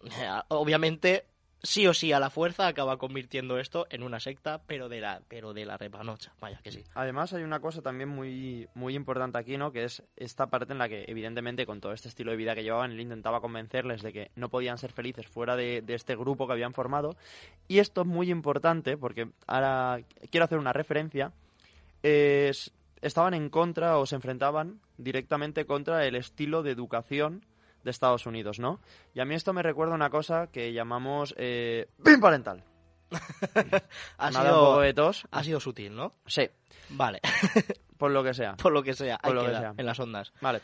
obviamente, 0.48 1.24
sí 1.62 1.86
o 1.86 1.94
sí 1.94 2.12
a 2.12 2.20
la 2.20 2.30
fuerza 2.30 2.66
acaba 2.66 2.96
convirtiendo 2.96 3.58
esto 3.58 3.86
en 3.90 4.02
una 4.02 4.18
secta, 4.20 4.60
pero 4.66 4.88
de 4.88 5.00
la, 5.00 5.20
pero 5.28 5.52
de 5.52 5.64
la 5.66 5.76
repanocha. 5.76 6.32
Vaya 6.40 6.58
que 6.62 6.72
sí. 6.72 6.84
Además 6.94 7.32
hay 7.32 7.42
una 7.42 7.60
cosa 7.60 7.82
también 7.82 8.08
muy, 8.08 8.68
muy 8.74 8.94
importante 8.94 9.38
aquí, 9.38 9.56
¿no? 9.58 9.70
Que 9.72 9.84
es 9.84 10.02
esta 10.16 10.46
parte 10.48 10.72
en 10.72 10.78
la 10.78 10.88
que, 10.88 11.04
evidentemente, 11.08 11.66
con 11.66 11.80
todo 11.80 11.92
este 11.92 12.08
estilo 12.08 12.30
de 12.30 12.36
vida 12.36 12.54
que 12.54 12.62
llevaban, 12.62 12.92
él 12.92 13.00
intentaba 13.00 13.40
convencerles 13.40 14.02
de 14.02 14.12
que 14.12 14.30
no 14.36 14.48
podían 14.48 14.78
ser 14.78 14.92
felices 14.92 15.26
fuera 15.26 15.56
de, 15.56 15.82
de 15.82 15.94
este 15.94 16.16
grupo 16.16 16.46
que 16.46 16.52
habían 16.54 16.72
formado. 16.74 17.16
Y 17.68 17.78
esto 17.78 18.00
es 18.02 18.06
muy 18.06 18.30
importante 18.30 18.96
porque 18.96 19.28
ahora 19.46 20.00
quiero 20.30 20.44
hacer 20.44 20.58
una 20.58 20.72
referencia. 20.72 21.32
Es- 22.02 22.72
estaban 23.02 23.34
en 23.34 23.48
contra 23.50 23.98
o 23.98 24.06
se 24.06 24.14
enfrentaban 24.14 24.80
directamente 24.98 25.64
contra 25.64 26.04
el 26.06 26.16
estilo 26.16 26.62
de 26.62 26.70
educación 26.70 27.44
de 27.84 27.90
Estados 27.90 28.26
Unidos, 28.26 28.58
¿no? 28.58 28.80
Y 29.14 29.20
a 29.20 29.24
mí 29.24 29.34
esto 29.34 29.52
me 29.52 29.62
recuerda 29.62 29.94
una 29.94 30.10
cosa 30.10 30.48
que 30.48 30.72
llamamos 30.72 31.34
eh, 31.38 31.88
PIN 32.04 32.20
parental. 32.20 32.64
Ha 34.18 34.32
sido, 34.32 34.80
de 34.80 34.94
tos. 34.94 35.26
ha 35.30 35.42
sido 35.42 35.60
sutil, 35.60 35.94
¿no? 35.94 36.12
Sí, 36.26 36.48
Vale, 36.90 37.20
por 37.98 38.10
lo 38.10 38.22
que 38.22 38.34
sea. 38.34 38.54
por 38.56 38.72
lo 38.72 38.82
que 38.82 38.94
sea, 38.94 39.18
Por 39.18 39.30
ahí 39.30 39.34
lo 39.36 39.44
que 39.50 39.58
sea. 39.58 39.74
en 39.76 39.86
las 39.86 39.98
ondas. 40.00 40.32
Vale. 40.40 40.60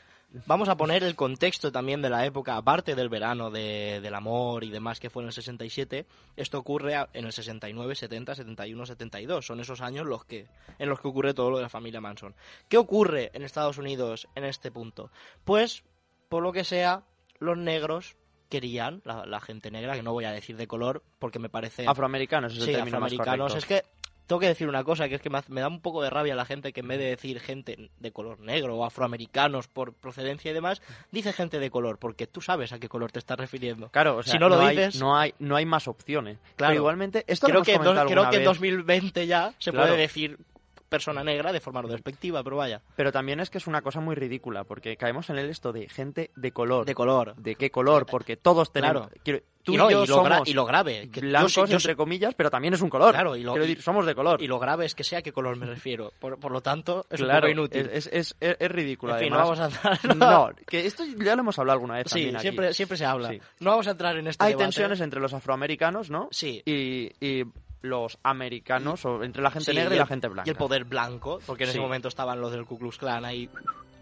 Vamos 0.47 0.69
a 0.69 0.77
poner 0.77 1.03
el 1.05 1.15
contexto 1.15 1.71
también 1.73 2.03
de 2.03 2.11
la 2.11 2.27
época, 2.27 2.57
aparte 2.57 2.95
del 2.95 3.09
verano, 3.09 3.51
de- 3.51 4.01
del 4.03 4.15
amor 4.15 4.65
y 4.65 4.71
demás 4.71 5.01
que 5.01 5.09
fue 5.09 5.23
en 5.23 5.29
el 5.29 5.33
67. 5.33 6.05
Esto 6.37 6.59
ocurre 6.59 6.95
en 7.15 7.25
el 7.25 7.33
69, 7.33 7.95
70, 7.95 8.35
71, 8.35 8.87
72. 8.87 9.47
Son 9.47 9.61
esos 9.61 9.81
años 9.81 10.05
los 10.07 10.25
que, 10.25 10.47
en 10.79 10.89
los 10.89 11.01
que 11.01 11.09
ocurre 11.09 11.33
todo 11.33 11.51
lo 11.51 11.57
de 11.57 11.63
la 11.63 11.69
familia 11.69 12.01
Manson. 12.01 12.35
¿Qué 12.69 12.77
ocurre 12.77 13.31
en 13.35 13.43
Estados 13.45 13.79
Unidos 13.79 14.29
en 14.35 14.45
este 14.45 14.71
punto? 14.71 15.11
Pues, 15.45 15.85
por 16.29 16.43
lo 16.43 16.53
que 16.53 16.65
sea, 16.65 17.03
los 17.39 17.57
negros 17.57 18.17
querían, 18.49 19.03
la, 19.05 19.27
la 19.27 19.41
gente 19.41 19.71
negra, 19.71 19.95
que 19.95 20.03
no 20.03 20.13
voy 20.13 20.25
a 20.25 20.31
decir 20.33 20.57
de 20.57 20.67
color 20.67 21.03
porque 21.19 21.39
me 21.39 21.49
parece... 21.49 21.85
Afroamericanos 21.87 22.53
es 22.53 22.59
el 22.61 22.65
sí, 22.67 22.73
término 22.73 23.01
más 23.01 23.13
afroamericanos. 23.13 23.55
Es 23.57 23.65
que 23.67 23.83
tengo 24.29 24.41
que 24.41 24.47
decir 24.49 24.69
una 24.69 24.83
cosa, 24.85 25.09
que 25.09 25.17
es 25.17 25.21
que 25.21 25.31
me, 25.31 25.61
da 25.61 25.69
un 25.69 25.81
poco 25.81 26.03
de 26.03 26.11
rabia 26.11 26.35
la 26.35 26.45
gente 26.45 26.73
que 26.73 26.81
en 26.81 26.89
vez 26.89 26.99
de 26.99 27.05
decir 27.07 27.39
gente 27.41 27.91
de 27.99 28.13
color 28.13 28.41
negro 28.41 28.77
o 28.77 28.85
afroamericanos 28.85 29.69
por 29.69 29.93
procedencia 29.95 30.51
y 30.51 30.55
demás, 30.55 30.83
dice 31.13 31.33
gente 31.33 31.59
de 31.61 31.71
color, 31.71 31.99
porque 31.99 32.27
tú 32.27 32.41
sabes 32.41 32.73
a 32.73 32.79
qué 32.81 32.89
color 32.89 33.13
te 33.13 33.19
estás 33.21 33.39
refiriendo. 33.39 33.89
Claro, 33.91 34.17
o 34.19 34.23
sea, 34.25 34.33
si 34.33 34.39
no 34.39 34.49
lo 34.49 34.61
hay, 34.61 34.77
dices- 34.77 34.99
no 35.01 35.17
hay, 35.17 35.33
no 35.39 35.55
hay 35.57 35.65
más 35.67 35.87
opciones. 35.89 36.39
Claro. 36.57 36.71
Pero 36.73 36.81
igualmente, 36.83 37.25
esto 37.29 37.47
lo 37.49 37.63
Creo 37.63 37.75
hemos 37.77 37.85
que, 37.85 37.85
dos- 37.95 38.11
creo 38.11 38.31
que 38.31 38.37
en 38.37 38.43
vez, 38.43 38.45
2020 38.45 39.27
ya 39.29 39.55
se 39.59 39.71
Claro. 39.71 39.87
puede 39.89 40.01
decir 40.01 40.39
persona 40.89 41.23
negra 41.25 41.53
de 41.53 41.61
forma 41.61 41.83
no 41.83 41.89
despectiva, 41.89 42.43
pero 42.45 42.57
vaya, 42.57 42.81
pero 42.97 43.13
también 43.13 43.41
es 43.41 43.51
que 43.51 43.59
es 43.59 43.67
una 43.67 43.83
cosa 43.83 44.01
muy 44.01 44.15
ridícula, 44.15 44.65
porque 44.65 44.97
caemos 44.97 45.29
en 45.31 45.39
el 45.39 45.51
esto 45.51 45.73
de 45.73 45.89
gente 45.89 46.31
de 46.37 46.53
color. 46.53 46.87
de 46.87 46.95
color. 46.95 47.35
¿De 47.37 47.55
qué 47.57 47.71
color? 47.71 48.07
Porque 48.07 48.37
todos 48.37 48.73
tenemos... 48.73 49.07
Claro. 49.09 49.21
quiero- 49.23 49.41
tú 49.63 49.73
y, 49.73 49.75
y, 49.75 49.79
no, 49.79 49.91
yo 49.91 50.05
y, 50.05 50.07
lo 50.07 50.15
somos 50.15 50.49
y 50.49 50.53
lo 50.55 50.65
grave, 50.65 51.11
que 51.11 51.21
blancos, 51.23 51.55
yo 51.55 51.65
entre 51.77 51.97
comillas, 51.97 52.35
pero 52.37 52.51
también 52.51 52.75
es 52.75 52.81
un 52.83 52.89
color. 52.89 53.13
Claro, 53.15 53.35
y 53.35 53.43
lo- 53.43 53.57
y- 53.57 53.61
decir, 53.61 53.83
somos 53.83 54.07
de 54.07 54.15
color. 54.15 54.41
y 54.41 54.47
lo 54.47 54.61
grave 54.61 54.87
es 54.87 54.95
que 54.95 55.03
sea 55.03 55.19
a 55.19 55.23
qué 55.23 55.33
color 55.33 55.57
me 55.57 55.67
refiero. 55.67 56.13
Por, 56.21 56.39
por 56.39 56.53
lo 56.53 56.61
tanto, 56.61 57.05
es 57.11 57.19
un 57.21 57.27
claro, 57.27 57.41
poco 57.41 57.51
inútil. 57.51 57.91
Es, 57.93 58.09
es, 58.13 58.37
es, 58.39 58.57
es 58.61 58.71
ridículo, 58.71 59.15
en 59.15 59.19
fin, 59.25 59.31
no 59.31 59.41
además. 59.41 59.59
vamos 59.59 59.85
a 59.85 59.91
entrar. 59.91 60.17
No, 60.17 60.51
que 60.69 60.87
esto 60.87 61.03
ya 61.05 61.35
lo 61.35 61.41
hemos 61.43 61.59
hablado 61.59 61.75
alguna 61.79 61.95
vez 61.95 62.05
Sí, 62.07 62.11
también 62.11 62.37
aquí. 62.37 62.43
siempre, 62.43 62.75
siempre 62.75 62.97
se 62.97 63.05
habla. 63.07 63.31
Sí. 63.31 63.41
No 63.59 63.71
vamos 63.71 63.89
a 63.89 63.91
entrar 63.91 64.17
en 64.17 64.29
este 64.29 64.45
Hay 64.45 64.51
debate. 64.53 64.65
tensiones 64.67 65.01
entre 65.01 65.19
los 65.21 65.35
afroamericanos, 65.35 66.11
¿no? 66.11 66.29
Sí. 66.31 66.63
Y, 66.65 67.11
y 67.21 67.45
los 67.89 68.19
americanos, 68.23 69.05
o 69.05 69.23
entre 69.25 69.43
la 69.43 69.51
gente 69.51 69.71
Sí, 69.73 69.77
negra 69.77 69.91
y, 69.95 69.97
el- 69.97 70.01
la 70.01 70.07
gente 70.07 70.29
blanca. 70.29 70.49
Y 70.49 70.51
el 70.51 70.57
poder 70.57 70.85
blanco, 70.85 71.41
porque 71.47 71.65
en 71.65 71.71
ese 71.71 71.79
Sí. 71.79 71.83
momento 71.83 72.09
estaban 72.09 72.41
los 72.41 72.53
del 72.53 72.65
Ku 72.67 72.79
Klux 72.79 72.99
Klan 72.99 73.25
ahí, 73.25 73.49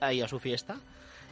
ahí 0.01 0.21
a 0.23 0.29
su 0.29 0.39
fiesta. 0.41 0.77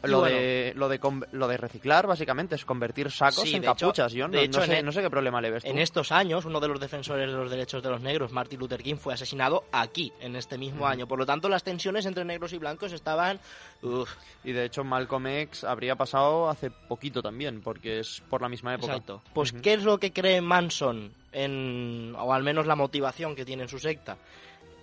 Lo, 0.03 0.21
bueno, 0.21 0.37
de, 0.37 0.73
lo, 0.75 0.89
de 0.89 1.01
lo 1.33 1.47
de 1.49 1.57
reciclar, 1.57 2.07
básicamente, 2.07 2.55
es 2.57 2.65
convertir 2.65 3.11
sacos 3.11 3.45
Sí, 3.49 3.55
en 3.57 3.63
hecho- 3.63 3.75
capuchas. 3.75 4.13
Yo 4.13 4.27
no, 4.27 4.37
de 4.37 4.45
hecho, 4.45 4.61
no 4.61 4.67
sé, 4.67 4.79
e- 4.79 4.83
no 4.83 4.91
sé 4.93 5.01
qué 5.03 5.11
problema 5.11 5.41
le 5.41 5.51
ves 5.51 5.63
tú. 5.65 5.71
En 5.71 5.79
estos 5.79 6.11
años, 6.13 6.45
uno 6.45 6.59
de 6.61 6.69
los 6.69 6.81
defensores 6.81 7.29
de 7.29 7.33
los 7.37 7.51
derechos 7.51 7.83
de 7.83 7.91
los 7.91 8.01
negros, 8.01 8.33
Martin 8.33 8.59
Luther 8.59 8.83
King, 8.83 8.97
fue 8.97 9.15
asesinado 9.15 9.65
aquí, 9.73 10.13
en 10.21 10.35
este 10.37 10.59
mismo 10.59 10.87
año. 10.87 11.07
Por 11.07 11.19
lo 11.19 11.27
tanto, 11.27 11.49
las 11.49 11.63
tensiones 11.63 12.05
entre 12.07 12.25
negros 12.25 12.53
y 12.53 12.59
blancos 12.59 12.93
estaban... 12.93 13.39
uf, 13.83 14.11
Y 14.45 14.53
de 14.53 14.65
hecho, 14.65 14.83
Malcolm 14.85 15.27
X 15.27 15.65
habría 15.65 15.95
pasado 15.95 16.49
hace 16.51 16.71
poquito 16.71 17.23
también, 17.23 17.61
porque 17.63 18.01
es 18.01 18.23
por 18.29 18.43
la 18.43 18.49
misma 18.49 18.75
época. 18.75 18.93
exacto. 18.95 19.23
Pues. 19.33 19.53
¿qué 19.53 19.75
es 19.75 19.85
lo 19.85 19.99
que 19.99 20.13
cree 20.13 20.41
Manson, 20.41 21.13
en, 21.31 22.15
o 22.19 22.33
al 22.33 22.43
menos 22.43 22.67
la 22.67 22.75
motivación 22.77 23.35
que 23.37 23.45
tiene 23.45 23.63
en 23.65 23.69
su 23.69 23.79
secta? 23.79 24.17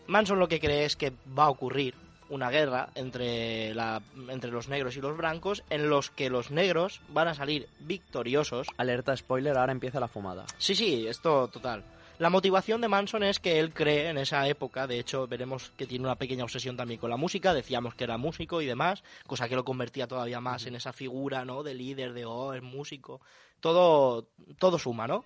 Manson 0.08 0.40
lo 0.40 0.48
que 0.48 0.60
cree 0.60 0.86
es 0.86 0.96
que 0.96 1.12
va 1.38 1.44
a 1.46 1.50
ocurrir 1.50 1.94
una 2.30 2.50
guerra 2.50 2.90
entre, 2.96 3.74
la, 3.74 4.02
entre 4.30 4.52
los 4.52 4.68
negros 4.68 4.96
y 4.98 5.02
los 5.02 5.18
blancos, 5.18 5.64
en 5.70 5.90
los 5.90 6.10
que 6.10 6.30
los 6.30 6.52
negros 6.52 7.02
van 7.10 7.28
a 7.28 7.34
salir 7.34 7.68
victoriosos 7.80 8.68
Alerta 8.78 9.16
spoiler, 9.16 9.58
ahora 9.58 9.72
empieza 9.72 10.00
la 10.00 10.08
fumada. 10.08 10.46
Sí, 10.58 10.76
sí, 10.76 11.08
esto 11.08 11.48
total. 11.48 11.84
La 12.20 12.30
motivación 12.30 12.82
de 12.82 12.90
Manson 12.90 13.24
es 13.24 13.40
que 13.40 13.60
él 13.60 13.74
cree 13.74 14.10
en 14.10 14.18
esa 14.18 14.46
época, 14.46 14.88
de 14.88 15.00
hecho 15.00 15.26
veremos 15.26 15.72
que 15.78 15.88
tiene 15.88 16.04
una 16.04 16.18
pequeña 16.18 16.44
obsesión 16.44 16.76
también 16.76 17.00
con 17.00 17.10
la 17.10 17.16
música, 17.16 17.54
decíamos 17.54 17.96
que 17.96 18.04
era 18.04 18.18
músico 18.18 18.62
y 18.62 18.66
demás, 18.66 19.04
cosa 19.26 19.48
que 19.48 19.56
lo 19.56 19.64
convertía 19.64 20.06
todavía 20.06 20.42
más 20.42 20.66
en 20.66 20.76
esa 20.76 20.92
figura, 20.92 21.46
¿no? 21.46 21.64
De 21.64 21.74
líder, 21.74 22.12
de, 22.12 22.26
oh, 22.26 22.54
es 22.54 22.62
músico. 22.62 23.22
Todo, 23.62 24.28
todo 24.58 24.78
suma, 24.78 25.08
¿no? 25.08 25.24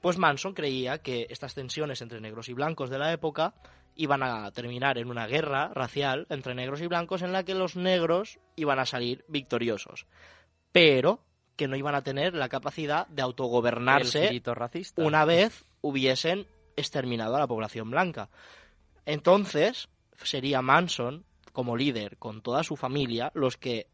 Pues 0.00 0.18
Manson 0.18 0.52
creía 0.52 0.98
que 0.98 1.28
estas 1.30 1.54
tensiones 1.54 2.02
entre 2.02 2.20
negros 2.20 2.48
y 2.48 2.54
blancos 2.54 2.90
de 2.90 2.98
la 2.98 3.12
época 3.12 3.54
iban 3.96 4.22
a 4.22 4.50
terminar 4.52 4.98
en 4.98 5.10
una 5.10 5.26
guerra 5.26 5.68
racial 5.74 6.26
entre 6.30 6.54
negros 6.54 6.80
y 6.80 6.86
blancos 6.86 7.22
en 7.22 7.32
la 7.32 7.44
que 7.44 7.54
los 7.54 7.76
negros 7.76 8.38
iban 8.54 8.78
a 8.78 8.86
salir 8.86 9.24
victoriosos, 9.28 10.06
pero 10.72 11.20
que 11.56 11.68
no 11.68 11.76
iban 11.76 11.94
a 11.94 12.02
tener 12.02 12.34
la 12.34 12.48
capacidad 12.48 13.06
de 13.08 13.22
autogobernarse 13.22 14.42
racista. 14.44 15.02
una 15.02 15.24
vez 15.24 15.64
hubiesen 15.80 16.46
exterminado 16.76 17.36
a 17.36 17.40
la 17.40 17.46
población 17.46 17.90
blanca. 17.90 18.28
Entonces, 19.06 19.88
sería 20.22 20.60
Manson, 20.60 21.24
como 21.52 21.76
líder, 21.76 22.18
con 22.18 22.42
toda 22.42 22.62
su 22.62 22.76
familia, 22.76 23.30
los 23.34 23.56
que 23.56 23.88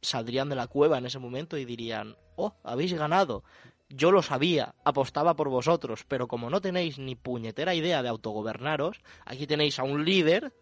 saldrían 0.00 0.48
de 0.48 0.56
la 0.56 0.66
cueva 0.66 0.98
en 0.98 1.06
ese 1.06 1.18
momento 1.18 1.58
y 1.58 1.64
dirían, 1.64 2.16
oh, 2.36 2.54
habéis 2.64 2.94
ganado. 2.94 3.44
Yo 3.94 4.10
lo 4.10 4.22
sabía, 4.22 4.74
apostaba 4.84 5.36
por 5.36 5.48
vosotros, 5.48 6.04
pero 6.08 6.28
como 6.28 6.50
no 6.50 6.60
tenéis 6.60 6.98
ni 6.98 7.14
puñetera 7.14 7.74
idea 7.74 8.02
de 8.02 8.08
autogobernaros, 8.08 9.00
aquí 9.26 9.46
tenéis 9.46 9.78
a 9.78 9.82
un 9.84 10.04
líder 10.04 10.52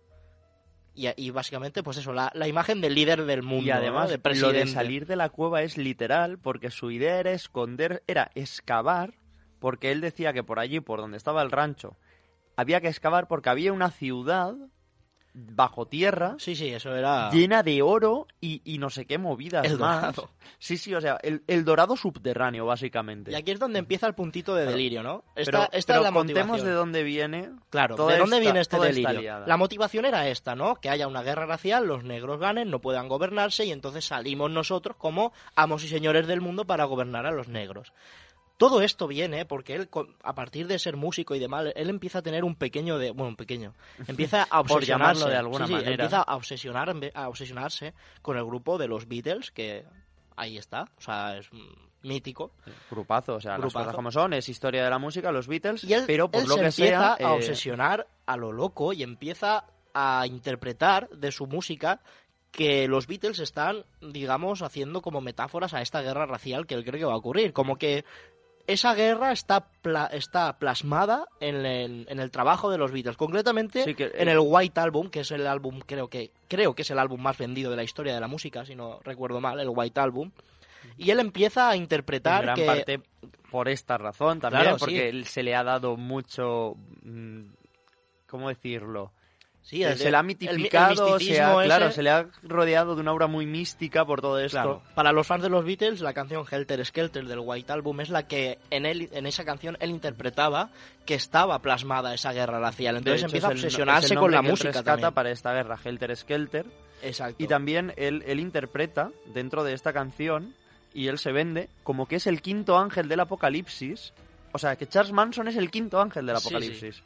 y, 0.94 1.08
y 1.16 1.30
básicamente, 1.30 1.82
pues 1.82 1.96
eso, 1.98 2.12
la, 2.12 2.30
la 2.34 2.48
imagen 2.48 2.80
del 2.80 2.94
líder 2.94 3.24
del 3.24 3.42
mundo, 3.42 3.66
Y 3.66 3.68
¿no? 3.68 3.74
además, 3.76 4.10
de 4.10 4.34
lo 4.34 4.52
de 4.52 4.66
salir 4.66 5.06
de 5.06 5.16
la 5.16 5.28
cueva 5.28 5.62
es 5.62 5.78
literal, 5.78 6.38
porque 6.38 6.70
su 6.70 6.90
idea 6.90 7.20
era 7.20 7.30
esconder, 7.30 8.02
era 8.06 8.30
excavar, 8.34 9.14
porque 9.60 9.92
él 9.92 10.00
decía 10.00 10.32
que 10.32 10.42
por 10.42 10.58
allí, 10.58 10.80
por 10.80 11.00
donde 11.00 11.16
estaba 11.16 11.42
el 11.42 11.50
rancho, 11.50 11.96
había 12.56 12.80
que 12.80 12.88
excavar 12.88 13.28
porque 13.28 13.50
había 13.50 13.72
una 13.72 13.90
ciudad 13.90 14.54
bajo 15.32 15.86
tierra 15.86 16.34
Sí, 16.38 16.56
sí, 16.56 16.68
eso 16.68 16.94
era... 16.94 17.30
llena 17.30 17.62
de 17.62 17.82
oro 17.82 18.26
y, 18.40 18.60
y 18.64 18.78
no 18.78 18.90
sé 18.90 19.06
qué 19.06 19.16
movidas 19.18 19.64
El 19.64 19.78
más. 19.78 20.14
dorado. 20.14 20.30
Sí, 20.58 20.76
sí, 20.76 20.94
o 20.94 21.00
sea, 21.00 21.18
el, 21.22 21.42
el 21.46 21.64
dorado 21.64 21.96
subterráneo, 21.96 22.66
básicamente. 22.66 23.30
Y 23.30 23.34
aquí 23.34 23.52
es 23.52 23.58
donde 23.58 23.78
empieza 23.78 24.06
el 24.06 24.14
puntito 24.14 24.54
de 24.54 24.66
delirio, 24.66 25.02
¿no? 25.02 25.24
Esta, 25.36 25.50
pero 25.52 25.68
esta 25.72 25.92
pero 25.94 26.00
es 26.00 26.04
la 26.04 26.12
contemos 26.12 26.46
motivación. 26.46 26.68
de 26.68 26.74
dónde 26.74 27.02
viene. 27.02 27.50
Claro, 27.70 27.94
¿de 27.96 28.02
dónde 28.18 28.24
esta- 28.24 28.38
viene 28.38 28.60
este 28.60 28.78
delirio? 28.78 29.46
La 29.46 29.56
motivación 29.56 30.04
era 30.04 30.28
esta, 30.28 30.54
¿no? 30.54 30.76
Que 30.76 30.90
haya 30.90 31.06
una 31.06 31.22
guerra 31.22 31.46
racial, 31.46 31.86
los 31.86 32.04
negros 32.04 32.40
ganen, 32.40 32.70
no 32.70 32.80
puedan 32.80 33.08
gobernarse 33.08 33.64
y 33.64 33.72
entonces 33.72 34.04
salimos 34.04 34.50
nosotros 34.50 34.96
como 34.96 35.32
amos 35.54 35.84
y 35.84 35.88
señores 35.88 36.26
del 36.26 36.40
mundo 36.40 36.66
para 36.66 36.84
gobernar 36.84 37.26
a 37.26 37.30
los 37.30 37.48
negros. 37.48 37.92
Todo 38.60 38.82
esto 38.82 39.06
viene 39.08 39.46
porque 39.46 39.74
él, 39.74 39.88
a 40.22 40.34
partir 40.34 40.66
de 40.66 40.78
ser 40.78 40.94
músico 40.98 41.34
y 41.34 41.38
demás, 41.38 41.64
él 41.74 41.88
empieza 41.88 42.18
a 42.18 42.22
tener 42.22 42.44
un 42.44 42.54
pequeño 42.56 42.98
de, 42.98 43.10
bueno, 43.10 43.30
un 43.30 43.36
pequeño, 43.36 43.72
empieza 44.06 44.42
a 44.42 44.62
Por 44.62 44.76
obsesionarse, 44.76 45.20
llamarlo 45.20 45.26
de 45.30 45.36
alguna 45.38 45.66
sí, 45.66 45.72
sí, 45.72 45.76
manera. 45.78 45.92
empieza 46.04 46.20
a 46.20 46.36
obsesionar, 46.36 46.94
a 47.14 47.28
obsesionarse 47.30 47.94
con 48.20 48.36
el 48.36 48.44
grupo 48.44 48.76
de 48.76 48.86
los 48.86 49.08
Beatles, 49.08 49.50
que 49.50 49.86
ahí 50.36 50.58
está, 50.58 50.82
o 50.98 51.00
sea, 51.00 51.38
es 51.38 51.48
mítico. 52.02 52.52
Grupazo, 52.90 53.36
o 53.36 53.40
sea, 53.40 53.52
las 53.52 53.60
Grupazo. 53.60 53.78
cosas 53.86 53.96
como 53.96 54.10
son, 54.10 54.34
es 54.34 54.46
historia 54.50 54.84
de 54.84 54.90
la 54.90 54.98
música, 54.98 55.32
los 55.32 55.48
Beatles, 55.48 55.82
Y 55.84 55.94
él, 55.94 56.04
pero 56.06 56.30
por 56.30 56.42
él 56.42 56.48
lo 56.48 56.56
se 56.56 56.60
que 56.60 56.66
empieza 56.66 57.16
sea. 57.16 57.28
a 57.28 57.32
eh, 57.32 57.36
obsesionar 57.36 58.06
a 58.26 58.36
lo 58.36 58.52
loco 58.52 58.92
y 58.92 59.02
empieza 59.02 59.64
a 59.94 60.26
interpretar 60.26 61.08
de 61.08 61.32
su 61.32 61.46
música 61.46 62.00
que 62.52 62.88
los 62.88 63.06
Beatles 63.06 63.38
están, 63.38 63.84
digamos, 64.02 64.60
haciendo 64.62 65.00
como 65.02 65.20
metáforas 65.22 65.72
a 65.72 65.80
esta 65.80 66.02
guerra 66.02 66.26
racial 66.26 66.66
que 66.66 66.74
él 66.74 66.84
cree 66.84 66.98
que 67.00 67.06
va 67.06 67.14
a 67.14 67.16
ocurrir. 67.16 67.52
Como 67.54 67.76
que 67.76 68.04
esa 68.66 68.94
guerra 68.94 69.32
está, 69.32 69.66
pla- 69.82 70.06
está 70.12 70.58
plasmada 70.58 71.26
en 71.40 71.64
el, 71.66 72.06
en 72.08 72.20
el 72.20 72.30
trabajo 72.30 72.70
de 72.70 72.78
los 72.78 72.92
Beatles, 72.92 73.16
concretamente 73.16 73.84
Sí, 73.84 73.94
que- 73.94 74.12
en 74.14 74.28
el 74.28 74.38
White 74.40 74.78
Album, 74.80 75.10
que 75.10 75.20
es 75.20 75.30
el 75.30 75.46
álbum, 75.46 75.80
creo 75.84 76.08
que, 76.08 76.30
creo 76.48 76.74
que 76.74 76.82
es 76.82 76.90
el 76.90 76.98
álbum 76.98 77.20
más 77.20 77.36
vendido 77.38 77.70
de 77.70 77.76
la 77.76 77.82
historia 77.82 78.14
de 78.14 78.20
la 78.20 78.28
música, 78.28 78.64
si 78.64 78.74
no 78.74 79.00
recuerdo 79.04 79.40
mal, 79.40 79.58
el 79.60 79.68
White 79.70 80.00
Album. 80.00 80.30
Y 80.96 81.10
él 81.10 81.20
empieza 81.20 81.70
a 81.70 81.74
En 81.74 81.82
interpretar 81.82 82.42
gran 82.42 82.56
que... 82.56 82.66
parte 82.66 83.00
por 83.50 83.68
esta 83.68 83.98
razón 83.98 84.38
también, 84.40 84.62
Claro, 84.62 84.78
sí. 84.78 84.84
porque 84.84 85.08
él 85.08 85.24
se 85.26 85.42
le 85.42 85.54
ha 85.54 85.64
dado 85.64 85.96
mucho... 85.96 86.76
mm, 87.02 87.42
¿Cómo 88.28 88.48
decirlo? 88.48 89.12
Sí, 89.62 89.84
el- 89.84 89.96
se 89.98 90.10
le 90.10 90.16
ha 90.16 90.20
el- 90.20 90.24
el 90.24 90.26
mitificado, 90.26 91.18
se 91.20 91.40
ha- 91.40 91.62
claro, 91.62 91.86
ese- 91.86 91.94
se 91.96 92.02
le 92.02 92.10
ha 92.10 92.26
rodeado 92.42 92.94
de 92.96 93.02
una 93.02 93.12
aura 93.12 93.28
muy 93.28 93.46
mística 93.46 94.04
por 94.04 94.20
todo 94.20 94.40
esto. 94.40 94.56
Claro. 94.56 94.82
Para 94.96 95.12
los 95.12 95.26
fans 95.26 95.42
de 95.44 95.48
los 95.48 95.64
Beatles, 95.64 96.00
la 96.00 96.12
canción 96.12 96.44
Helter 96.50 96.84
Skelter 96.84 97.24
del 97.26 97.38
White 97.40 97.70
Album 97.72 98.00
es 98.00 98.08
la 98.10 98.26
que 98.26 98.58
en 98.70 98.84
él, 98.84 99.08
en 99.12 99.26
esa 99.26 99.44
canción 99.44 99.76
él 99.80 99.90
interpretaba 99.90 100.70
que 101.06 101.14
estaba 101.14 101.58
plasmada 101.60 102.14
esa 102.14 102.32
guerra 102.32 102.58
racial. 102.58 102.96
Entonces 102.96 103.20
hecho, 103.20 103.26
empieza 103.26 103.46
a 103.48 103.50
obsesionarse 103.50 104.16
con 104.16 104.30
la 104.32 104.42
que 104.42 104.48
música 104.50 104.68
rescata 104.70 104.90
también. 104.92 105.14
para 105.14 105.30
esta 105.30 105.52
guerra, 105.52 105.78
Helter 105.84 106.16
Skelter. 106.16 106.66
Exacto. 107.02 107.36
Y 107.38 107.46
también 107.46 107.92
él, 107.96 108.24
él 108.26 108.40
interpreta 108.40 109.10
dentro 109.26 109.62
de 109.62 109.74
esta 109.74 109.92
canción 109.92 110.54
y 110.92 111.06
él 111.06 111.18
se 111.18 111.30
vende 111.32 111.68
como 111.84 112.06
que 112.06 112.16
es 112.16 112.26
el 112.26 112.42
quinto 112.42 112.76
ángel 112.78 113.08
del 113.08 113.20
apocalipsis. 113.20 114.12
O 114.52 114.58
sea, 114.58 114.74
que 114.74 114.88
Charles 114.88 115.12
Manson 115.12 115.46
es 115.46 115.56
el 115.56 115.70
quinto 115.70 116.00
ángel 116.00 116.26
del 116.26 116.36
Sí, 116.38 116.48
sí. 116.92 117.02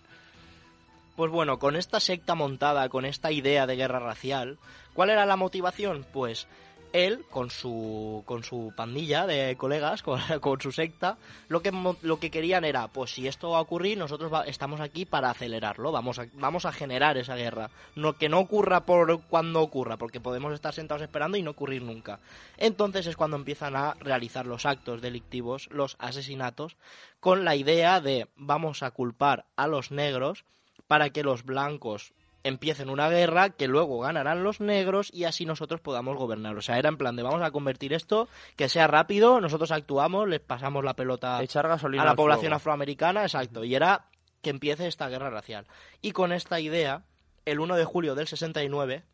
Pues 1.17 1.31
bueno, 1.31 1.59
con 1.59 1.77
esta 1.77 2.01
secta 2.01 2.35
montada, 2.35 2.89
con 2.89 3.05
esta 3.05 3.31
idea 3.31 3.67
de 3.67 3.77
guerra 3.77 4.01
racial, 4.01 4.59
¿cuál 4.95 5.11
era 5.11 5.27
la 5.27 5.37
motivación? 5.37 6.05
Pues 6.13 6.49
él, 6.95 7.25
con 7.29 7.51
su, 7.51 8.23
con 8.25 8.45
su 8.45 8.73
pandilla 8.75 9.27
de 9.27 9.57
colegas, 9.57 10.03
con, 10.41 10.61
su 10.61 10.73
secta, 10.73 11.19
lo 11.49 11.61
que, 11.61 11.73
lo 12.03 12.19
que 12.21 12.31
querían 12.31 12.65
era, 12.65 12.89
pues 12.89 13.13
si 13.13 13.27
esto 13.27 13.51
va 13.51 13.59
a 13.59 13.63
ocurrir, 13.63 13.99
nosotros 13.99 14.33
estamos 14.47 14.81
aquí 14.81 15.05
para 15.05 15.31
acelerarlo, 15.31 15.91
vamos 15.91 16.21
a, 16.21 16.27
vamos 16.35 16.67
a 16.67 16.73
generar 16.73 17.17
esa 17.17 17.35
guerra. 17.35 17.71
No, 17.97 18.15
que 18.15 18.29
no 18.29 18.39
ocurra 18.39 18.87
por 18.87 19.23
cuando 19.23 19.61
ocurra, 19.61 19.97
porque 19.97 20.21
podemos 20.21 20.55
estar 20.55 20.73
sentados 20.73 21.03
esperando 21.03 21.37
y 21.37 21.43
no 21.43 21.51
ocurrir 21.51 21.83
nunca. 21.83 22.21
Entonces 22.57 23.07
es 23.07 23.17
cuando 23.17 23.37
empiezan 23.37 23.75
a 23.77 23.95
realizar 24.01 24.47
los 24.47 24.65
actos 24.65 25.03
delictivos, 25.03 25.69
los 25.73 25.97
asesinatos, 25.99 26.77
con 27.19 27.45
la 27.45 27.57
idea 27.57 28.01
de 28.01 28.29
vamos 28.37 28.85
a 28.85 28.93
culpar 28.93 29.47
a 29.57 29.67
los 29.67 29.91
negros 29.91 30.45
para 30.87 31.11
que 31.11 31.23
los 31.23 31.45
blancos 31.45 32.13
empiecen 32.45 32.91
una 32.91 33.09
guerra 33.09 33.51
que 33.51 33.67
luego 33.67 34.01
ganarán 34.01 34.45
los 34.45 34.61
negros 34.61 35.11
y 35.13 35.25
así 35.25 35.47
nosotros 35.47 35.81
podamos 35.81 36.17
gobernar. 36.17 36.57
O 36.57 36.63
sea, 36.63 36.79
era 36.79 36.91
en 36.91 36.99
plan 36.99 37.17
de 37.17 37.23
vamos 37.23 37.43
a 37.43 37.51
convertir 37.51 37.93
esto, 37.95 38.29
que 38.55 38.69
sea 38.69 38.87
rápido, 38.87 39.41
nosotros 39.41 39.73
actuamos, 39.73 40.29
les 40.29 40.41
pasamos 40.41 40.85
la 40.85 40.95
pelota 40.95 41.43
Echar 41.43 41.67
gasolina 41.67 42.03
a 42.03 42.07
la 42.07 42.15
población 42.15 42.43
fuego. 42.43 42.57
afroamericana, 42.57 43.23
exacto, 43.23 43.65
y 43.65 43.75
era 43.75 44.07
que 44.43 44.51
empiece 44.51 44.87
esta 44.87 45.09
guerra 45.09 45.31
racial. 45.31 45.67
Y 46.03 46.13
con 46.13 46.33
esta 46.33 46.61
idea, 46.61 47.05
el 47.47 47.61
1 47.61 47.77
de 47.77 47.85
julio 47.87 48.15
del 48.15 48.29
69, 48.29 49.05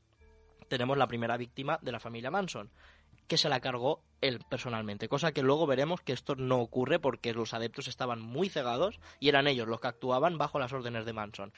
tenemos 0.68 0.98
la 0.98 1.06
primera 1.06 1.36
víctima 1.36 1.78
de 1.82 1.92
la 1.92 2.00
familia 2.00 2.32
Manson, 2.32 2.70
que 3.30 3.38
se 3.38 3.48
la 3.48 3.60
cargó 3.60 4.02
él 4.20 4.40
personalmente, 4.50 5.08
cosa 5.08 5.30
que 5.30 5.44
luego 5.44 5.64
veremos 5.64 6.00
que 6.00 6.12
esto 6.12 6.34
no 6.34 6.58
ocurre 6.58 6.98
porque 6.98 7.32
los 7.32 7.54
adeptos 7.54 7.86
estaban 7.86 8.20
muy 8.20 8.48
cegados 8.48 8.98
y 9.20 9.28
eran 9.28 9.46
ellos 9.46 9.68
los 9.68 9.80
que 9.80 9.86
actuaban 9.86 10.36
bajo 10.36 10.58
las 10.58 10.72
órdenes 10.72 11.04
de 11.04 11.12
Manson. 11.12 11.52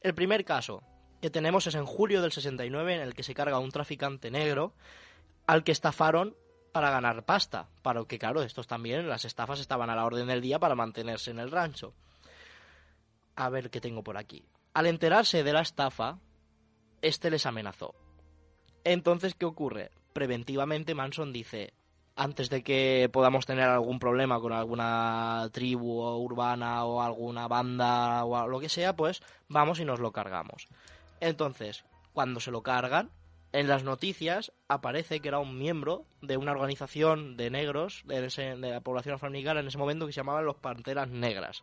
El 0.00 0.14
primer 0.14 0.42
caso 0.46 0.82
que 1.20 1.28
tenemos 1.28 1.66
es 1.66 1.74
en 1.74 1.84
julio 1.84 2.22
del 2.22 2.32
69 2.32 2.94
en 2.94 3.02
el 3.02 3.14
que 3.14 3.24
se 3.24 3.34
carga 3.34 3.58
un 3.58 3.70
traficante 3.70 4.30
negro 4.30 4.72
al 5.46 5.64
que 5.64 5.72
estafaron 5.72 6.34
para 6.72 6.90
ganar 6.90 7.26
pasta, 7.26 7.68
para 7.82 8.02
que 8.06 8.18
claro, 8.18 8.40
estos 8.40 8.66
también, 8.66 9.06
las 9.06 9.26
estafas 9.26 9.60
estaban 9.60 9.90
a 9.90 9.96
la 9.96 10.06
orden 10.06 10.28
del 10.28 10.40
día 10.40 10.58
para 10.58 10.74
mantenerse 10.74 11.30
en 11.30 11.40
el 11.40 11.50
rancho. 11.50 11.92
A 13.36 13.50
ver 13.50 13.68
qué 13.68 13.82
tengo 13.82 14.02
por 14.02 14.16
aquí. 14.16 14.46
Al 14.72 14.86
enterarse 14.86 15.44
de 15.44 15.52
la 15.52 15.60
estafa, 15.60 16.20
este 17.02 17.30
les 17.30 17.44
amenazó. 17.44 17.94
Entonces, 18.82 19.34
¿qué 19.34 19.44
ocurre? 19.44 19.90
Preventivamente 20.12 20.94
Manson 20.94 21.32
dice, 21.32 21.72
antes 22.16 22.50
de 22.50 22.62
que 22.62 23.08
podamos 23.12 23.46
tener 23.46 23.64
algún 23.68 23.98
problema 23.98 24.40
con 24.40 24.52
alguna 24.52 25.48
tribu 25.52 26.02
urbana 26.18 26.84
o 26.84 27.00
alguna 27.02 27.48
banda 27.48 28.24
o 28.24 28.46
lo 28.48 28.60
que 28.60 28.68
sea, 28.68 28.94
pues 28.94 29.22
vamos 29.48 29.80
y 29.80 29.84
nos 29.84 30.00
lo 30.00 30.12
cargamos. 30.12 30.68
Entonces, 31.20 31.84
cuando 32.12 32.40
se 32.40 32.50
lo 32.50 32.62
cargan, 32.62 33.10
en 33.52 33.68
las 33.68 33.84
noticias 33.84 34.50
aparece 34.68 35.20
que 35.20 35.28
era 35.28 35.38
un 35.38 35.58
miembro 35.58 36.04
de 36.22 36.36
una 36.38 36.52
organización 36.52 37.36
de 37.36 37.50
negros 37.50 38.02
de, 38.06 38.24
ese- 38.26 38.56
de 38.56 38.70
la 38.70 38.80
población 38.80 39.14
afroamericana 39.14 39.60
en 39.60 39.66
ese 39.68 39.76
momento 39.78 40.06
que 40.06 40.12
se 40.12 40.16
llamaban 40.20 40.44
los 40.46 40.56
Panteras 40.56 41.08
Negras. 41.08 41.62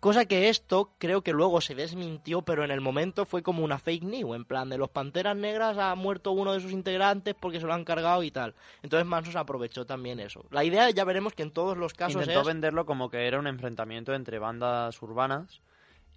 Cosa 0.00 0.26
que 0.26 0.48
esto 0.48 0.90
creo 0.98 1.22
que 1.22 1.32
luego 1.32 1.60
se 1.60 1.74
desmintió, 1.74 2.42
pero 2.42 2.64
en 2.64 2.70
el 2.70 2.80
momento 2.80 3.24
fue 3.24 3.42
como 3.42 3.64
una 3.64 3.78
fake 3.78 4.04
news, 4.04 4.36
en 4.36 4.44
plan 4.44 4.68
de 4.68 4.78
los 4.78 4.90
Panteras 4.90 5.36
Negras 5.36 5.78
ha 5.78 5.94
muerto 5.94 6.32
uno 6.32 6.52
de 6.52 6.60
sus 6.60 6.72
integrantes 6.72 7.34
porque 7.34 7.60
se 7.60 7.66
lo 7.66 7.72
han 7.72 7.84
cargado 7.84 8.22
y 8.22 8.30
tal. 8.30 8.54
Entonces 8.82 9.06
Manson 9.06 9.36
aprovechó 9.36 9.86
también 9.86 10.20
eso. 10.20 10.44
La 10.50 10.64
idea 10.64 10.90
ya 10.90 11.04
veremos 11.04 11.32
que 11.32 11.42
en 11.42 11.50
todos 11.50 11.76
los 11.76 11.94
casos 11.94 12.20
Intentó 12.20 12.42
es... 12.42 12.46
venderlo 12.46 12.84
como 12.84 13.10
que 13.10 13.26
era 13.26 13.38
un 13.38 13.46
enfrentamiento 13.46 14.14
entre 14.14 14.38
bandas 14.38 15.00
urbanas 15.02 15.60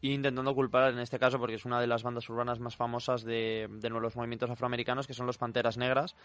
intentando 0.02 0.56
culpar 0.56 0.94
en 0.94 1.00
este 1.00 1.20
caso 1.20 1.40
porque 1.40 1.56
es 1.56 1.66
una 1.66 1.82
de 1.82 1.88
las 1.88 2.04
bandas 2.04 2.30
urbanas 2.30 2.60
más 2.60 2.76
famosas 2.76 3.24
de, 3.24 3.68
de 3.70 3.90
los 3.90 4.16
movimientos 4.16 4.50
afroamericanos 4.50 5.08
que 5.08 5.14
son 5.14 5.26
los 5.26 5.38
Panteras 5.38 5.78
Negras 5.78 6.16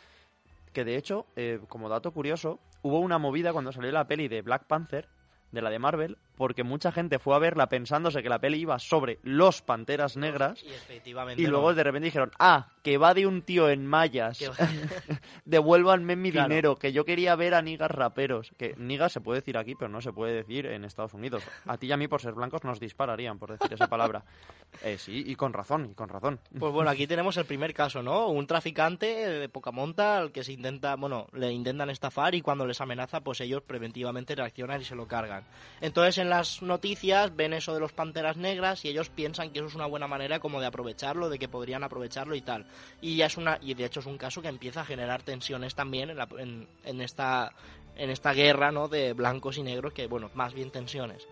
que 0.73 0.85
de 0.85 0.97
hecho 0.97 1.27
eh, 1.35 1.61
como 1.69 1.88
dato 1.88 2.12
curioso 2.12 2.61
hubo 2.83 3.01
una 3.01 3.19
movida 3.19 3.53
cuando 3.53 3.73
salió 3.73 3.90
la 3.90 4.07
peli 4.07 4.29
de 4.29 4.43
Black 4.43 4.64
Panther 4.64 5.09
de 5.55 5.62
la 5.62 5.71
de 5.71 5.79
Marvel 5.79 6.19
porque 6.37 6.64
mucha 6.64 6.90
gente 6.93 7.19
fue 7.19 7.35
a 7.37 7.38
verla 7.38 7.69
pensándose 7.69 8.23
que 8.23 8.29
la 8.29 8.40
peli 8.40 8.59
iba 8.59 8.79
sobre 8.79 9.19
los 9.23 9.62
Panteras 9.62 10.17
Negras 10.17 10.62
Y 10.64 10.69
efectivamente 10.73 11.40
y 11.43 11.47
no. 11.47 11.53
luego 11.53 11.75
de 11.75 11.85
repente 11.85 12.07
dijeron 12.07 12.33
ah 12.38 12.69
que 12.83 12.99
va 12.99 13.14
de 13.14 13.27
un 13.27 13.43
tío 13.43 13.71
en 13.71 13.87
mallas 13.87 14.38
devuélvanme 15.45 16.17
mi 16.17 16.33
Claro. 16.33 16.49
dinero, 16.49 16.77
que 16.77 16.93
yo 16.93 17.05
quería 17.05 17.37
ver 17.37 17.55
a 17.55 17.62
nigas 17.62 17.90
raperos. 17.90 18.51
Que 18.59 18.75
nigas 18.77 19.12
se 19.12 19.21
puede 19.21 19.40
decir 19.40 19.57
aquí, 19.57 19.75
pero 19.75 19.88
no 19.88 20.01
se 20.01 20.12
puede 20.12 20.33
decir 20.35 20.67
en 20.67 20.85
Estados 20.85 21.14
Unidos. 21.14 21.45
A 21.67 21.77
ti 21.79 21.87
y 21.87 21.93
a 21.93 21.97
mí, 21.97 22.09
por 22.09 22.21
ser 22.21 22.33
blancos, 22.35 22.64
nos 22.64 22.81
dispararían 22.81 23.38
por 23.38 23.53
decir 23.57 23.73
esa 23.73 23.88
palabra. 23.88 24.25
Eh, 24.83 24.99
sí, 24.99 25.23
y 25.25 25.37
con 25.37 25.53
razón, 25.53 25.87
y 25.93 25.95
con 25.95 26.09
razón. 26.09 26.40
Pues 26.59 26.73
bueno, 26.73 26.90
aquí 26.90 27.07
tenemos 27.07 27.37
el 27.37 27.45
primer 27.45 27.73
caso, 27.73 28.03
¿no? 28.03 28.27
Un 28.27 28.45
traficante 28.49 29.07
de 29.07 29.49
poca 29.49 29.71
monta 29.71 30.19
al 30.19 30.33
que 30.33 30.43
se 30.43 30.51
intenta, 30.53 30.97
bueno, 30.97 31.29
le 31.33 31.53
intentan 31.53 31.90
estafar 31.90 32.35
y 32.35 32.40
cuando 32.40 32.67
les 32.67 32.81
amenaza, 32.81 33.21
pues 33.21 33.40
ellos 33.40 33.62
preventivamente 33.62 34.35
reaccionan 34.35 34.81
y 34.81 34.85
se 34.85 34.97
lo 34.97 35.07
cargan. 35.07 35.43
Entonces 35.80 36.18
en 36.18 36.30
las 36.30 36.62
noticias 36.62 37.35
ven 37.35 37.52
eso 37.52 37.74
de 37.74 37.80
los 37.80 37.92
panteras 37.92 38.37
negras 38.37 38.85
y 38.85 38.88
ellos 38.88 39.11
piensan 39.11 39.50
que 39.50 39.59
eso 39.59 39.68
es 39.68 39.74
una 39.74 39.87
buena 39.87 40.07
manera 40.07 40.40
como 40.40 40.61
de 40.61 40.66
aprovecharlo, 40.66 41.28
de 41.28 41.38
que 41.38 41.48
podrían 41.48 41.85
aprovecharlo 41.85 42.35
y 42.35 42.40
tal. 42.40 42.64
Y 43.00 43.16
ya 43.16 43.26
es 43.26 43.37
una, 43.37 43.59
y 43.61 43.74
de 43.74 43.85
hecho 43.85 44.00
es 44.00 44.07
un 44.07 44.16
caso 44.16 44.40
que 44.40 44.48
empieza 44.48 44.83
a 44.83 44.85
generar 44.85 45.22
tensiones 45.22 45.74
también 45.74 46.11
en, 46.38 47.00
esta 47.00 47.52
en 47.96 48.11
esta 48.11 48.33
guerra, 48.33 48.72
¿no? 48.72 48.88
De 48.88 49.12
blancos 49.12 49.59
y 49.59 49.62
negros, 49.62 49.92
que 49.92 50.07
bueno, 50.07 50.30
más 50.35 50.54
bien 50.54 50.70
tensiones. 50.70 51.26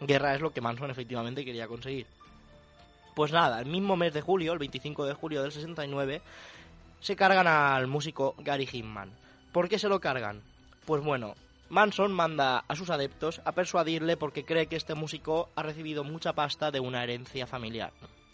Guerra 0.00 0.34
es 0.34 0.40
lo 0.40 0.52
que 0.52 0.60
Manson 0.60 0.90
efectivamente 0.90 1.44
quería 1.44 1.66
conseguir. 1.66 2.06
Pues 3.14 3.32
nada, 3.32 3.60
el 3.60 3.66
mismo 3.66 3.96
mes 3.96 4.14
de 4.14 4.20
julio, 4.20 4.52
el 4.52 4.58
25 4.58 5.04
de 5.04 5.14
julio 5.14 5.42
del 5.42 5.50
69, 5.50 6.22
se 7.00 7.16
cargan 7.16 7.46
al 7.46 7.88
músico 7.88 8.34
Gary 8.38 8.68
Hinman. 8.70 9.10
¿Por 9.52 9.68
qué 9.68 9.78
se 9.78 9.88
lo 9.88 10.00
cargan? 10.00 10.40
Pues 10.84 11.02
bueno, 11.02 11.34
Manson 11.70 12.12
manda 12.12 12.64
a 12.66 12.74
sus 12.76 12.88
adeptos 12.88 13.42
a 13.44 13.52
persuadirle 13.52 14.16
porque 14.16 14.44
cree 14.44 14.66
que 14.66 14.76
este 14.76 14.94
músico 14.94 15.50
ha 15.54 15.62
recibido 15.62 16.02
mucha 16.02 16.32
pasta 16.32 16.70
de 16.70 16.80
una 16.80 17.04
herencia 17.04 17.46
familiar. 17.46 17.92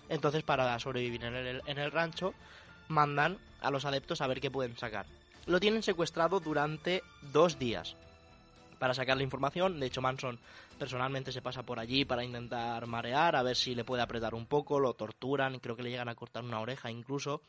Entonces, 0.08 0.44
para 0.44 0.78
sobrevivir 0.78 1.24
en 1.24 1.34
el, 1.34 1.62
en 1.66 1.78
el 1.78 1.90
rancho, 1.90 2.32
mandan 2.88 3.38
a 3.60 3.70
los 3.70 3.84
adeptos 3.84 4.20
a 4.20 4.26
ver 4.28 4.40
qué 4.40 4.50
pueden 4.50 4.76
sacar. 4.76 5.06
Lo 5.46 5.58
tienen 5.58 5.82
secuestrado 5.82 6.38
durante 6.38 7.02
dos 7.32 7.58
días 7.58 7.96
para 8.78 8.94
sacar 8.94 9.16
la 9.16 9.22
información. 9.22 9.80
De 9.80 9.86
hecho, 9.86 10.00
Manson 10.00 10.38
personalmente 10.78 11.32
se 11.32 11.42
pasa 11.42 11.62
por 11.62 11.78
allí 11.78 12.04
para 12.04 12.24
intentar 12.24 12.86
marear, 12.86 13.34
a 13.36 13.42
ver 13.42 13.56
si 13.56 13.74
le 13.74 13.84
puede 13.84 14.02
apretar 14.02 14.34
un 14.34 14.46
poco, 14.46 14.78
lo 14.78 14.94
torturan, 14.94 15.58
creo 15.58 15.76
que 15.76 15.82
le 15.82 15.90
llegan 15.90 16.08
a 16.08 16.14
cortar 16.14 16.44
una 16.44 16.60
oreja 16.60 16.90
incluso. 16.90 17.42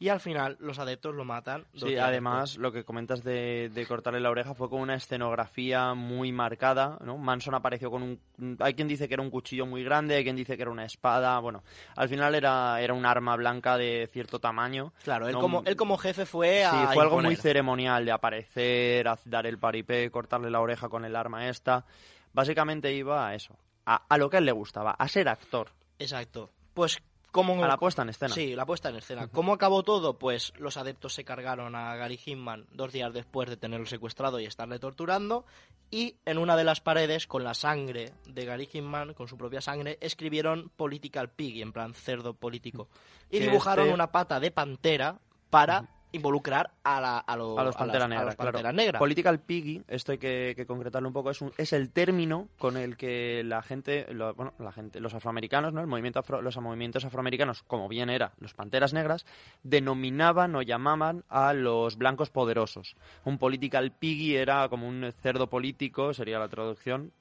Y 0.00 0.08
al 0.08 0.18
final 0.18 0.56
los 0.60 0.78
adeptos 0.78 1.14
lo 1.14 1.26
matan. 1.26 1.66
Sí, 1.74 1.98
además, 1.98 2.56
lo 2.56 2.72
que 2.72 2.84
comentas 2.84 3.22
de, 3.22 3.68
de 3.68 3.86
cortarle 3.86 4.18
la 4.18 4.30
oreja 4.30 4.54
fue 4.54 4.70
con 4.70 4.80
una 4.80 4.94
escenografía 4.94 5.92
muy 5.92 6.32
marcada, 6.32 6.96
¿no? 7.04 7.18
Manson 7.18 7.54
apareció 7.54 7.90
con 7.90 8.02
un... 8.02 8.56
Hay 8.60 8.72
quien 8.72 8.88
dice 8.88 9.08
que 9.08 9.12
era 9.12 9.22
un 9.22 9.28
cuchillo 9.28 9.66
muy 9.66 9.84
grande, 9.84 10.14
hay 10.14 10.24
quien 10.24 10.36
dice 10.36 10.56
que 10.56 10.62
era 10.62 10.70
una 10.70 10.86
espada, 10.86 11.38
bueno, 11.40 11.62
al 11.96 12.08
final 12.08 12.34
era, 12.34 12.80
era 12.80 12.94
un 12.94 13.04
arma 13.04 13.36
blanca 13.36 13.76
de 13.76 14.08
cierto 14.10 14.38
tamaño. 14.38 14.94
Claro, 15.04 15.26
él, 15.28 15.34
No, 15.34 15.40
como, 15.40 15.62
él 15.66 15.76
como 15.76 15.98
jefe 15.98 16.24
fue 16.24 16.64
a 16.64 16.70
Sí, 16.70 16.94
fue 16.94 17.02
algo 17.02 17.20
muy 17.20 17.36
ceremonial 17.36 18.06
de 18.06 18.12
aparecer, 18.12 19.06
dar 19.26 19.46
el 19.46 19.58
paripé, 19.58 20.10
cortarle 20.10 20.50
la 20.50 20.60
oreja 20.60 20.88
con 20.88 21.04
el 21.04 21.14
arma 21.14 21.50
esta. 21.50 21.84
Básicamente 22.32 22.90
iba 22.94 23.28
a 23.28 23.34
eso, 23.34 23.54
a, 23.84 23.96
a 24.08 24.16
lo 24.16 24.30
que 24.30 24.36
a 24.36 24.38
él 24.38 24.46
le 24.46 24.52
gustaba, 24.52 24.92
a 24.92 25.08
ser 25.08 25.28
actor. 25.28 25.68
Exacto. 25.98 26.48
Pues 26.72 27.02
¿Cómo, 27.30 27.62
A 27.62 27.68
la 27.68 27.76
puesta 27.76 28.02
en 28.02 28.08
escena. 28.08 28.34
Sí, 28.34 28.54
la 28.56 28.66
puesta 28.66 28.88
en 28.88 28.96
escena. 28.96 29.28
¿Cómo 29.28 29.52
acabó 29.52 29.82
todo? 29.82 30.18
Pues 30.18 30.52
los 30.58 30.76
adeptos 30.76 31.14
se 31.14 31.24
cargaron 31.24 31.74
a 31.76 31.94
Gary 31.96 32.18
Hinman 32.24 32.66
dos 32.72 32.92
días 32.92 33.12
después 33.12 33.48
de 33.48 33.56
tenerlo 33.56 33.86
secuestrado 33.86 34.40
y 34.40 34.46
estarle 34.46 34.78
torturando. 34.78 35.44
Y 35.90 36.16
en 36.24 36.38
una 36.38 36.56
de 36.56 36.64
las 36.64 36.80
paredes, 36.80 37.26
con 37.26 37.44
la 37.44 37.54
sangre 37.54 38.12
de 38.26 38.44
Gary 38.44 38.68
Hinman, 38.72 39.14
con 39.14 39.28
su 39.28 39.36
propia 39.36 39.60
sangre, 39.60 39.98
escribieron 40.00 40.70
Political 40.76 41.30
Pig, 41.30 41.62
en 41.62 41.72
plan 41.72 41.94
cerdo 41.94 42.34
político. 42.34 42.88
Y 43.30 43.38
dibujaron 43.40 43.86
este- 43.86 43.94
una 43.94 44.10
pata 44.10 44.40
de 44.40 44.50
pantera 44.50 45.20
para 45.50 45.88
involucrar 46.12 46.70
a, 46.84 47.00
la- 47.00 47.18
a, 47.18 47.36
lo- 47.36 47.58
a 47.58 47.64
los 47.64 47.76
a 47.76 47.78
Pantera 47.78 48.00
las- 48.00 48.04
a 48.06 48.08
Negra, 48.08 48.24
los 48.26 48.34
claro. 48.36 48.52
Pantera 48.52 48.72
Negra. 48.72 48.98
Political 48.98 49.40
Piggy, 49.40 49.82
esto 49.88 50.12
hay 50.12 50.18
que, 50.18 50.54
que 50.56 50.66
concretarlo 50.66 51.08
un 51.08 51.12
poco, 51.14 51.30
es, 51.30 51.40
un- 51.40 51.52
es 51.56 51.72
el 51.72 51.90
término 51.90 52.48
con 52.58 52.76
el 52.76 52.96
que 52.96 53.42
la 53.44 53.62
gente, 53.62 54.06
lo- 54.12 54.34
bueno, 54.34 54.52
la 54.58 54.72
gente, 54.72 55.00
los 55.00 55.14
afroamericanos, 55.14 55.72
¿no? 55.72 55.80
El 55.80 55.86
movimiento 55.86 56.18
afro- 56.20 56.42
los 56.42 56.56
movimientos 56.58 57.04
afroamericanos, 57.04 57.62
como 57.62 57.88
bien 57.88 58.10
era 58.10 58.32
los 58.38 58.54
Panteras 58.54 58.92
Negras, 58.92 59.24
denominaban 59.62 60.54
o 60.56 60.62
llamaban 60.62 61.24
a 61.28 61.52
los 61.52 61.96
blancos 61.96 62.30
poderosos. 62.30 62.96
Un 63.24 63.38
Political 63.38 63.92
Piggy 63.92 64.36
era 64.36 64.68
como 64.68 64.88
un 64.88 65.12
cerdo 65.22 65.48
político, 65.48 66.12
sería 66.12 66.38
la 66.38 66.48
traducción, 66.48 67.12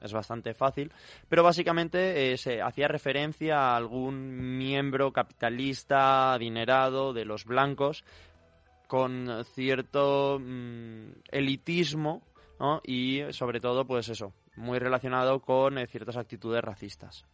es 0.00 0.12
bastante 0.12 0.54
fácil, 0.54 0.92
pero 1.28 1.42
básicamente 1.42 2.32
eh, 2.32 2.38
se 2.38 2.62
hacía 2.62 2.88
referencia 2.88 3.58
a 3.58 3.76
algún 3.76 4.58
miembro 4.58 5.12
capitalista, 5.12 6.32
adinerado 6.32 7.12
de 7.12 7.24
los 7.24 7.44
blancos, 7.44 8.04
con 8.86 9.44
cierto 9.54 10.38
mm, 10.40 11.10
elitismo 11.30 12.22
y 12.84 13.22
sobre 13.30 13.60
todo 13.60 13.84
pues 13.84 14.08
eso 14.08 14.32
muy 14.56 14.78
relacionado 14.78 15.40
con 15.40 15.78
eh, 15.78 15.86
ciertas 15.86 16.16
actitudes 16.16 16.62
racistas. 16.62 17.24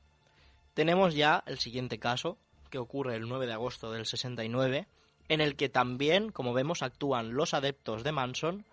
Tenemos 0.75 1.15
ya 1.15 1.43
el 1.47 1.59
siguiente 1.59 1.99
caso, 1.99 2.39
que 2.71 2.79
ocurre 2.79 3.17
el 3.17 3.29
9 3.29 3.47
de 3.47 3.53
agosto 3.53 3.93
del 3.93 4.07
69, 4.07 4.87
en 5.29 5.41
el 5.41 5.57
que 5.57 5.69
también, 5.69 6.31
como 6.31 6.53
vemos, 6.53 6.83
actúan 6.83 7.35
los 7.35 7.55
adeptos 7.55 8.03
de 8.03 8.13
Manson 8.13 8.65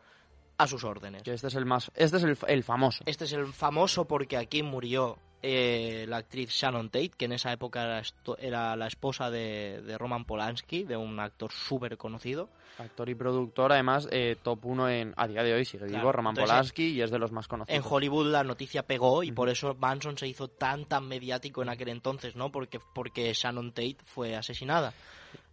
a 0.60 0.68
sus 0.68 0.84
órdenes. 0.84 1.24
que 1.24 1.34
este 1.34 1.48
es 1.48 1.56
el 1.56 1.66
más 1.66 1.90
este 1.96 2.18
es 2.18 2.24
el, 2.24 2.38
el 2.48 2.64
famoso 2.64 3.04
Este 3.08 3.26
es 3.26 3.34
el 3.34 3.48
famoso 3.48 4.06
porque 4.06 4.38
aquí 4.38 4.62
murió 4.62 5.18
eh, 5.42 6.06
la 6.10 6.18
actriz 6.18 6.50
Shannon 6.50 6.90
Tate, 6.90 7.12
que 7.18 7.24
en 7.26 7.32
esa 7.32 7.52
época 7.54 7.82
era, 7.84 8.00
esto- 8.00 8.38
era 8.38 8.76
la 8.76 8.88
esposa 8.88 9.32
de, 9.32 9.82
de 9.82 9.98
Roman 9.98 10.26
Polanski, 10.26 10.84
de 10.84 10.98
un 10.98 11.18
actor 11.18 11.50
súper 11.54 11.96
conocido. 11.98 12.50
actor 12.78 13.08
y 13.08 13.16
productor 13.16 13.72
además 13.72 14.10
eh, 14.12 14.36
top 14.44 14.66
1 14.66 14.90
en 14.90 15.14
a 15.16 15.28
día 15.30 15.42
de 15.42 15.54
hoy 15.54 15.64
sigue 15.64 15.86
Claro, 15.86 16.00
vivo 16.02 16.12
Roman 16.12 16.32
entonces, 16.34 16.52
Polanski 16.52 16.88
y 16.90 17.02
es 17.02 17.10
de 17.10 17.20
los 17.20 17.32
más 17.32 17.46
En 17.46 17.50
conocidos 17.52 17.86
Hollywood 17.90 18.28
la 18.32 18.44
noticia 18.44 18.84
pegó 18.84 19.24
y 19.24 19.32
por 19.32 19.48
eso 19.48 19.76
Manson 19.80 20.18
se 20.18 20.28
hizo 20.28 20.50
tan 20.50 20.84
tan 20.86 21.08
mediático 21.08 21.62
en 21.62 21.70
aquel 21.70 21.88
entonces, 21.88 22.36
¿no? 22.36 22.52
Porque, 22.52 22.82
porque 22.94 23.32
Shannon 23.34 23.70
Tate 23.72 23.98
fue 24.04 24.36
asesinada. 24.36 24.94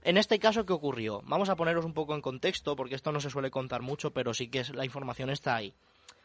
En 0.02 0.16
este 0.16 0.38
caso, 0.38 0.64
¿qué 0.64 0.72
ocurrió? 0.72 1.20
Vamos 1.24 1.48
a 1.48 1.56
poneros 1.56 1.84
un 1.84 1.92
poco 1.92 2.14
en 2.14 2.20
contexto, 2.20 2.76
porque 2.76 2.94
esto 2.94 3.12
no 3.12 3.20
se 3.20 3.30
suele 3.30 3.50
contar 3.50 3.82
mucho, 3.82 4.12
pero 4.12 4.32
sí 4.34 4.48
que 4.48 4.62
la 4.72 4.84
información 4.84 5.30
está 5.30 5.56
ahí. 5.56 5.74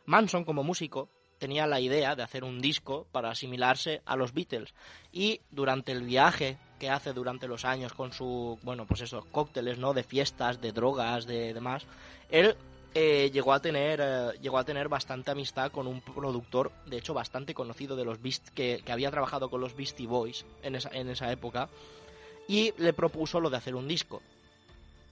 Manson, 0.05 0.43
como 0.43 0.63
músico, 0.63 1.09
tenía 1.39 1.65
la 1.65 1.79
idea 1.79 2.15
de 2.15 2.21
hacer 2.21 2.43
un 2.43 2.61
disco 2.61 3.07
para 3.11 3.31
asimilarse 3.31 4.03
a 4.05 4.15
los 4.15 4.33
Beatles. 4.33 4.75
Y 5.11 5.41
durante 5.49 5.91
el 5.91 6.03
viaje 6.03 6.59
que 6.79 6.91
hace 6.91 7.13
durante 7.13 7.47
los 7.47 7.65
años 7.65 7.93
con 7.93 8.13
su, 8.13 8.59
bueno, 8.61 8.85
pues 8.85 9.01
esos 9.01 9.25
cócteles, 9.25 9.79
¿no? 9.79 9.93
De 9.93 10.03
fiestas, 10.03 10.61
de 10.61 10.71
drogas, 10.71 11.25
de 11.25 11.51
demás, 11.53 11.87
él 12.29 12.55
eh, 12.93 13.31
llegó 13.31 13.53
a 13.53 13.59
tener 13.59 13.99
eh, 14.03 14.31
llegó 14.41 14.59
a 14.59 14.65
tener 14.65 14.89
bastante 14.89 15.31
amistad 15.31 15.71
con 15.71 15.87
un 15.87 16.01
productor 16.01 16.71
de 16.85 16.97
hecho 16.97 17.13
bastante 17.13 17.53
conocido 17.53 17.95
de 17.95 18.03
los 18.03 18.19
que, 18.53 18.81
que 18.85 18.91
había 18.91 19.09
trabajado 19.09 19.49
con 19.49 19.61
los 19.61 19.75
Beastie 19.77 20.07
Boys 20.07 20.45
en 20.61 20.75
esa, 20.75 20.89
en 20.89 21.09
esa 21.09 21.31
época 21.31 21.69
y 22.51 22.73
le 22.77 22.91
propuso 22.91 23.39
lo 23.39 23.49
de 23.49 23.55
hacer 23.55 23.75
un 23.75 23.87
disco. 23.87 24.21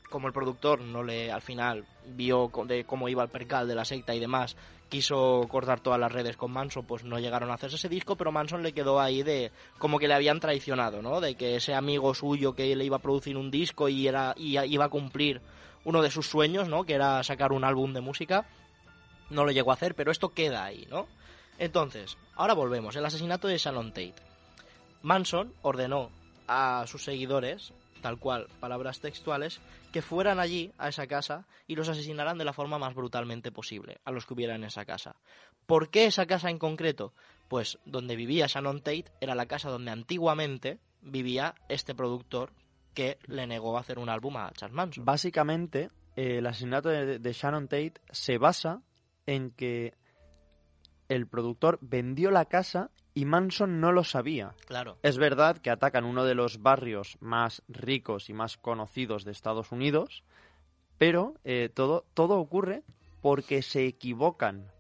Como 0.10 0.28
el 0.28 0.34
productor 0.34 0.82
no 0.82 1.04
le 1.04 1.32
al 1.32 1.42
final 1.42 1.86
vio 2.06 2.52
de 2.66 2.84
cómo 2.84 3.08
iba 3.08 3.24
el 3.24 3.30
percal 3.30 3.66
de 3.66 3.76
la 3.76 3.86
secta 3.86 4.14
y 4.14 4.20
demás 4.20 4.58
quiso 4.90 5.46
cortar 5.48 5.80
todas 5.80 6.00
las 6.00 6.12
redes 6.12 6.36
con 6.36 6.52
Manson 6.52 6.84
pues 6.84 7.04
no 7.04 7.20
llegaron 7.20 7.52
a 7.52 7.54
hacerse 7.54 7.76
ese 7.76 7.88
disco 7.90 8.16
pero 8.16 8.32
Manson 8.32 8.64
le 8.64 8.74
quedó 8.74 9.00
ahí 9.00 9.22
de 9.22 9.52
como 9.78 10.00
que 10.00 10.08
le 10.08 10.16
habían 10.16 10.40
traicionado 10.40 11.04
no 11.04 11.22
de 11.22 11.36
que 11.36 11.58
ese 11.58 11.76
amigo 11.76 12.16
suyo 12.16 12.56
que 12.56 12.76
le 12.76 12.86
iba 12.86 12.98
a 12.98 13.02
producir 13.02 13.38
un 13.38 13.52
disco 13.52 13.88
y 13.88 14.08
era 14.08 14.34
y 14.36 14.58
iba 14.58 14.86
a 14.86 14.90
cumplir 14.90 15.42
uno 15.84 16.02
de 16.02 16.10
sus 16.10 16.26
sueños 16.26 16.68
no 16.68 16.86
que 16.86 16.96
era 16.96 17.24
sacar 17.24 17.52
un 17.52 17.64
álbum 17.64 17.94
de 17.94 18.02
música 18.02 18.48
no 19.30 19.46
lo 19.46 19.52
llegó 19.52 19.70
a 19.70 19.76
hacer 19.76 19.94
pero 19.94 20.12
esto 20.12 20.30
queda 20.30 20.66
ahí 20.66 20.88
no 20.90 21.06
entonces 21.60 22.18
ahora 22.36 22.56
volvemos. 22.56 22.96
El 22.96 23.06
asesinato 23.06 23.48
de 23.48 23.58
Shannon 23.58 23.90
Tate. 23.90 24.16
Manson 25.04 25.54
ordenó 25.62 26.10
a 26.50 26.86
sus 26.88 27.04
seguidores 27.04 27.74
tal 28.00 28.18
cual, 28.18 28.48
palabras 28.60 29.00
textuales, 29.00 29.60
que 29.92 30.02
fueran 30.02 30.40
allí, 30.40 30.72
a 30.78 30.90
esa 30.90 31.08
casa, 31.08 31.46
y 31.68 31.76
los 31.76 31.90
asesinaran 31.90 32.38
de 32.38 32.46
la 32.46 32.54
forma 32.54 32.80
más 32.80 32.96
brutalmente 32.96 33.52
posible, 33.52 34.00
a 34.06 34.12
los 34.12 34.26
que 34.26 34.34
hubiera 34.34 34.56
en 34.56 34.64
esa 34.64 34.86
casa. 34.86 35.16
¿Por 35.66 35.90
qué 35.90 36.06
esa 36.06 36.26
casa 36.26 36.50
en 36.50 36.60
concreto? 36.60 37.14
Pues 37.48 37.80
donde 37.86 38.16
vivía 38.16 38.48
Shannon 38.48 38.82
Tate 38.82 39.12
era 39.22 39.36
la 39.36 39.48
casa 39.48 39.70
donde 39.70 39.92
antiguamente 39.92 40.80
vivía 41.02 41.56
este 41.68 41.96
productor 41.96 42.52
que 42.94 43.18
le 43.28 43.48
negó 43.48 43.78
hacer 43.78 44.00
un 44.00 44.10
álbum 44.10 44.38
a 44.38 44.52
Charles 44.52 44.76
Manson. 44.76 45.06
básicamente 45.06 45.90
el 46.16 46.46
asesinato 46.46 46.90
de 46.90 47.34
Shannon 47.34 47.68
Tate 47.68 47.94
se 48.12 48.38
basa 48.38 48.82
en 49.26 49.52
que 49.52 49.94
el 51.10 51.28
productor 51.28 51.78
vendió 51.82 52.32
la 52.32 52.46
casa 52.46 52.90
y 53.14 53.26
Manson 53.26 53.82
no 53.82 53.92
lo 53.92 54.04
sabía 54.04 54.54
Claro. 54.68 54.98
Es 55.04 55.18
verdad 55.18 55.58
que 55.58 55.70
atacan 55.72 56.06
uno 56.06 56.24
de 56.24 56.36
los 56.36 56.62
barrios 56.62 57.18
más 57.20 57.64
ricos 57.68 58.30
y 58.30 58.34
más 58.34 58.56
conocidos 58.58 59.26
de 59.26 59.32
Estados 59.32 59.72
Unidos, 59.72 60.24
pero 60.98 61.34
eh, 61.44 61.70
todo, 61.74 62.06
todo 62.14 62.38
ocurre 62.40 62.84
porque 63.22 63.62
se 63.62 63.86
equivocan. 63.86 64.72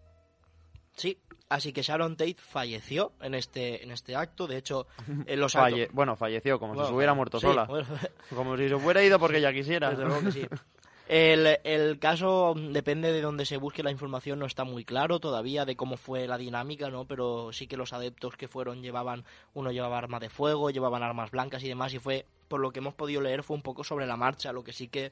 Sí, 0.96 1.18
así 1.50 1.74
que 1.74 1.82
Sharon 1.82 2.16
Tate 2.18 2.36
falleció 2.38 3.14
en 3.22 3.34
este, 3.34 3.84
en 3.84 3.92
este 3.92 4.16
acto. 4.16 4.48
De 4.48 4.58
hecho, 4.58 4.86
en 5.26 5.40
los 5.40 5.56
Falle- 5.56 5.90
bueno, 5.92 6.16
falleció, 6.16 6.60
como 6.60 6.74
Bueno, 6.74 6.86
si 6.88 6.92
se 6.92 6.96
hubiera 6.96 7.14
muerto 7.14 7.40
sí, 7.40 7.48
sola. 7.48 7.66
bueno, 7.66 7.88
Como 8.30 8.56
si 8.58 8.68
se 8.70 8.76
hubiera 8.76 9.04
ido 9.04 9.18
porque 9.20 9.38
ella 9.38 9.52
quisiera. 9.54 9.90
Desde 9.90 10.06
luego 10.06 10.22
que 10.24 10.32
sí. 10.32 10.48
El, 11.10 11.58
el 11.64 11.98
caso 11.98 12.54
depende 12.56 13.12
de 13.12 13.22
donde 13.22 13.48
se 13.48 13.58
busque 13.58 13.82
la 13.82 13.90
información, 13.90 14.38
no 14.38 14.46
está 14.46 14.64
muy 14.64 14.86
claro 14.86 15.20
todavía 15.20 15.66
de 15.66 15.76
cómo 15.76 15.98
fue 15.98 16.28
la 16.28 16.38
dinámica, 16.38 16.92
¿no? 16.92 17.06
Pero 17.06 17.52
sí 17.52 17.66
que 17.66 17.78
los 17.78 17.94
adeptos 17.94 18.38
que 18.38 18.48
fueron 18.48 18.84
llevaban, 18.84 19.26
uno 19.56 19.72
llevaba 19.72 19.98
arma 19.98 20.20
de 20.20 20.30
fuego, 20.30 20.70
llevaban 20.70 21.02
armas 21.02 21.32
blancas 21.32 21.64
y 21.64 21.68
demás, 21.68 21.96
y 21.96 22.00
fue, 22.00 22.28
por 22.48 22.60
lo 22.60 22.70
que 22.70 22.78
hemos 22.78 22.94
podido 22.94 23.22
leer, 23.22 23.42
fue 23.42 23.56
un 23.56 23.64
poco 23.64 23.84
sobre 23.84 24.06
la 24.06 24.18
marcha. 24.18 24.54
Lo 24.54 24.64
que 24.64 24.72
sí 24.72 24.88
que 24.88 25.12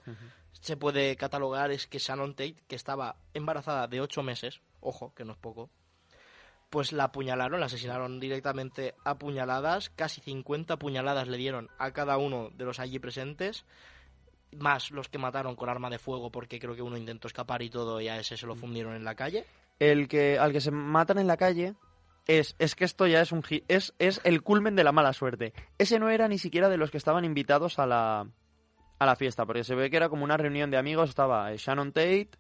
se 0.52 0.78
puede 0.78 1.16
catalogar 1.16 1.72
es 1.72 1.88
que 1.88 1.98
Shannon 1.98 2.36
Tate, 2.36 2.58
que 2.68 2.76
estaba 2.76 3.16
embarazada 3.34 3.88
de 3.88 4.00
ocho 4.00 4.22
meses, 4.22 4.62
ojo, 4.82 5.16
que 5.16 5.26
no 5.26 5.32
es 5.32 5.40
poco, 5.40 5.72
pues 6.70 6.92
la 6.92 7.06
apuñalaron, 7.06 7.60
la 7.60 7.66
asesinaron 7.66 8.20
directamente 8.20 8.94
a 9.04 9.18
puñaladas, 9.18 9.90
casi 9.90 10.22
50 10.22 10.78
puñaladas 10.78 11.28
le 11.28 11.38
dieron 11.38 11.72
a 11.80 11.90
cada 11.90 12.18
uno 12.18 12.52
de 12.52 12.66
los 12.66 12.80
allí 12.80 13.00
presentes, 13.00 13.66
más 14.56 14.92
los 14.92 15.10
que 15.10 15.18
mataron 15.18 15.56
con 15.56 15.70
arma 15.70 15.90
de 15.90 16.00
fuego 16.00 16.32
porque 16.32 16.60
creo 16.60 16.76
que 16.76 16.82
uno 16.82 16.98
intentó 16.98 17.28
escapar 17.28 17.62
y 17.62 17.70
todo 17.70 18.00
y 18.02 18.08
a 18.08 18.20
ese 18.20 18.38
se 18.38 18.48
lo 18.48 18.56
fundieron 18.56 18.96
en 18.96 19.04
la 19.04 19.16
calle. 19.16 19.46
El 19.80 20.08
que, 20.08 20.40
al 20.40 20.52
que 20.52 20.62
se 20.62 20.72
matan 20.72 21.20
en 21.20 21.28
la 21.28 21.38
calle 21.38 21.76
es, 22.26 22.56
es 22.60 22.76
que 22.76 22.86
esto 22.86 23.08
ya 23.08 23.22
es 23.22 23.32
un 23.32 23.44
es, 23.68 23.94
es 24.00 24.22
el 24.24 24.42
culmen 24.42 24.76
de 24.76 24.84
la 24.84 24.92
mala 24.92 25.14
suerte. 25.14 25.54
Ese 25.78 26.00
no 26.00 26.10
era 26.10 26.28
ni 26.28 26.38
siquiera 26.38 26.70
de 26.70 26.78
los 26.78 26.92
que 26.92 26.98
estaban 26.98 27.26
invitados 27.26 27.80
a 27.80 27.86
la, 27.86 28.28
a 29.00 29.06
la 29.06 29.16
fiesta, 29.16 29.46
porque 29.46 29.64
se 29.64 29.76
ve 29.76 29.90
que 29.90 29.98
era 29.98 30.10
como 30.10 30.24
una 30.24 30.38
reunión 30.38 30.72
de 30.72 30.78
amigos, 30.78 31.10
estaba 31.10 31.52
eh, 31.52 31.58
Shannon 31.58 31.92
Tate, 31.92 32.32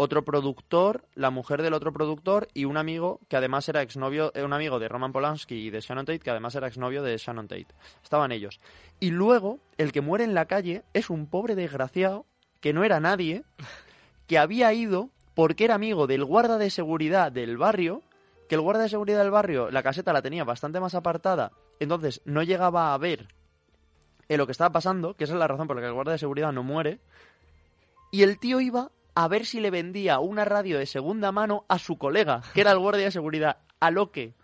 otro 0.00 0.24
productor, 0.24 1.04
la 1.14 1.28
mujer 1.28 1.60
del 1.60 1.74
otro 1.74 1.92
productor 1.92 2.48
y 2.54 2.64
un 2.64 2.78
amigo 2.78 3.20
que 3.28 3.36
además 3.36 3.68
era 3.68 3.82
exnovio, 3.82 4.32
eh, 4.34 4.42
un 4.42 4.54
amigo 4.54 4.78
de 4.78 4.88
Roman 4.88 5.12
Polanski 5.12 5.56
y 5.56 5.68
de 5.68 5.82
Shannon 5.82 6.06
Tate, 6.06 6.20
que 6.20 6.30
además 6.30 6.54
era 6.54 6.68
exnovio 6.68 7.02
de 7.02 7.18
Shannon 7.18 7.48
Tate. 7.48 7.66
Estaban 8.02 8.32
ellos. 8.32 8.60
Y 8.98 9.10
luego, 9.10 9.60
el 9.76 9.92
que 9.92 10.00
muere 10.00 10.24
en 10.24 10.32
la 10.32 10.46
calle 10.46 10.84
es 10.94 11.10
un 11.10 11.26
pobre 11.26 11.54
desgraciado 11.54 12.24
que 12.62 12.72
no 12.72 12.82
era 12.82 12.98
nadie, 12.98 13.44
que 14.26 14.38
había 14.38 14.72
ido 14.72 15.10
porque 15.34 15.64
era 15.64 15.74
amigo 15.74 16.06
del 16.06 16.24
guarda 16.24 16.56
de 16.56 16.70
seguridad 16.70 17.30
del 17.30 17.58
barrio, 17.58 18.02
que 18.48 18.54
el 18.54 18.62
guarda 18.62 18.84
de 18.84 18.88
seguridad 18.88 19.18
del 19.18 19.30
barrio, 19.30 19.70
la 19.70 19.82
caseta 19.82 20.14
la 20.14 20.22
tenía 20.22 20.44
bastante 20.44 20.80
más 20.80 20.94
apartada, 20.94 21.52
entonces 21.78 22.22
no 22.24 22.42
llegaba 22.42 22.94
a 22.94 22.98
ver 22.98 23.28
eh, 24.30 24.38
lo 24.38 24.46
que 24.46 24.52
estaba 24.52 24.72
pasando, 24.72 25.14
que 25.14 25.24
esa 25.24 25.34
es 25.34 25.38
la 25.38 25.46
razón 25.46 25.66
por 25.66 25.76
la 25.76 25.82
que 25.82 25.88
el 25.88 25.94
guarda 25.94 26.12
de 26.12 26.18
seguridad 26.18 26.52
no 26.52 26.62
muere, 26.62 27.00
y 28.10 28.22
el 28.22 28.38
tío 28.38 28.60
iba 28.60 28.90
a 29.14 29.28
ver 29.28 29.46
si 29.46 29.60
le 29.60 29.70
vendía 29.70 30.18
una 30.20 30.44
radio 30.44 30.78
de 30.78 30.86
segunda 30.86 31.32
mano 31.32 31.64
a 31.68 31.78
su 31.78 31.98
colega, 31.98 32.42
que 32.54 32.60
era 32.60 32.72
el 32.72 32.78
guardia 32.78 33.04
de 33.04 33.10
seguridad, 33.10 33.58
a 33.80 33.90
lo 33.90 34.10
que 34.10 34.34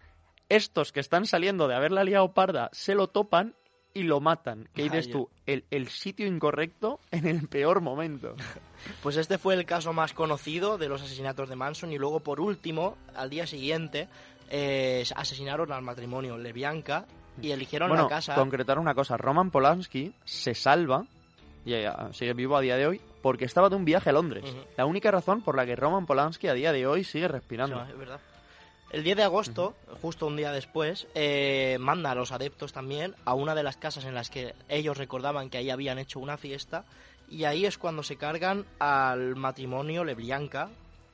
estos 0.49 0.93
que 0.93 1.01
están 1.01 1.27
saliendo 1.27 1.69
de 1.69 1.75
haberla 1.75 2.05
liado 2.05 2.33
parda 2.33 2.71
se 2.73 2.95
lo 2.95 3.09
topan 3.09 3.55
y 3.95 4.03
lo 4.03 4.21
matan. 4.21 4.69
¿Qué 4.75 4.83
dices 4.83 5.11
tú? 5.11 5.31
El, 5.47 5.65
el 5.71 5.89
sitio 5.89 6.27
incorrecto 6.27 7.01
en 7.11 7.27
el 7.27 7.49
peor 7.49 7.81
momento. 7.81 8.35
Pues 9.03 9.17
este 9.17 9.39
fue 9.39 9.55
el 9.55 9.65
caso 9.65 9.93
más 9.95 10.13
conocido 10.13 10.79
de 10.79 10.89
los 10.89 11.03
asesinatos 11.03 11.49
de 11.49 11.57
Manson 11.57 11.93
y 11.93 11.99
luego 11.99 12.21
por 12.21 12.41
último, 12.41 12.97
al 13.17 13.31
día 13.31 13.47
siguiente, 13.47 14.07
eh, 14.51 15.03
asesinaron 15.17 15.73
al 15.73 15.83
matrimonio 15.83 16.37
Lebianca 16.37 17.07
y 17.41 17.51
eligieron 17.51 17.89
bueno, 17.89 18.05
la 18.05 18.09
casa. 18.11 18.35
concretar 18.35 18.79
una 18.79 18.95
cosa. 18.95 19.17
Roman 19.17 19.51
Polanski 19.51 20.13
se 20.25 20.55
salva 20.55 21.07
y 21.65 21.73
eh, 21.73 21.91
sigue 22.13 22.35
vivo 22.35 22.57
a 22.57 22.61
día 22.61 22.77
de 22.77 22.87
hoy 22.87 23.01
porque 23.27 23.45
estaba 23.45 23.69
de 23.69 23.75
un 23.75 23.85
viaje 23.85 24.11
a 24.11 24.13
Londres. 24.13 24.45
La 24.77 24.87
única 24.87 25.11
razón 25.11 25.43
por 25.43 25.57
la 25.57 25.67
que 25.67 25.75
Roman 25.75 26.07
Polanski 26.07 26.47
a 26.47 26.55
día 26.55 26.71
de 26.71 26.87
hoy 26.87 27.03
sigue 27.03 27.27
respirando. 27.27 27.75
No, 27.75 27.85
es 27.85 27.99
verdad. 27.99 28.21
El 28.93 29.03
10 29.03 29.17
de 29.17 29.23
agosto, 29.25 29.75
justo 30.01 30.29
un 30.29 30.37
día 30.37 30.53
después, 30.53 31.09
eh, 31.17 31.77
manda 31.81 32.13
a 32.13 32.15
los 32.15 32.31
adeptos 32.31 32.73
también 32.73 33.17
a 33.25 33.35
una 33.35 33.57
de 33.57 33.65
las 33.65 33.79
casas 33.79 34.05
en 34.05 34.15
las 34.15 34.31
que 34.31 34.55
ellos 34.69 34.97
recordaban 34.97 35.51
que 35.51 35.59
ahí 35.59 35.71
habían 35.71 35.99
hecho 35.99 36.21
una 36.21 36.37
fiesta 36.37 36.85
y 37.29 37.43
ahí 37.43 37.67
es 37.67 37.79
cuando 37.79 38.05
se 38.05 38.15
cargan 38.15 38.65
al 38.79 39.35
matrimonio 39.35 40.05
Lebrianca, 40.05 40.71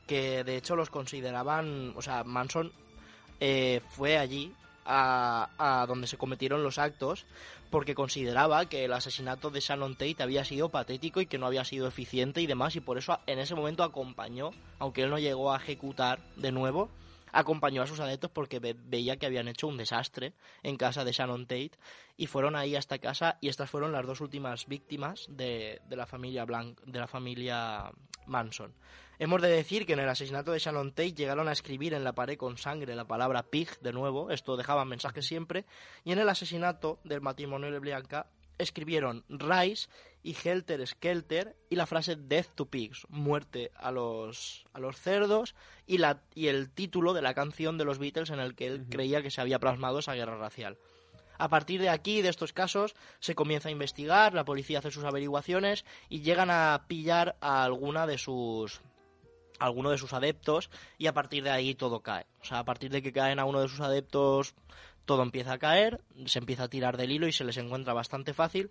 que 0.07 0.45
de 0.45 0.59
hecho 0.59 0.77
los 0.77 0.91
consideraban, 0.91 1.95
o 1.97 2.03
sea, 2.03 2.25
Manson 2.25 2.73
eh, 3.41 3.81
fue 3.89 4.19
allí 4.19 4.53
a, 4.85 5.85
donde 5.89 6.07
se 6.07 6.17
cometieron 6.19 6.63
los 6.63 6.79
actos 6.79 7.27
porque 7.71 7.95
consideraba 7.95 8.67
que 8.67 8.85
el 8.85 8.93
asesinato 8.93 9.51
de 9.51 9.61
Shannon 9.61 9.95
Tate 9.95 10.23
había 10.23 10.45
sido 10.45 10.69
patético 10.69 11.21
y 11.21 11.27
que 11.27 11.39
no 11.39 11.47
había 11.47 11.65
sido 11.65 11.87
eficiente 11.87 12.41
y 12.43 12.47
demás 12.47 12.77
y 12.77 12.81
por 12.81 12.99
eso 12.99 13.19
en 13.27 13.39
ese 13.39 13.55
momento 13.55 13.83
acompañó, 13.83 14.51
aunque 14.79 15.03
él 15.03 15.11
no 15.11 15.19
llegó 15.19 15.53
a 15.53 15.57
ejecutar 15.57 16.21
de 16.37 16.53
nuevo, 16.53 16.91
acompañó 17.33 17.81
a 17.81 17.87
sus 17.87 18.01
adeptos 18.01 18.31
porque 18.31 18.59
ve- 18.59 18.77
veía 18.79 19.17
que 19.17 19.25
habían 19.27 19.49
hecho 19.49 19.67
un 19.67 19.79
desastre 19.79 20.35
en 20.63 20.77
casa 20.77 21.03
de 21.05 21.13
Shannon 21.13 21.47
Tate 21.47 21.73
y 22.19 22.27
fueron 22.27 22.57
ahí 22.57 22.77
a 22.77 22.79
esta 22.79 22.99
casa 22.99 23.39
y 23.41 23.49
estas 23.49 23.71
fueron 23.71 23.93
las 23.93 24.07
dos 24.07 24.21
últimas 24.21 24.67
víctimas 24.67 25.27
de, 25.31 25.81
de 25.89 25.97
la 25.97 26.05
familia 26.07 26.45
Blanc, 26.45 26.79
de 26.83 26.99
la 26.99 27.07
familia 27.07 27.91
Manson. 28.27 28.75
Hemos 29.23 29.41
de 29.41 29.51
decir 29.51 29.87
que 29.87 29.93
en 29.93 30.01
el 30.01 30.09
asesinato 30.09 30.51
de 30.51 30.59
Shannon 30.59 30.91
Tate 30.91 31.15
llegaron 31.15 31.47
a 31.47 31.53
escribir 31.53 31.95
en 31.95 32.03
la 32.03 32.13
pared 32.13 32.37
con 32.37 32.59
sangre 32.59 32.97
la 32.97 33.07
palabra 33.07 33.45
pig 33.45 33.79
de 33.79 33.93
nuevo, 33.93 34.33
esto 34.33 34.57
dejaban 34.57 34.89
mensajes 34.89 35.25
siempre, 35.25 35.65
y 36.03 36.11
en 36.11 36.19
el 36.19 36.29
asesinato 36.29 36.99
del 37.05 37.21
matrimonio 37.21 37.71
de 37.71 37.79
Bianca 37.79 38.27
escribieron 38.59 39.25
Rice 39.29 39.89
y 40.25 40.35
Helter 40.35 40.85
Skelter 40.85 41.55
y 41.71 41.77
la 41.77 41.87
frase 41.87 42.17
Death 42.17 42.49
to 42.57 42.67
Pigs, 42.67 43.07
muerte 43.11 43.71
a 43.77 43.93
los, 43.93 44.65
a 44.73 44.81
los 44.81 44.97
cerdos, 44.97 45.55
y, 45.87 45.99
la, 45.99 46.25
y 46.35 46.49
el 46.49 46.71
título 46.71 47.15
de 47.15 47.23
la 47.23 47.33
canción 47.33 47.79
de 47.79 47.85
los 47.85 48.01
Beatles 48.01 48.31
en 48.31 48.41
el 48.41 48.57
que 48.57 48.67
él 48.67 48.87
creía 48.91 49.23
que 49.23 49.31
se 49.31 49.41
había 49.41 49.61
plasmado 49.61 50.01
esa 50.01 50.15
guerra 50.15 50.37
racial. 50.37 50.79
A 51.39 51.49
partir 51.49 51.81
de 51.81 51.91
aquí, 51.91 52.23
de 52.23 52.29
estos 52.29 52.53
casos, 52.53 52.97
se 53.21 53.37
comienza 53.37 53.69
a 53.69 53.73
investigar, 53.73 54.35
la 54.35 54.45
policía 54.45 54.81
hace 54.81 54.91
sus 54.91 55.05
averiguaciones 55.05 55.85
y 56.09 56.23
llegan 56.23 56.51
a 56.51 56.87
pillar 56.89 57.37
a 57.41 57.63
alguna 57.63 58.09
de 58.09 58.19
sus 58.19 58.81
alguno 59.63 59.91
de 59.91 59.99
sus 59.99 60.13
adeptos 60.13 60.71
y 60.99 61.07
a 61.07 61.15
partir 61.15 61.45
de 61.45 61.51
ahí 61.51 61.75
todo 61.75 62.01
cae. 62.01 62.27
O 62.41 62.45
sea, 62.45 62.59
a 62.59 62.65
partir 62.65 62.91
de 62.91 63.03
que 63.03 63.13
caen 63.13 63.39
a 63.39 63.45
uno 63.45 63.61
de 63.61 63.69
sus 63.69 63.81
adeptos, 63.81 64.55
todo 65.05 65.23
empieza 65.23 65.55
a 65.55 65.59
caer, 65.59 66.01
se 66.27 66.39
empieza 66.39 66.65
a 66.65 66.69
tirar 66.69 66.97
del 66.97 67.13
hilo 67.13 67.27
y 67.27 67.33
se 67.33 67.45
les 67.45 67.57
encuentra 67.57 67.93
bastante 67.93 68.35
fácil. 68.35 68.71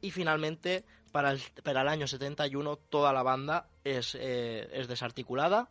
Y 0.00 0.10
finalmente, 0.10 0.84
para 1.12 1.30
el, 1.30 1.40
para 1.62 1.82
el 1.82 1.88
año 1.88 2.06
71, 2.06 2.76
toda 2.76 3.12
la 3.12 3.22
banda 3.22 3.68
es, 3.84 4.16
eh, 4.18 4.68
es 4.72 4.88
desarticulada. 4.88 5.68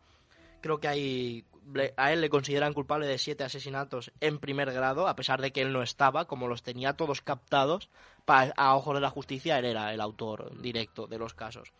Creo 0.60 0.80
que 0.80 0.88
hay, 0.88 1.44
a 1.96 2.12
él 2.12 2.20
le 2.20 2.30
consideran 2.30 2.72
culpable 2.72 3.06
de 3.06 3.18
siete 3.18 3.44
asesinatos 3.44 4.12
en 4.20 4.38
primer 4.38 4.72
grado, 4.72 5.08
a 5.08 5.16
pesar 5.16 5.40
de 5.40 5.52
que 5.52 5.60
él 5.60 5.72
no 5.72 5.82
estaba, 5.82 6.26
como 6.26 6.48
los 6.48 6.62
tenía 6.62 6.94
todos 6.94 7.20
captados, 7.20 7.90
a 8.26 8.76
ojos 8.76 8.94
de 8.94 9.00
la 9.00 9.10
justicia, 9.10 9.58
él 9.58 9.64
era 9.64 9.92
el 9.92 10.00
autor 10.00 10.60
directo 10.60 11.06
de 11.06 11.18
los 11.18 11.34
casos. 11.34 11.72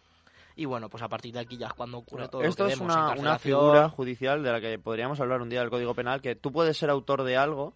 Y 0.56 0.64
bueno, 0.66 0.88
pues 0.88 1.02
a 1.02 1.08
partir 1.08 1.32
de 1.32 1.40
aquí 1.40 1.56
ya 1.56 1.68
es 1.68 1.72
cuando 1.72 1.98
ocurre 1.98 2.28
todo 2.28 2.42
Esto 2.42 2.64
lo 2.64 2.68
que 2.68 2.74
es 2.74 2.80
vemos, 2.80 2.94
una, 2.94 3.14
una 3.14 3.38
figura 3.38 3.88
judicial 3.88 4.42
de 4.42 4.52
la 4.52 4.60
que 4.60 4.78
podríamos 4.78 5.20
hablar 5.20 5.40
un 5.40 5.48
día 5.48 5.60
del 5.60 5.70
Código 5.70 5.94
Penal, 5.94 6.20
que 6.20 6.34
tú 6.34 6.52
puedes 6.52 6.76
ser 6.76 6.90
autor 6.90 7.24
de 7.24 7.36
algo, 7.36 7.74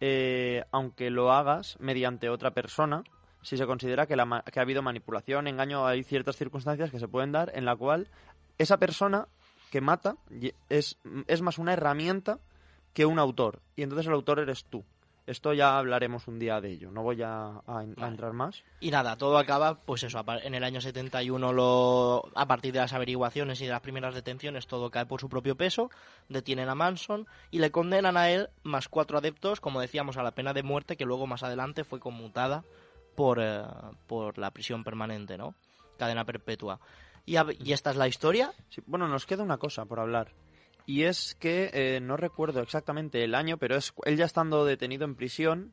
eh, 0.00 0.64
aunque 0.70 1.10
lo 1.10 1.32
hagas 1.32 1.76
mediante 1.80 2.28
otra 2.28 2.52
persona, 2.52 3.04
si 3.42 3.56
se 3.56 3.66
considera 3.66 4.06
que, 4.06 4.16
la 4.16 4.44
que 4.50 4.58
ha 4.58 4.62
habido 4.62 4.82
manipulación, 4.82 5.46
engaño, 5.46 5.86
hay 5.86 6.02
ciertas 6.02 6.36
circunstancias 6.36 6.90
que 6.90 6.98
se 6.98 7.08
pueden 7.08 7.32
dar 7.32 7.52
en 7.54 7.64
la 7.64 7.76
cual 7.76 8.08
esa 8.58 8.78
persona 8.78 9.28
que 9.70 9.80
mata 9.80 10.16
es, 10.68 10.98
es 11.26 11.42
más 11.42 11.58
una 11.58 11.72
herramienta 11.72 12.38
que 12.92 13.06
un 13.06 13.18
autor, 13.18 13.60
y 13.76 13.82
entonces 13.82 14.06
el 14.06 14.14
autor 14.14 14.38
eres 14.38 14.64
tú. 14.64 14.84
Esto 15.26 15.54
ya 15.54 15.78
hablaremos 15.78 16.28
un 16.28 16.38
día 16.38 16.60
de 16.60 16.70
ello, 16.72 16.90
no 16.90 17.02
voy 17.02 17.22
a, 17.22 17.46
a- 17.46 17.60
a 17.66 17.82
Vale. 17.84 18.06
entrar 18.08 18.34
más. 18.34 18.62
Y 18.80 18.90
nada, 18.90 19.16
todo 19.16 19.38
acaba, 19.38 19.76
pues 19.80 20.02
eso, 20.02 20.22
en 20.42 20.54
el 20.54 20.62
año 20.64 20.82
71, 20.82 21.52
lo, 21.54 22.28
a 22.34 22.46
partir 22.46 22.74
de 22.74 22.80
las 22.80 22.92
averiguaciones 22.92 23.58
y 23.62 23.64
de 23.64 23.70
las 23.70 23.80
primeras 23.80 24.14
detenciones, 24.14 24.66
todo 24.66 24.90
cae 24.90 25.06
por 25.06 25.20
su 25.22 25.30
propio 25.30 25.56
peso, 25.56 25.90
detienen 26.28 26.68
a 26.68 26.74
Manson 26.74 27.26
y 27.50 27.58
le 27.60 27.70
condenan 27.70 28.18
a 28.18 28.28
él 28.30 28.50
más 28.64 28.88
cuatro 28.88 29.16
adeptos, 29.16 29.60
como 29.62 29.80
decíamos, 29.80 30.18
a 30.18 30.22
la 30.22 30.32
pena 30.32 30.52
de 30.52 30.62
muerte, 30.62 30.96
que 30.98 31.06
luego 31.06 31.26
más 31.26 31.42
adelante 31.42 31.84
fue 31.84 32.00
conmutada 32.00 32.62
por, 33.16 33.38
eh, 33.40 33.62
por 34.06 34.36
la 34.36 34.50
prisión 34.50 34.84
permanente, 34.84 35.38
¿no? 35.38 35.54
Cadena 35.96 36.26
perpetua. 36.26 36.80
Y, 37.24 37.36
a- 37.36 37.46
y 37.58 37.72
esta 37.72 37.90
es 37.90 37.96
la 37.96 38.08
historia. 38.08 38.52
Sí, 38.68 38.82
bueno, 38.84 39.08
nos 39.08 39.24
queda 39.24 39.42
una 39.42 39.56
cosa 39.56 39.86
por 39.86 40.00
hablar. 40.00 40.32
Y 40.86 41.04
es 41.04 41.34
que 41.40 41.70
eh, 41.72 42.00
no 42.00 42.16
recuerdo 42.16 42.60
exactamente 42.60 43.24
el 43.24 43.34
año, 43.34 43.56
pero 43.56 43.76
es 43.76 43.94
él 44.04 44.16
ya 44.16 44.26
estando 44.26 44.64
detenido 44.64 45.04
en 45.04 45.14
prisión 45.14 45.72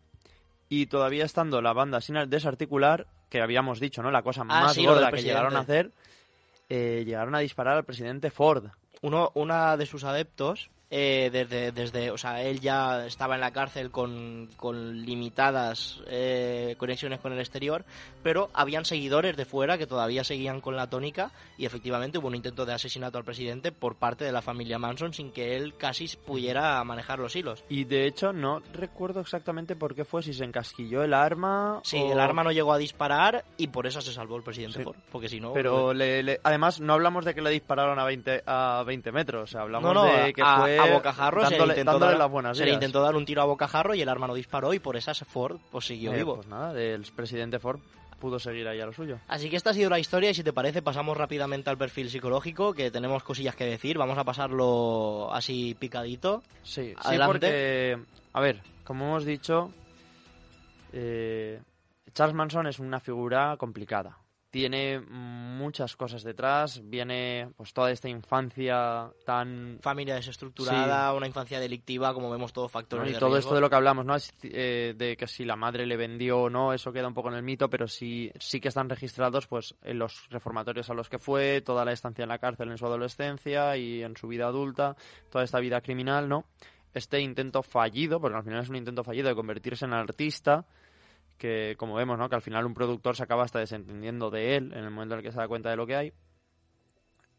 y 0.70 0.86
todavía 0.86 1.26
estando 1.26 1.62
la 1.62 1.74
banda 1.74 1.99
sin 1.99 2.16
desarticular, 2.30 3.07
que 3.30 3.41
habíamos 3.41 3.80
dicho, 3.80 4.01
¿no? 4.01 4.09
La 4.12 4.22
cosa 4.24 4.41
Ah, 4.43 4.45
más 4.45 4.74
sí, 4.74 4.86
gorda 4.86 5.12
que 5.12 5.22
llegaron 5.22 5.55
a 5.57 5.59
hacer, 5.59 5.91
eh, 6.70 7.03
llegaron 7.05 7.36
a 7.36 7.39
disparar 7.39 7.76
al 7.76 7.84
presidente 7.84 8.32
Ford. 8.32 8.68
Uno, 9.01 9.32
una 9.34 9.76
de 9.76 9.86
sus 9.86 10.05
adeptos, 10.05 10.70
eh, 10.93 11.29
desde, 11.31 11.71
desde, 11.71 12.11
o 12.11 12.17
sea, 12.17 12.41
él 12.43 12.59
ya 12.59 13.05
estaba 13.07 13.35
en 13.35 13.41
la 13.41 13.51
cárcel 13.51 13.89
con, 13.91 14.49
con 14.57 15.01
limitadas 15.05 16.01
eh, 16.07 16.75
conexiones 16.77 17.19
con 17.19 17.31
el 17.31 17.39
exterior, 17.39 17.85
pero 18.23 18.49
habían 18.53 18.83
seguidores 18.85 19.37
de 19.37 19.45
fuera 19.45 19.77
que 19.77 19.87
todavía 19.87 20.23
seguían 20.25 20.59
con 20.59 20.75
la 20.75 20.89
tónica 20.89 21.31
y 21.57 21.65
efectivamente 21.65 22.17
hubo 22.17 22.27
un 22.27 22.35
intento 22.35 22.65
de 22.65 22.73
asesinato 22.73 23.17
al 23.17 23.23
presidente 23.23 23.71
por 23.71 23.95
parte 23.95 24.25
de 24.25 24.31
la 24.33 24.41
familia 24.41 24.77
Manson 24.79 25.13
sin 25.13 25.31
que 25.31 25.55
él 25.55 25.75
casi 25.77 26.07
pudiera 26.25 26.83
manejar 26.83 27.19
los 27.19 27.35
hilos. 27.35 27.63
Y 27.69 27.85
de 27.85 28.05
hecho 28.05 28.33
no 28.33 28.61
recuerdo 28.73 29.21
exactamente 29.21 29.75
por 29.77 29.95
qué 29.95 30.03
fue, 30.05 30.21
si 30.21 30.33
se 30.33 30.43
encasquilló 30.43 31.03
el 31.03 31.13
arma 31.13 31.79
Sí, 31.83 31.97
o- 32.01 32.11
el 32.11 32.19
arma 32.19 32.43
no 32.43 32.51
llegó 32.51 32.73
a 32.73 32.77
disparar 32.77 33.45
y 33.57 33.67
por 33.67 33.87
eso 33.87 34.01
se 34.01 34.11
salvó 34.13 34.35
el 34.35 34.43
presidente 34.43 34.83
Sí. 34.83 34.89
Porque 35.11 35.29
si 35.29 35.39
no... 35.39 35.53
Pero 35.53 35.93
le- 35.93 36.21
le- 36.23 36.39
además 36.43 36.79
no 36.81 36.93
hablamos 36.93 37.23
de 37.25 37.33
que 37.33 37.41
le 37.41 37.49
dispararon 37.49 37.97
a 37.99 38.03
20, 38.03 38.43
a 38.45 38.83
20 38.85 39.11
metros, 39.13 39.43
o 39.43 39.47
sea, 39.47 39.61
hablamos 39.61 39.93
no, 39.93 40.05
no, 40.05 40.11
de 40.25 40.33
que 40.33 40.41
a, 40.43 40.57
fue 40.59 40.79
a 40.84 40.93
bocajarro 40.93 41.41
se 41.45 41.51
le 41.51 41.57
dándole, 41.57 41.73
intentó 41.73 41.91
dándole 41.91 42.11
dar, 42.11 42.19
las 42.19 42.32
buenas 42.32 42.57
se 42.57 42.65
le 42.65 42.73
intentó 42.73 43.01
dar 43.01 43.15
un 43.15 43.25
tiro 43.25 43.41
a 43.41 43.45
bocajarro 43.45 43.95
y 43.95 44.01
el 44.01 44.09
arma 44.09 44.27
no 44.27 44.34
disparó 44.34 44.73
y 44.73 44.79
por 44.79 44.97
esa 44.97 45.13
Ford 45.13 45.59
pues 45.71 45.86
siguió 45.86 46.13
Eh, 46.13 46.17
vivo. 46.17 46.36
Pues 46.36 46.47
nada, 46.47 46.79
el 46.82 47.03
presidente 47.15 47.59
Ford 47.59 47.79
pudo 48.19 48.38
seguir 48.39 48.67
ahí 48.67 48.79
a 48.79 48.86
lo 48.86 48.93
suyo. 48.93 49.17
Así 49.27 49.49
que 49.49 49.55
esta 49.55 49.71
ha 49.71 49.73
sido 49.73 49.89
la 49.89 49.97
historia 49.97 50.29
y 50.29 50.34
si 50.36 50.43
te 50.43 50.53
parece 50.53 50.82
pasamos 50.84 51.17
rápidamente 51.17 51.69
al 51.71 51.77
perfil 51.77 52.09
psicológico 52.09 52.73
que 52.73 52.91
tenemos 52.91 53.23
cosillas 53.23 53.55
que 53.55 53.65
decir, 53.65 53.97
vamos 53.97 54.17
a 54.17 54.23
pasarlo 54.23 55.34
así 55.34 55.75
picadito. 55.79 56.43
Sí, 56.61 56.89
sí, 56.89 56.95
Adelante. 56.97 57.32
porque, 57.34 57.97
a 58.34 58.41
ver, 58.41 58.61
como 58.84 59.05
hemos 59.05 59.25
dicho, 59.25 59.71
eh, 60.93 61.61
Charles 62.13 62.36
Manson 62.36 62.67
es 62.67 62.79
una 62.79 62.99
figura 62.99 63.55
complicada. 63.57 64.17
Tiene 64.51 64.99
muchas 64.99 65.95
cosas 65.95 66.23
detrás, 66.23 66.81
viene 66.83 67.49
pues 67.55 67.73
toda 67.73 67.89
esta 67.89 68.09
infancia 68.09 69.09
tan... 69.25 69.79
Familia 69.81 70.15
desestructurada, 70.15 71.13
una 71.13 71.25
infancia 71.25 71.57
delictiva, 71.57 72.13
como 72.13 72.29
vemos 72.29 72.51
todos 72.51 72.69
factores 72.69 73.09
¿no? 73.09 73.09
Y 73.09 73.17
todo 73.17 73.29
riesgo. 73.29 73.39
esto 73.39 73.55
de 73.55 73.61
lo 73.61 73.69
que 73.69 73.75
hablamos, 73.77 74.05
¿no? 74.05 74.13
Es, 74.13 74.33
eh, 74.43 74.93
de 74.97 75.15
que 75.15 75.25
si 75.25 75.45
la 75.45 75.55
madre 75.55 75.85
le 75.85 75.95
vendió 75.95 76.41
o 76.41 76.49
no, 76.49 76.73
eso 76.73 76.91
queda 76.91 77.07
un 77.07 77.13
poco 77.13 77.29
en 77.29 77.35
el 77.35 77.43
mito, 77.43 77.69
pero 77.69 77.87
sí, 77.87 78.29
sí 78.39 78.59
que 78.59 78.67
están 78.67 78.89
registrados 78.89 79.47
pues 79.47 79.73
en 79.83 79.97
los 79.97 80.29
reformatorios 80.29 80.89
a 80.89 80.93
los 80.93 81.07
que 81.07 81.17
fue, 81.17 81.61
toda 81.61 81.85
la 81.85 81.93
estancia 81.93 82.23
en 82.23 82.29
la 82.29 82.39
cárcel 82.39 82.71
en 82.71 82.77
su 82.77 82.85
adolescencia 82.85 83.77
y 83.77 84.03
en 84.03 84.17
su 84.17 84.27
vida 84.27 84.47
adulta, 84.47 84.97
toda 85.29 85.45
esta 85.45 85.61
vida 85.61 85.79
criminal, 85.79 86.27
¿no? 86.27 86.43
Este 86.93 87.21
intento 87.21 87.63
fallido, 87.63 88.19
porque 88.19 88.35
al 88.35 88.43
final 88.43 88.63
es 88.63 88.69
un 88.69 88.75
intento 88.75 89.05
fallido 89.05 89.29
de 89.29 89.35
convertirse 89.35 89.85
en 89.85 89.93
artista, 89.93 90.65
que 91.41 91.75
como 91.75 91.95
vemos, 91.95 92.19
¿no? 92.19 92.29
Que 92.29 92.35
al 92.35 92.43
final 92.43 92.67
un 92.67 92.75
productor 92.75 93.15
se 93.15 93.23
acaba 93.23 93.43
hasta 93.43 93.57
desentendiendo 93.57 94.29
de 94.29 94.57
él 94.57 94.73
en 94.73 94.83
el 94.83 94.91
momento 94.91 95.15
en 95.15 95.19
el 95.19 95.25
que 95.25 95.31
se 95.31 95.39
da 95.39 95.47
cuenta 95.47 95.71
de 95.71 95.75
lo 95.75 95.87
que 95.87 95.95
hay. 95.95 96.13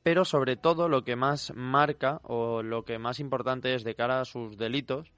Pero 0.02 0.24
sobre 0.24 0.56
todo 0.56 0.88
lo 0.88 1.04
que 1.04 1.14
más 1.14 1.52
marca 1.54 2.20
o 2.24 2.64
lo 2.64 2.84
que 2.84 2.98
más 2.98 3.20
importante 3.20 3.76
es 3.76 3.84
de 3.84 3.94
cara 3.94 4.20
a 4.20 4.24
sus 4.24 4.56
delitos 4.56 5.12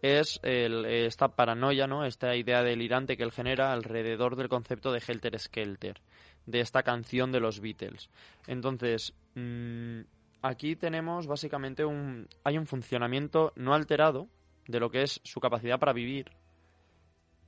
es 0.00 0.40
esta 0.42 1.28
paranoia, 1.28 1.86
¿no? 1.86 2.06
Esta 2.06 2.34
idea 2.36 2.62
delirante 2.62 3.18
que 3.18 3.22
él 3.22 3.32
genera 3.32 3.70
alrededor 3.72 4.36
del 4.36 4.48
concepto 4.48 4.90
de 4.90 5.02
Helter 5.06 5.38
Skelter, 5.38 6.00
de 6.46 6.60
esta 6.60 6.82
canción 6.82 7.32
de 7.32 7.40
los 7.40 7.60
Beatles. 7.60 8.08
Entonces, 8.46 9.12
mm, 9.34 10.00
aquí 10.40 10.74
tenemos 10.76 11.26
básicamente 11.26 11.84
un 11.84 12.28
hay 12.44 12.56
un 12.56 12.66
funcionamiento 12.66 13.52
no 13.56 13.74
alterado 13.74 14.28
de 14.68 14.80
lo 14.80 14.90
que 14.90 15.02
es 15.02 15.20
su 15.22 15.40
capacidad 15.40 15.78
para 15.78 15.92
vivir, 15.92 16.30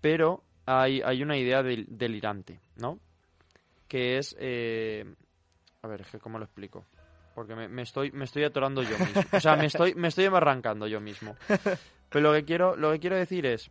pero 0.06 0.44
hay, 0.66 1.00
hay 1.02 1.20
una 1.22 1.36
idea 1.36 1.64
del- 1.64 1.86
delirante, 1.88 2.60
¿no? 2.76 3.00
Que 3.88 4.18
es 4.18 4.36
eh, 4.38 5.04
a 5.82 5.88
ver, 5.88 6.02
es 6.02 6.10
que 6.10 6.18
cómo 6.20 6.38
lo 6.38 6.44
explico. 6.44 6.84
Porque 7.34 7.56
me, 7.56 7.66
me 7.68 7.82
estoy, 7.82 8.12
me 8.12 8.24
estoy 8.24 8.44
atorando 8.44 8.82
yo 8.82 8.96
mismo. 9.04 9.22
O 9.32 9.40
sea, 9.40 9.56
me 9.56 9.66
estoy, 9.66 9.94
me 9.96 10.08
estoy 10.08 10.24
embarrancando 10.26 10.86
yo 10.86 11.00
mismo. 11.00 11.36
Pero 12.08 12.20
lo 12.22 12.32
que 12.32 12.44
quiero, 12.44 12.76
lo 12.76 12.92
que 12.92 13.00
quiero 13.00 13.16
decir 13.16 13.44
es, 13.46 13.68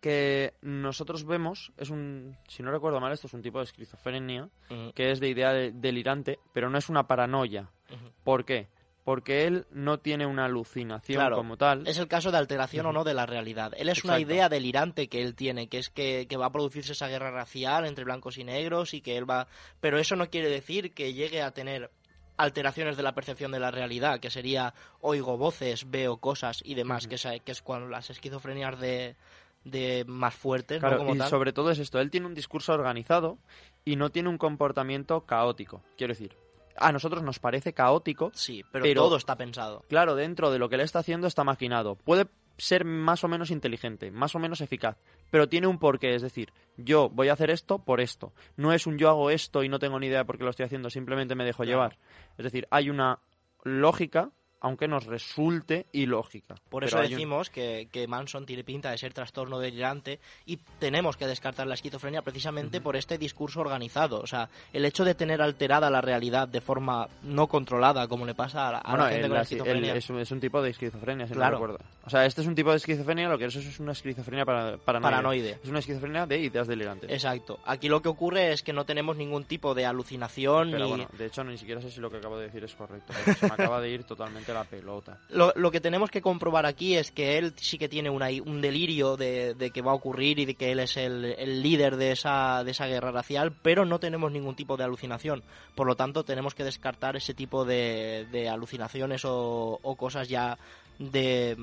que 0.00 0.52
nosotros 0.60 1.24
vemos 1.24 1.72
es 1.78 1.88
un, 1.90 2.36
si 2.46 2.62
no 2.62 2.70
recuerdo 2.70 3.00
mal, 3.00 3.12
esto 3.12 3.26
es 3.26 3.32
un 3.34 3.40
tipo 3.42 3.58
de 3.58 3.64
esquizofrenia 3.64 4.48
que 4.94 5.10
es 5.10 5.20
de 5.20 5.28
idea 5.30 5.52
de- 5.52 5.72
delirante, 5.72 6.38
pero 6.52 6.68
no 6.68 6.76
es 6.76 6.88
una 6.90 7.06
paranoia. 7.06 7.62
ujú. 7.90 8.10
¿Por 8.22 8.44
qué? 8.44 8.68
Porque 9.04 9.44
él 9.44 9.66
no 9.70 9.98
tiene 9.98 10.24
una 10.24 10.46
alucinación 10.46 11.18
Claro, 11.20 11.36
como 11.36 11.58
tal. 11.58 11.86
Es 11.86 11.98
el 11.98 12.08
caso 12.08 12.30
de 12.30 12.38
alteración 12.38 12.86
o 12.86 12.92
no 12.92 13.04
de 13.04 13.12
la 13.12 13.26
realidad. 13.26 13.72
Él 13.76 13.90
es 13.90 14.02
una 14.02 14.18
idea 14.18 14.48
delirante 14.48 15.08
que 15.08 15.22
él 15.22 15.34
tiene, 15.34 15.68
que 15.68 15.78
es 15.78 15.90
que, 15.90 16.26
que 16.26 16.36
va 16.38 16.46
a 16.46 16.52
producirse 16.52 16.92
esa 16.92 17.08
guerra 17.08 17.30
racial 17.30 17.84
entre 17.84 18.04
blancos 18.04 18.38
y 18.38 18.44
negros 18.44 18.94
y 18.94 19.02
que 19.02 19.18
él 19.18 19.28
va... 19.28 19.46
Pero 19.80 19.98
eso 19.98 20.16
no 20.16 20.30
quiere 20.30 20.48
decir 20.48 20.94
que 20.94 21.12
llegue 21.12 21.42
a 21.42 21.50
tener 21.50 21.90
alteraciones 22.36 22.96
de 22.96 23.02
la 23.02 23.14
percepción 23.14 23.52
de 23.52 23.60
la 23.60 23.70
realidad, 23.70 24.20
que 24.20 24.30
sería 24.30 24.74
oigo 25.00 25.36
voces, 25.36 25.90
veo 25.90 26.16
cosas 26.16 26.62
y 26.64 26.74
demás, 26.74 27.06
que, 27.06 27.16
es, 27.16 27.26
que 27.44 27.52
es 27.52 27.62
cuando 27.62 27.88
las 27.88 28.10
esquizofrenias 28.10 28.80
de, 28.80 29.16
de 29.64 30.04
más 30.06 30.34
fuertes, 30.34 30.82
¿no? 30.82 30.96
Como 30.96 31.14
y 31.14 31.18
tal. 31.18 31.28
sobre 31.28 31.52
todo 31.52 31.70
es 31.70 31.78
esto, 31.78 32.00
él 32.00 32.10
tiene 32.10 32.26
un 32.26 32.34
discurso 32.34 32.72
organizado 32.72 33.38
y 33.84 33.96
no 33.96 34.10
tiene 34.10 34.28
un 34.28 34.38
comportamiento 34.38 35.22
caótico. 35.22 35.82
Quiero 35.96 36.12
decir, 36.12 36.36
a 36.76 36.92
nosotros 36.92 37.22
nos 37.22 37.38
parece 37.38 37.72
caótico, 37.72 38.30
Sí, 38.34 38.64
pero, 38.72 38.82
pero- 38.84 39.02
todo 39.02 39.16
está 39.16 39.36
pensado. 39.36 39.84
claro, 39.88 40.14
dentro 40.14 40.50
de 40.50 40.58
lo 40.58 40.68
que 40.68 40.74
él 40.76 40.80
está 40.82 41.00
haciendo 41.00 41.26
está 41.26 41.44
maquinado. 41.44 41.96
Puede 41.96 42.26
ser 42.56 42.84
más 42.84 43.24
o 43.24 43.28
menos 43.28 43.50
inteligente, 43.50 44.10
más 44.12 44.34
o 44.36 44.38
menos 44.38 44.60
eficaz, 44.60 44.96
pero 45.30 45.48
tiene 45.48 45.66
un 45.66 45.78
porqué, 45.80 46.14
es 46.14 46.22
decir, 46.22 46.52
yo 46.76 47.08
voy 47.08 47.28
a 47.28 47.32
hacer 47.32 47.50
esto 47.50 47.78
por 47.80 48.00
esto. 48.00 48.32
No 48.56 48.72
es 48.72 48.86
un 48.86 48.96
yo 48.96 49.08
hago 49.08 49.30
esto 49.30 49.64
y 49.64 49.68
no 49.68 49.78
tengo 49.80 49.98
ni 49.98 50.06
idea 50.06 50.24
por 50.24 50.38
qué 50.38 50.44
lo 50.44 50.50
estoy 50.50 50.66
haciendo, 50.66 50.88
simplemente 50.90 51.34
me 51.34 51.44
dejo 51.44 51.64
Claro. 51.64 51.70
llevar. 51.70 51.98
Es 52.38 52.44
decir, 52.44 52.68
hay 52.70 52.90
una 52.90 53.18
lógica, 53.64 54.30
aunque 54.64 54.88
nos 54.88 55.04
resulte 55.04 55.84
ilógica. 55.92 56.54
Por 56.70 56.84
eso 56.84 56.96
un- 56.96 57.02
decimos 57.02 57.50
que, 57.50 57.88
que 57.92 58.08
Manson 58.08 58.46
tiene 58.46 58.64
pinta 58.64 58.90
de 58.90 58.96
ser 58.98 59.12
trastorno 59.12 59.58
delirante 59.58 60.20
y 60.46 60.56
tenemos 60.78 61.18
que 61.18 61.26
descartar 61.26 61.66
la 61.66 61.74
esquizofrenia 61.74 62.22
precisamente 62.22 62.80
por 62.80 62.96
este 62.96 63.18
discurso 63.18 63.60
organizado. 63.60 64.20
O 64.20 64.26
sea, 64.26 64.48
el 64.72 64.86
hecho 64.86 65.04
de 65.04 65.14
tener 65.14 65.42
alterada 65.42 65.90
la 65.90 66.00
realidad 66.00 66.48
de 66.48 66.62
forma 66.62 67.08
no 67.22 67.46
controlada, 67.46 68.08
como 68.08 68.24
le 68.24 68.34
pasa 68.34 68.68
a 68.68 68.72
la, 68.72 68.78
a 68.78 68.82
la 68.92 69.04
Bueno, 69.04 69.04
gente 69.10 69.16
el- 69.20 69.28
con 69.28 69.34
la 69.34 69.40
el- 69.40 69.42
esquizofrenia. 69.42 69.94
es, 69.94 70.10
un, 70.10 70.18
es 70.20 70.30
un 70.30 70.40
tipo 70.40 70.62
de 70.62 70.70
esquizofrenia, 70.70 71.26
si 71.26 71.34
Claro. 71.34 71.58
no 71.58 71.66
recuerdo. 71.66 71.84
O 72.06 72.10
sea, 72.10 72.26
este 72.26 72.42
es 72.42 72.46
un 72.46 72.54
tipo 72.54 72.70
de 72.70 72.76
esquizofrenia, 72.76 73.28
lo 73.28 73.38
que 73.38 73.46
es 73.46 73.56
es 73.56 73.80
una 73.80 73.92
esquizofrenia 73.92 74.44
para, 74.44 74.76
paranoide. 74.76 75.16
Paranoide. 75.16 75.58
Es 75.62 75.68
una 75.70 75.78
esquizofrenia 75.78 76.26
de 76.26 76.38
ideas 76.38 76.66
delirantes. 76.66 77.10
Exacto. 77.10 77.58
Aquí 77.64 77.88
lo 77.88 78.02
que 78.02 78.08
ocurre 78.10 78.52
es 78.52 78.62
que 78.62 78.72
no 78.74 78.84
tenemos 78.84 79.16
ningún 79.16 79.44
tipo 79.44 79.74
de 79.74 79.86
alucinación 79.86 80.70
Pero 80.70 80.84
ni... 80.84 80.90
bueno, 80.90 81.08
de 81.16 81.26
hecho, 81.26 81.42
ni 81.44 81.56
siquiera 81.56 81.80
sé 81.80 81.90
si 81.90 82.00
lo 82.00 82.10
que 82.10 82.18
acabo 82.18 82.36
de 82.36 82.46
decir 82.46 82.62
es 82.62 82.74
correcto. 82.74 83.12
porque 83.14 83.34
se 83.40 83.46
me 83.46 83.54
acaba 83.54 83.80
de 83.80 83.90
ir 83.90 84.04
totalmente 84.06 84.52
la 84.52 84.64
pelota. 84.64 85.18
Lo, 85.30 85.52
lo 85.56 85.70
que 85.70 85.80
tenemos 85.80 86.10
que 86.10 86.20
comprobar 86.20 86.66
aquí 86.66 86.94
es 86.96 87.10
que 87.10 87.38
él 87.38 87.54
sí 87.56 87.78
que 87.78 87.88
tiene 87.88 88.10
una- 88.10 88.28
un 88.44 88.60
delirio 88.60 89.16
de, 89.16 89.54
de 89.54 89.70
que 89.70 89.80
va 89.82 89.92
a 89.92 89.94
ocurrir 89.94 90.38
y 90.38 90.44
de 90.44 90.54
que 90.56 90.72
él 90.72 90.80
es 90.80 90.96
el, 90.98 91.24
el 91.24 91.62
líder 91.62 91.96
de 91.96 92.12
esa, 92.12 92.64
de 92.64 92.72
esa 92.72 92.86
guerra 92.86 93.12
racial, 93.12 93.52
pero 93.62 93.84
no 93.86 93.98
tenemos 93.98 94.30
ningún 94.30 94.56
tipo 94.56 94.76
de 94.76 94.84
alucinación. 94.84 95.42
Por 95.74 95.86
lo 95.86 95.96
tanto, 95.96 96.22
tenemos 96.24 96.54
que 96.54 96.64
descartar 96.64 97.16
ese 97.16 97.32
tipo 97.34 97.64
de, 97.64 98.26
de 98.30 98.48
alucinaciones 98.48 99.24
o, 99.24 99.78
o 99.82 99.96
cosas 99.96 100.28
ya 100.28 100.58
de, 100.98 101.56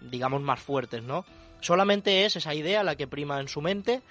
digamos, 0.00 0.42
más 0.42 0.60
fuertes, 0.60 1.02
¿no? 1.02 1.24
Solamente 1.60 2.24
es 2.24 2.36
esa 2.36 2.54
idea 2.54 2.84
la 2.84 2.96
que 2.96 3.08
prima 3.08 3.40
en 3.40 3.48
su 3.48 3.60
mente, 3.60 4.02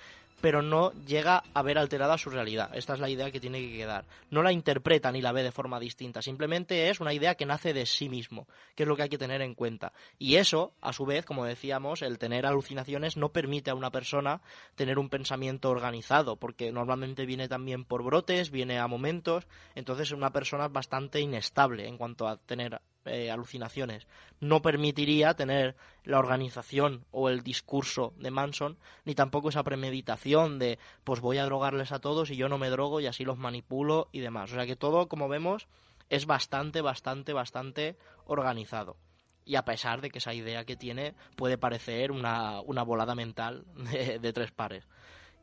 pero 0.42 0.62
no 0.62 0.92
llega 1.06 1.44
a 1.54 1.62
ver 1.62 1.78
alterada 1.78 2.18
su 2.18 2.30
realidad. 2.30 2.70
Esta 2.74 2.94
es 2.94 3.00
la 3.00 3.10
idea 3.10 3.32
que 3.32 3.40
tiene 3.40 3.60
que 3.60 3.78
quedar. 3.78 4.06
No 4.30 4.44
la 4.44 4.52
interpreta 4.52 5.12
ni 5.12 5.22
la 5.22 5.32
ve 5.32 5.44
de 5.44 5.52
forma 5.52 5.80
distinta, 5.80 6.22
simplemente 6.22 6.90
es 6.90 7.00
una 7.00 7.14
idea 7.14 7.36
que 7.36 7.46
nace 7.46 7.74
de 7.74 7.86
sí 7.86 8.10
mismo, 8.10 8.48
que 8.76 8.84
es 8.84 8.90
lo 8.90 8.96
que 8.96 9.04
hay 9.04 9.10
que 9.10 9.18
tener 9.18 9.42
en 9.42 9.56
cuenta. 9.56 9.94
Y 10.20 10.36
eso, 10.36 10.74
a 10.82 10.94
su 10.94 11.06
vez, 11.06 11.26
como 11.26 11.46
decíamos, 11.46 12.02
el 12.02 12.20
tener 12.20 12.46
alucinaciones 12.46 13.18
no 13.18 13.30
permite 13.30 13.72
a 13.72 13.76
una 13.76 13.92
persona 13.92 14.42
tener 14.76 15.00
un 15.00 15.10
pensamiento 15.10 15.70
organizado, 15.70 16.36
porque 16.36 16.72
normalmente 16.72 17.26
viene 17.26 17.48
también 17.48 17.84
por 17.86 18.04
brotes, 18.04 18.52
viene 18.52 18.78
a 18.78 18.88
momentos, 18.88 19.48
entonces 19.76 20.12
una 20.12 20.32
persona 20.32 20.66
es 20.66 20.72
bastante 20.72 21.20
inestable 21.20 21.88
en 21.88 21.98
cuanto 21.98 22.28
a 22.28 22.38
tener 22.38 22.82
eh, 23.08 23.32
alucinaciones. 23.32 24.08
No 24.40 24.62
permitiría 24.62 25.34
tener 25.34 25.76
la 26.04 26.20
organización 26.20 27.06
o 27.12 27.30
el 27.30 27.42
discurso 27.42 28.14
de 28.18 28.32
Manson, 28.32 28.78
ni 29.06 29.16
tampoco 29.16 29.50
esa 29.50 29.64
premeditación 29.64 30.60
de 30.60 30.80
pues 31.04 31.20
voy 31.20 31.38
a 31.38 31.46
drogarles 31.46 31.92
a 31.92 32.00
todos 32.00 32.30
y 32.30 32.36
yo 32.36 32.50
no 32.50 32.58
me 32.58 32.70
drogo 32.70 33.00
y 33.00 33.08
así 33.08 33.24
los 33.24 33.38
manipulo 33.38 34.10
y 34.12 34.20
demás. 34.20 34.52
O 34.52 34.56
sea 34.56 34.66
que 34.66 34.76
todo, 34.76 35.08
como 35.08 35.28
vemos, 35.28 35.68
es 36.10 36.26
bastante, 36.26 36.82
bastante, 36.82 37.34
bastante 37.34 37.98
organizado. 38.26 38.98
Y 39.46 39.56
a 39.56 39.64
pesar 39.64 40.02
de 40.02 40.10
que 40.10 40.18
esa 40.20 40.34
idea 40.34 40.66
que 40.66 40.76
tiene 40.76 41.16
puede 41.36 41.58
parecer 41.58 42.12
una, 42.12 42.62
una 42.62 42.84
volada 42.84 43.16
mental 43.16 43.66
de, 43.92 44.20
de 44.20 44.34
tres 44.34 44.52
pares. 44.52 44.88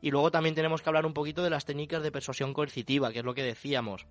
Y 0.01 0.11
luego 0.11 0.29
también 0.29 0.53
tenemos 0.53 0.81
que 0.81 0.89
hablar 0.89 1.05
un 1.05 1.13
poquito 1.13 1.41
de 1.41 1.49
las 1.49 1.65
técnicas 1.65 2.03
de 2.03 2.11
persuasión 2.11 2.53
coercitiva, 2.53 3.11
que 3.11 3.19
es 3.19 3.25
lo 3.25 3.33
que 3.33 3.43
decíamos. 3.43 4.05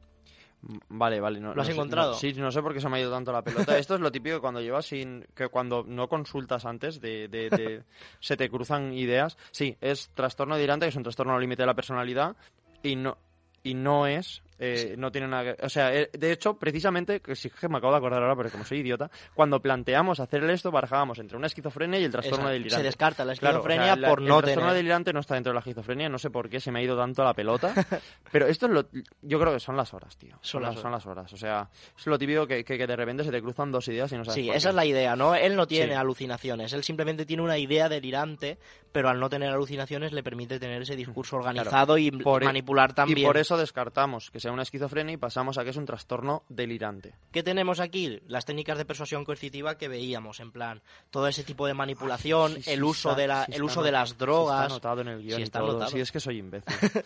Mm, 0.66 0.76
Vale, 0.88 1.20
vale. 1.20 1.40
No, 1.40 1.54
¿Lo 1.54 1.60
has 1.62 1.68
no 1.68 1.72
sé- 1.72 1.72
encontrado? 1.72 2.12
no- 2.12 2.18
sí, 2.18 2.32
no 2.34 2.50
sé 2.50 2.62
por 2.62 2.72
qué 2.72 2.80
se 2.80 2.88
me 2.88 2.96
ha 2.96 3.00
ido 3.00 3.10
tanto 3.10 3.32
la 3.32 3.42
pelota. 3.42 3.76
Esto 3.78 3.94
es 3.96 4.00
lo 4.00 4.10
típico 4.12 4.40
cuando 4.40 4.60
llevas 4.60 4.86
sin... 4.86 5.26
que 5.34 5.48
cuando 5.48 5.84
no 5.86 6.08
consultas 6.08 6.64
antes 6.64 7.00
de... 7.00 7.28
de- 7.28 7.50
de- 7.50 7.82
se 8.20 8.36
te 8.36 8.48
cruzan 8.48 8.92
ideas. 8.92 9.36
Sí, 9.50 9.76
es 9.80 10.10
trastorno 10.14 10.54
delirante, 10.56 10.86
que 10.86 10.90
es 10.90 10.96
un 10.96 11.02
trastorno 11.02 11.38
límite 11.38 11.62
de 11.62 11.66
la 11.66 11.74
personalidad 11.74 12.36
y 12.82 12.96
no... 12.96 13.16
Y 13.62 13.74
no 13.74 14.06
es... 14.06 14.42
eh, 14.58 14.94
No 14.98 15.10
tiene 15.10 15.28
nada 15.28 15.54
que... 15.56 15.64
O 15.66 15.68
sea, 15.68 15.94
eh, 15.94 16.10
de 16.12 16.32
hecho, 16.32 16.54
precisamente, 16.58 17.20
que 17.20 17.34
sí 17.36 17.50
que 17.50 17.68
me 17.68 17.78
acabo 17.78 17.92
de 17.92 17.98
acordar 17.98 18.22
ahora, 18.22 18.36
pero 18.36 18.50
como 18.50 18.64
soy 18.64 18.78
idiota, 18.78 19.10
cuando 19.34 19.60
planteamos 19.60 20.20
hacer 20.20 20.42
esto, 20.50 20.70
barajábamos 20.70 21.18
entre 21.18 21.36
una 21.36 21.46
esquizofrenia 21.46 21.98
y 22.00 22.04
el 22.04 22.12
trastorno 22.12 22.44
Esa- 22.46 22.52
delirante. 22.52 22.76
Se 22.76 22.82
descarta 22.82 23.24
la 23.24 23.34
Claro, 23.34 23.60
o 23.60 23.62
sea, 23.62 23.70
esquizofrenia 23.72 23.96
la- 23.96 24.08
por 24.08 24.20
no 24.22 24.36
el 24.38 24.42
trastorno 24.44 24.68
tener... 24.70 24.76
delirante 24.76 25.12
no 25.12 25.20
está 25.20 25.34
dentro 25.34 25.50
de 25.50 25.54
la 25.54 25.60
esquizofrenia, 25.60 26.08
no 26.08 26.18
sé 26.18 26.30
por 26.30 26.48
qué 26.48 26.60
se 26.60 26.70
me 26.70 26.80
ha 26.80 26.82
ido 26.82 26.96
tanto 26.96 27.24
la 27.24 27.34
pelota, 27.34 27.74
pero 28.32 28.46
esto 28.46 28.66
es 28.66 28.72
lo, 28.72 28.84
yo 29.22 29.40
creo 29.40 29.52
que 29.52 29.60
son 29.60 29.76
las 29.76 29.92
horas, 29.94 30.16
tío. 30.16 30.36
Son 30.40 30.54
Son, 30.54 30.62
las 30.62 30.74
las, 30.74 30.82
son 30.82 30.92
las 30.92 31.06
horas, 31.06 31.32
o 31.32 31.36
sea, 31.36 31.68
es 31.98 32.06
lo 32.06 32.18
típico 32.18 32.46
que, 32.46 32.64
que, 32.64 32.78
que 32.78 32.86
de 32.86 32.96
repente 32.96 33.24
se 33.24 33.30
te 33.30 33.40
cruzan 33.42 33.70
dos 33.72 33.86
ideas 33.88 34.10
y 34.12 34.16
no 34.16 34.24
sabes 34.24 34.34
Sí, 34.40 34.46
por 34.46 34.56
esa 34.56 34.68
qué. 34.68 34.70
es 34.70 34.74
la 34.76 34.86
idea, 34.86 35.16
¿no? 35.16 35.34
Él 35.34 35.56
no 35.56 35.66
tiene 35.66 35.92
Sí. 35.92 35.98
alucinaciones, 35.98 36.72
él 36.72 36.84
simplemente 36.84 37.26
tiene 37.26 37.42
una 37.42 37.58
idea 37.58 37.88
delirante, 37.88 38.58
pero 38.92 39.08
al 39.08 39.18
no 39.18 39.28
tener 39.28 39.50
alucinaciones 39.50 40.12
le 40.12 40.22
permite 40.22 40.60
tener 40.60 40.82
ese 40.82 40.94
discurso 40.96 41.36
organizado 41.36 41.98
y 41.98 42.10
Por 42.12 42.42
e- 42.42 42.46
manipular 42.46 42.92
también. 42.94 43.18
Y 43.18 43.24
por 43.24 43.36
eso 43.36 43.56
descartamos 43.56 44.30
que 44.30 44.40
sea 44.44 44.52
una 44.52 44.62
esquizofrenia 44.62 45.14
y 45.14 45.16
pasamos 45.16 45.58
a 45.58 45.64
que 45.64 45.70
es 45.70 45.76
un 45.76 45.84
trastorno 45.86 46.44
delirante. 46.48 47.14
¿Qué 47.32 47.42
tenemos 47.42 47.80
aquí? 47.80 48.20
Las 48.28 48.44
técnicas 48.44 48.78
de 48.78 48.84
persuasión 48.84 49.24
coercitiva 49.24 49.76
que 49.76 49.88
veíamos, 49.88 50.38
en 50.40 50.52
plan, 50.52 50.82
todo 51.10 51.26
ese 51.28 51.42
tipo 51.44 51.66
de 51.66 51.74
manipulación, 51.74 52.54
Sí, 52.54 52.62
sí, 52.62 52.70
el 52.70 52.84
uso 52.84 53.10
está- 53.10 53.20
de 53.20 53.26
la, 53.26 53.44
sí 53.46 53.52
el 53.54 53.62
uso 53.62 53.82
de 53.82 53.92
las 53.92 54.16
drogas, 54.16 54.62
está 54.62 54.66
anotado 54.66 55.00
en 55.00 55.08
el 55.08 55.22
guion 55.22 55.42
está 55.42 55.58
todo. 55.58 55.70
anotado. 55.70 55.90
Sí, 55.90 56.00
es 56.00 56.12
que 56.12 56.20
soy 56.20 56.38
imbécil. 56.38 56.64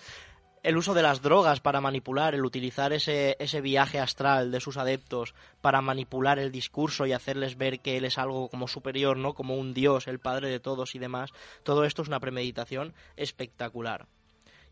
el 0.64 0.76
uso 0.76 0.92
de 0.92 1.02
las 1.02 1.22
drogas 1.22 1.60
para 1.60 1.80
manipular, 1.80 2.34
el 2.34 2.44
utilizar 2.44 2.92
ese, 2.92 3.36
ese 3.38 3.60
viaje 3.60 4.00
astral 4.00 4.50
de 4.50 4.60
sus 4.60 4.76
adeptos 4.76 5.34
para 5.60 5.80
manipular 5.80 6.38
el 6.40 6.50
discurso 6.52 7.06
y 7.06 7.12
hacerles 7.12 7.56
ver 7.56 7.80
que 7.80 7.96
él 7.96 8.04
es 8.04 8.18
algo 8.18 8.48
como 8.48 8.66
superior, 8.68 9.16
¿no? 9.16 9.34
Como 9.34 9.56
un 9.56 9.72
dios, 9.72 10.08
el 10.08 10.18
padre 10.18 10.48
de 10.50 10.58
todos 10.60 10.94
y 10.96 10.98
demás. 10.98 11.30
Todo 11.62 11.84
esto 11.84 12.02
es 12.02 12.08
una 12.08 12.20
premeditación 12.20 12.92
espectacular. 13.16 14.06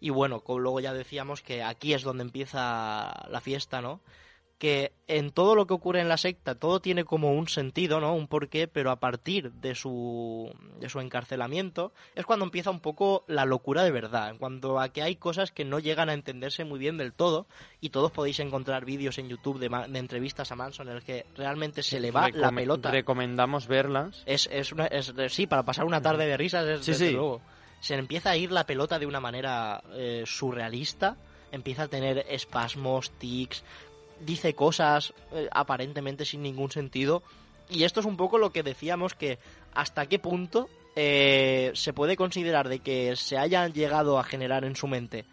Y 0.00 0.10
bueno, 0.10 0.40
como 0.40 0.58
luego 0.60 0.80
ya 0.80 0.92
decíamos 0.92 1.42
que 1.42 1.62
aquí 1.62 1.94
es 1.94 2.02
donde 2.02 2.22
empieza 2.24 3.26
la 3.30 3.40
fiesta, 3.40 3.80
¿no? 3.80 4.00
Que 4.58 4.92
en 5.06 5.32
todo 5.32 5.54
lo 5.54 5.66
que 5.66 5.74
ocurre 5.74 6.00
en 6.00 6.08
la 6.08 6.16
secta, 6.16 6.54
todo 6.54 6.80
tiene 6.80 7.04
como 7.04 7.34
un 7.34 7.46
sentido, 7.46 8.00
¿no? 8.00 8.14
Un 8.14 8.26
porqué, 8.26 8.66
pero 8.68 8.90
a 8.90 8.96
partir 8.96 9.52
de 9.52 9.74
su, 9.74 10.50
de 10.80 10.88
su 10.88 10.98
encarcelamiento 11.00 11.92
es 12.14 12.24
cuando 12.24 12.46
empieza 12.46 12.70
un 12.70 12.80
poco 12.80 13.22
la 13.26 13.44
locura 13.44 13.82
de 13.84 13.90
verdad, 13.90 14.30
en 14.30 14.38
cuanto 14.38 14.80
a 14.80 14.88
que 14.88 15.02
hay 15.02 15.16
cosas 15.16 15.52
que 15.52 15.66
no 15.66 15.78
llegan 15.78 16.08
a 16.08 16.14
entenderse 16.14 16.64
muy 16.64 16.78
bien 16.78 16.96
del 16.96 17.12
todo, 17.12 17.46
y 17.82 17.90
todos 17.90 18.12
podéis 18.12 18.40
encontrar 18.40 18.86
vídeos 18.86 19.18
en 19.18 19.28
YouTube 19.28 19.58
de, 19.58 19.68
de 19.68 19.98
entrevistas 19.98 20.50
a 20.50 20.56
Manson 20.56 20.88
en 20.88 20.96
el 20.96 21.02
que 21.02 21.26
realmente 21.36 21.82
se 21.82 22.00
le 22.00 22.10
va 22.10 22.30
la 22.30 22.50
pelota. 22.50 22.90
Recomendamos 22.90 23.66
verlas. 23.66 24.22
Es, 24.24 24.48
es, 24.50 24.72
una, 24.72 24.86
es 24.86 25.12
sí, 25.28 25.46
para 25.46 25.64
pasar 25.64 25.84
una 25.84 26.00
tarde 26.00 26.26
de 26.26 26.36
risas, 26.38 26.66
es, 26.66 26.80
Sí, 26.84 26.92
desde 26.92 27.08
sí. 27.08 27.12
luego. 27.12 27.42
Se 27.80 27.94
empieza 27.94 28.30
a 28.30 28.36
ir 28.36 28.52
la 28.52 28.66
pelota 28.66 28.98
de 28.98 29.06
una 29.06 29.20
manera 29.20 29.82
eh, 29.94 30.24
surrealista, 30.26 31.16
empieza 31.52 31.84
a 31.84 31.88
tener 31.88 32.26
espasmos, 32.28 33.10
tics, 33.12 33.62
dice 34.20 34.54
cosas 34.54 35.12
eh, 35.32 35.48
aparentemente 35.52 36.24
sin 36.24 36.42
ningún 36.42 36.70
sentido. 36.70 37.22
Y 37.68 37.84
esto 37.84 38.00
es 38.00 38.06
un 38.06 38.16
poco 38.16 38.38
lo 38.38 38.50
que 38.50 38.62
decíamos 38.62 39.14
que 39.14 39.38
hasta 39.74 40.06
qué 40.06 40.18
punto 40.18 40.68
eh, 40.94 41.72
se 41.74 41.92
puede 41.92 42.16
considerar 42.16 42.68
de 42.68 42.78
que 42.78 43.16
se 43.16 43.36
hayan 43.38 43.72
llegado 43.72 44.18
a 44.18 44.24
generar 44.24 44.64
en 44.64 44.76
su 44.76 44.86
mente 44.86 45.26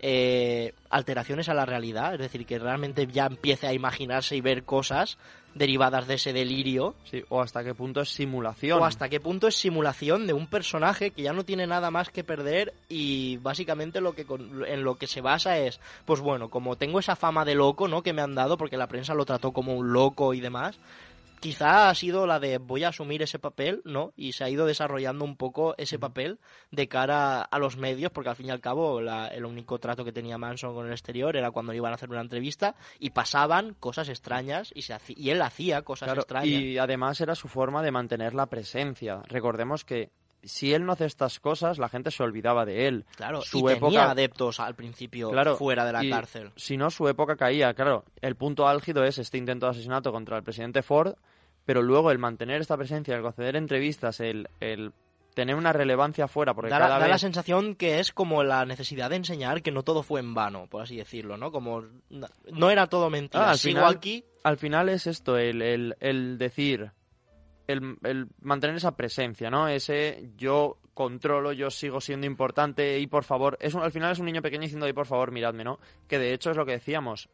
eh, 0.00 0.74
alteraciones 0.90 1.48
a 1.48 1.54
la 1.54 1.66
realidad, 1.66 2.14
es 2.14 2.20
decir, 2.20 2.46
que 2.46 2.58
realmente 2.58 3.06
ya 3.08 3.26
empiece 3.26 3.66
a 3.66 3.72
imaginarse 3.72 4.36
y 4.36 4.40
ver 4.40 4.62
cosas 4.62 5.18
derivadas 5.58 6.06
de 6.06 6.14
ese 6.14 6.32
delirio, 6.32 6.94
Sí, 7.10 7.22
o 7.28 7.40
hasta 7.42 7.62
qué 7.64 7.74
punto 7.74 8.00
es 8.00 8.08
simulación. 8.10 8.80
o 8.80 8.84
hasta 8.84 9.08
qué 9.08 9.20
punto 9.20 9.48
es 9.48 9.56
simulación 9.56 10.26
de 10.26 10.32
un 10.32 10.46
personaje 10.46 11.10
que 11.10 11.22
ya 11.22 11.32
no 11.32 11.44
tiene 11.44 11.66
nada 11.66 11.90
más 11.90 12.10
que 12.10 12.24
perder 12.24 12.72
y 12.88 13.36
básicamente 13.38 14.00
lo 14.00 14.14
que 14.14 14.24
con- 14.24 14.64
en 14.66 14.84
lo 14.84 14.94
que 14.96 15.06
se 15.06 15.20
basa 15.20 15.58
es, 15.58 15.80
pues 16.04 16.20
bueno, 16.20 16.48
como 16.48 16.76
tengo 16.76 16.98
esa 17.00 17.16
fama 17.16 17.44
de 17.44 17.54
loco, 17.54 17.88
¿no? 17.88 18.02
Que 18.02 18.12
me 18.12 18.22
han 18.22 18.34
dado 18.34 18.56
porque 18.56 18.76
la 18.76 18.86
prensa 18.86 19.14
lo 19.14 19.24
trató 19.26 19.52
como 19.52 19.74
un 19.74 19.92
loco 19.92 20.32
y 20.34 20.40
demás, 20.40 20.78
quizá 21.40 21.88
ha 21.88 21.94
sido 21.94 22.26
la 22.26 22.40
de 22.40 22.58
voy 22.58 22.84
a 22.84 22.88
asumir 22.88 23.22
ese 23.22 23.38
papel, 23.38 23.80
¿no? 23.84 24.12
Y 24.16 24.32
se 24.32 24.44
ha 24.44 24.50
ido 24.50 24.66
desarrollando 24.66 25.24
un 25.24 25.36
poco 25.36 25.74
ese 25.78 25.98
papel 25.98 26.38
de 26.70 26.88
cara 26.88 27.40
a 27.42 27.58
los 27.58 27.76
medios, 27.76 28.10
porque 28.12 28.30
al 28.30 28.36
fin 28.36 28.46
y 28.46 28.50
al 28.50 28.60
cabo 28.60 29.00
la- 29.00 29.28
el 29.28 29.44
único 29.44 29.78
trato 29.78 30.04
que 30.04 30.12
tenía 30.12 30.38
Manson 30.38 30.74
con 30.74 30.86
el 30.86 30.92
exterior 30.92 31.36
era 31.36 31.50
cuando 31.50 31.72
iban 31.72 31.92
a 31.92 31.94
hacer 31.94 32.10
una 32.10 32.20
entrevista 32.20 32.74
y 32.98 33.10
pasaban 33.10 33.74
cosas 33.80 34.08
extrañas 34.08 34.70
y, 34.74 34.82
se 34.82 34.94
haci- 34.94 35.14
y 35.16 35.30
él 35.30 35.42
hacía 35.42 35.82
cosas 35.82 36.06
Claro, 36.06 36.20
extrañas. 36.22 36.48
y 36.48 36.78
además 36.78 37.20
era 37.20 37.34
su 37.34 37.48
forma 37.48 37.82
de 37.82 37.90
mantener 37.92 38.34
la 38.34 38.46
presencia. 38.46 39.22
Recordemos 39.28 39.84
que 39.84 40.10
si 40.42 40.72
él 40.72 40.84
no 40.86 40.92
hace 40.92 41.04
estas 41.06 41.40
cosas, 41.40 41.78
la 41.78 41.88
gente 41.88 42.10
se 42.10 42.22
olvidaba 42.22 42.64
de 42.64 42.86
él. 42.88 43.04
Claro, 43.16 43.42
su 43.42 43.58
y 43.58 43.62
tenía 43.62 43.76
época- 43.76 44.10
adeptos 44.10 44.60
al 44.60 44.74
principio 44.74 45.30
Claro, 45.30 45.56
fuera 45.56 45.84
de 45.84 45.92
la 45.92 46.04
y 46.04 46.10
cárcel. 46.10 46.50
Si 46.56 46.76
no, 46.76 46.90
su 46.90 47.08
época 47.08 47.36
caía. 47.36 47.74
Claro, 47.74 48.04
el 48.20 48.36
punto 48.36 48.66
álgido 48.68 49.04
es 49.04 49.18
este 49.18 49.38
intento 49.38 49.66
de 49.66 49.70
asesinato 49.72 50.12
contra 50.12 50.36
el 50.36 50.42
presidente 50.42 50.82
Ford, 50.82 51.14
pero 51.64 51.82
luego 51.82 52.10
el 52.10 52.18
mantener 52.18 52.60
esta 52.60 52.76
presencia, 52.76 53.14
el 53.16 53.22
conceder 53.22 53.56
entrevistas, 53.56 54.20
el, 54.20 54.48
el 54.60 54.92
tener 55.34 55.54
una 55.54 55.72
relevancia 55.72 56.26
fuera, 56.26 56.54
porque 56.54 56.70
Da, 56.70 56.78
cada 56.78 56.98
da 56.98 57.06
la 57.08 57.18
sensación 57.18 57.74
que 57.76 58.00
es 58.00 58.10
como 58.12 58.42
la 58.42 58.64
necesidad 58.64 59.10
de 59.10 59.16
enseñar 59.16 59.62
que 59.62 59.70
no 59.70 59.82
todo 59.82 60.02
fue 60.02 60.20
en 60.20 60.34
vano, 60.34 60.66
por 60.68 60.82
así 60.82 60.96
decirlo, 60.96 61.36
¿no? 61.36 61.52
Como 61.52 61.82
no- 62.10 62.26
no 62.52 62.70
era 62.70 62.86
todo 62.88 63.08
mentira. 63.10 63.44
Ah, 63.44 63.50
al 63.50 63.58
Sigo 63.58 63.80
final- 63.80 63.94
aquí, 63.94 64.24
Al 64.44 64.56
final 64.56 64.88
es 64.88 65.06
esto, 65.06 65.36
el, 65.36 65.60
el, 65.62 65.96
el 66.00 66.38
decir, 66.38 66.90
el, 67.68 67.96
el 68.02 68.26
mantener 68.40 68.74
esa 68.76 68.96
presencia, 68.96 69.48
¿no? 69.50 69.68
Ese 69.68 70.30
yo 70.36 70.78
controlo, 70.94 71.52
yo 71.52 71.70
sigo 71.70 72.00
siendo 72.00 72.26
importante 72.26 72.98
y 72.98 73.06
por 73.06 73.22
favor, 73.22 73.56
es 73.60 73.74
un- 73.74 73.82
al 73.82 73.92
final 73.92 74.10
es 74.10 74.18
un 74.18 74.26
niño 74.26 74.42
pequeño 74.42 74.62
diciendo 74.62 74.88
y 74.88 74.92
por 74.92 75.06
favor 75.06 75.30
miradme, 75.30 75.62
¿no? 75.62 75.78
Que 76.08 76.18
de 76.18 76.32
hecho 76.34 76.50
es 76.50 76.56
lo 76.56 76.66
que 76.66 76.72
decíamos. 76.72 77.28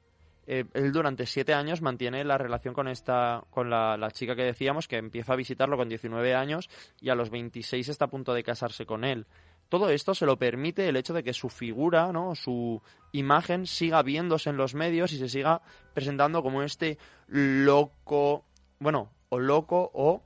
eh, 0.47 0.67
él 0.75 0.93
durante 0.93 1.25
siete 1.25 1.55
años 1.55 1.81
mantiene 1.81 2.23
la 2.23 2.37
relación 2.37 2.75
con 2.75 2.87
esta, 2.87 3.43
con 3.49 3.71
la, 3.71 3.97
chica 4.13 4.37
que 4.37 4.43
decíamos, 4.45 4.87
que 4.87 4.99
empieza 4.99 5.33
a 5.33 5.37
visitarlo 5.37 5.79
con 5.79 5.89
19 5.89 6.35
años 6.35 6.69
y 7.01 7.09
a 7.09 7.15
los 7.15 7.31
26 7.31 7.89
está 7.89 8.05
a 8.05 8.09
punto 8.11 8.35
de 8.35 8.43
casarse 8.43 8.85
con 8.85 9.05
él. 9.05 9.25
Todo 9.71 9.89
esto 9.89 10.13
se 10.15 10.27
lo 10.27 10.37
permite 10.39 10.87
el 10.87 10.97
hecho 10.99 11.15
de 11.15 11.23
que 11.25 11.33
su 11.33 11.49
figura, 11.49 12.13
¿no? 12.13 12.35
su 12.35 12.83
imagen 13.13 13.67
siga 13.67 14.03
viéndose 14.03 14.51
en 14.51 14.59
los 14.59 14.75
medios 14.75 15.15
y 15.15 15.17
se 15.19 15.31
siga 15.31 15.63
presentando 15.95 16.43
como 16.43 16.63
este 16.63 16.99
loco, 17.29 18.45
bueno, 18.79 19.11
o 19.35 19.39
loco 19.39 19.91
o 19.95 20.23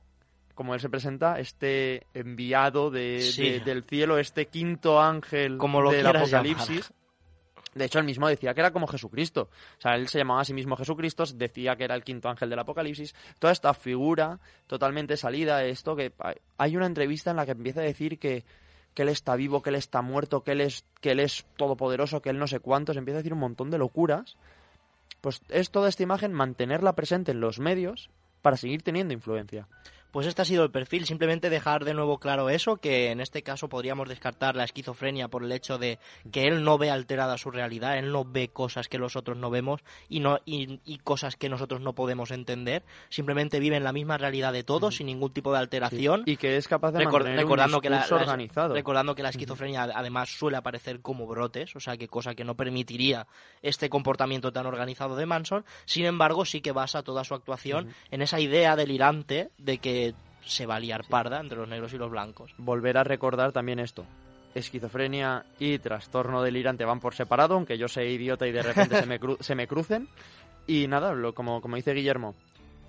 como 0.55 0.73
él 0.73 0.81
se 0.81 0.89
presenta, 0.89 1.39
este 1.39 2.05
enviado 2.13 2.91
de, 2.91 3.21
Sí. 3.21 3.49
de- 3.49 3.59
del 3.61 3.83
cielo, 3.83 4.17
este 4.17 4.47
quinto 4.47 4.99
ángel 5.01 5.57
Como 5.57 5.81
lo 5.81 5.89
del 5.89 6.05
apocalipsis. 6.05 6.91
De 7.75 7.85
hecho, 7.85 7.99
él 7.99 8.03
mismo 8.05 8.27
decía 8.27 8.53
que 8.53 8.59
era 8.59 8.71
como 8.71 8.87
Jesucristo. 8.87 9.43
O 9.77 9.81
sea, 9.81 9.95
él 9.95 10.09
se 10.09 10.17
llamaba 10.17 10.41
a 10.41 10.43
sí 10.45 10.53
mismo 10.53 10.75
Jesucristo, 10.75 11.23
decía 11.35 11.77
que 11.77 11.85
era 11.85 11.95
el 11.95 12.03
quinto 12.03 12.27
ángel 12.27 12.49
del 12.49 12.59
Apocalipsis. 12.59 13.15
Toda 13.39 13.53
esta 13.53 13.73
figura 13.73 14.39
totalmente 14.67 15.15
salida 15.15 15.59
de 15.59 15.69
esto, 15.69 15.95
que 15.95 16.11
hay 16.57 16.75
una 16.75 16.87
entrevista 16.87 17.29
en 17.31 17.37
la 17.37 17.45
que 17.45 17.51
empieza 17.53 17.79
a 17.79 17.83
decir 17.83 18.19
que, 18.19 18.43
que 18.93 19.03
él 19.03 19.09
está 19.09 19.35
vivo, 19.37 19.61
que 19.61 19.69
él 19.69 19.75
está 19.75 20.01
muerto, 20.01 20.43
que 20.43 20.51
él 20.53 20.61
es, 20.61 20.83
que 20.99 21.11
él 21.11 21.19
es 21.21 21.45
todopoderoso, 21.55 22.21
que 22.21 22.31
él 22.31 22.39
no 22.39 22.47
sé 22.47 22.59
cuántos, 22.59 22.97
empieza 22.97 23.17
a 23.19 23.21
decir 23.21 23.33
un 23.33 23.39
montón 23.39 23.69
de 23.69 23.77
locuras. 23.77 24.35
Pues 25.21 25.41
es 25.47 25.69
toda 25.71 25.87
esta 25.87 26.03
imagen 26.03 26.33
mantenerla 26.33 26.95
presente 26.95 27.31
en 27.31 27.39
los 27.39 27.59
medios 27.59 28.09
para 28.41 28.57
seguir 28.57 28.81
teniendo 28.81 29.13
influencia. 29.13 29.67
Pues 30.11 30.25
este 30.25 30.41
ha 30.41 30.45
sido 30.45 30.63
el 30.63 30.71
perfil, 30.71 31.05
simplemente 31.05 31.49
dejar 31.51 31.85
de 31.85 31.93
nuevo 31.93 32.17
claro 32.17 32.49
eso, 32.49 32.77
que 32.77 33.11
en 33.11 33.21
este 33.21 33.43
caso 33.43 33.69
podríamos 33.69 34.09
descartar 34.09 34.55
la 34.55 34.63
esquizofrenia 34.63 35.27
por 35.27 35.43
el 35.43 35.51
hecho 35.51 35.77
de 35.77 35.99
que 36.31 36.47
él 36.47 36.63
no 36.63 36.79
ve 36.79 36.89
alterada 36.89 37.37
su 37.37 37.51
realidad, 37.51 37.97
él 37.97 38.11
no 38.11 38.25
ve 38.25 38.47
cosas 38.47 38.87
que 38.87 38.97
los 38.97 39.15
otros 39.15 39.37
no 39.37 39.51
vemos 39.51 39.81
y, 40.09 40.19
no, 40.19 40.39
y, 40.45 40.79
y 40.83 40.97
cosas 40.97 41.35
que 41.35 41.47
nosotros 41.47 41.79
no 41.81 41.93
podemos 41.93 42.31
entender, 42.31 42.83
simplemente 43.09 43.59
vive 43.59 43.75
en 43.77 43.83
la 43.83 43.93
misma 43.93 44.17
realidad 44.17 44.51
de 44.51 44.63
todos 44.63 44.95
sin 44.95 45.05
ningún 45.07 45.31
tipo 45.31 45.51
de 45.53 45.59
alteración. 45.59 46.23
Y 46.25 46.37
que 46.37 46.57
es 46.57 46.67
capaz 46.67 46.91
de 46.91 46.99
Recor- 46.99 47.11
mantener 47.13 47.39
recordando 47.41 47.77
un 47.77 47.81
que 47.81 47.89
la- 47.91 48.05
organizado. 48.09 48.73
recordando 48.73 49.13
que 49.13 49.21
la 49.23 49.29
esquizofrenia 49.29 49.83
además 49.93 50.29
suele 50.29 50.57
aparecer 50.57 51.01
como 51.01 51.27
brotes, 51.27 51.75
o 51.75 51.79
sea 51.79 51.97
que 51.97 52.07
cosa 52.07 52.33
que 52.33 52.43
no 52.43 52.55
permitiría 52.55 53.27
este 53.61 53.89
comportamiento 53.89 54.51
tan 54.51 54.65
organizado 54.65 55.15
de 55.15 55.25
Manson. 55.27 55.65
Sin 55.85 56.05
embargo, 56.05 56.45
sí 56.45 56.61
que 56.61 56.71
basa 56.71 57.03
toda 57.03 57.23
su 57.23 57.35
actuación 57.35 57.93
en 58.09 58.23
esa 58.23 58.39
idea 58.39 58.75
delirante 58.75 59.51
de 59.59 59.77
que 59.77 60.08
se 60.43 60.65
va 60.65 60.75
a 60.75 60.79
liar 60.79 61.03
parda 61.07 61.39
entre 61.39 61.57
los 61.57 61.67
negros 61.69 61.93
y 61.93 61.97
los 61.97 62.09
blancos. 62.11 62.53
volver 62.57 62.97
a 62.97 63.03
recordar 63.03 63.51
también 63.51 63.79
esto. 63.79 64.05
Esquizofrenia 64.55 65.45
y 65.59 65.77
trastorno 65.79 66.41
delirante 66.41 66.85
van 66.85 66.99
por 66.99 67.13
separado, 67.13 67.55
aunque 67.55 67.77
yo 67.77 67.87
sea 67.87 68.03
idiota 68.03 68.47
y 68.47 68.51
de 68.51 68.63
repente 68.63 68.99
se, 68.99 69.05
me 69.05 69.19
cru- 69.19 69.39
se 69.39 69.55
me 69.55 69.67
crucen. 69.67 70.07
Y 70.67 70.87
nada, 70.87 71.13
lo, 71.13 71.33
como, 71.33 71.61
como 71.61 71.75
dice 71.75 71.93
Guillermo, 71.93 72.35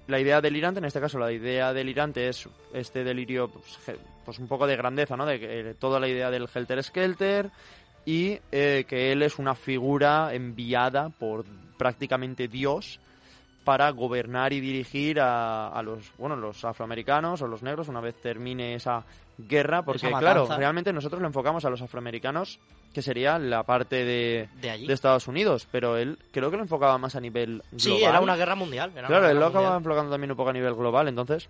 la 0.06 0.18
idea 0.20 0.40
delirante, 0.40 0.78
en 0.80 0.86
este 0.86 1.00
caso 1.00 1.18
la 1.18 1.32
idea 1.32 1.72
delirante 1.72 2.28
es 2.28 2.48
este 2.72 3.04
delirio 3.04 3.48
pues, 3.48 3.78
pues 4.24 4.38
un 4.38 4.48
poco 4.48 4.66
de 4.66 4.76
grandeza, 4.76 5.16
¿no? 5.16 5.26
De 5.26 5.38
que, 5.38 5.60
eh, 5.60 5.74
toda 5.74 6.00
la 6.00 6.08
idea 6.08 6.30
del 6.30 6.48
Helter 6.52 6.82
Skelter 6.82 7.50
y 8.06 8.38
eh, 8.50 8.84
que 8.88 9.12
él 9.12 9.22
es 9.22 9.38
una 9.38 9.54
figura 9.54 10.34
enviada 10.34 11.10
por 11.10 11.44
prácticamente 11.78 12.48
Dios 12.48 13.00
para 13.70 13.88
gobernar 13.90 14.52
y 14.52 14.58
dirigir 14.58 15.20
a, 15.20 15.68
a 15.68 15.80
los 15.84 16.12
bueno 16.18 16.34
los 16.34 16.64
afroamericanos 16.64 17.40
o 17.40 17.46
los 17.46 17.62
negros 17.62 17.86
una 17.86 18.00
vez 18.00 18.16
termine 18.20 18.74
esa 18.74 19.04
guerra 19.38 19.84
porque 19.84 20.08
Esa 20.08 20.18
claro 20.18 20.48
realmente 20.58 20.92
nosotros 20.92 21.22
lo 21.22 21.28
enfocamos 21.28 21.64
a 21.64 21.70
los 21.70 21.80
afroamericanos 21.80 22.58
que 22.92 23.00
sería 23.00 23.38
la 23.38 23.62
parte 23.62 24.04
de, 24.04 24.48
De 24.60 24.70
allí. 24.70 24.88
de 24.88 24.92
Estados 24.92 25.28
Unidos 25.28 25.68
pero 25.70 25.96
él 25.96 26.18
creo 26.32 26.50
que 26.50 26.56
lo 26.56 26.64
enfocaba 26.64 26.98
más 26.98 27.14
a 27.14 27.20
nivel 27.20 27.62
global 27.70 27.78
Sí, 27.80 28.02
era 28.02 28.20
una 28.20 28.34
guerra 28.34 28.56
mundial. 28.56 28.90
era 28.96 29.06
claro 29.06 29.22
una 29.22 29.30
él 29.30 29.38
lo 29.38 29.46
acaba 29.46 29.76
enfocando 29.76 30.10
también 30.10 30.32
un 30.32 30.36
poco 30.36 30.50
a 30.50 30.52
nivel 30.52 30.74
global 30.74 31.06
entonces 31.06 31.48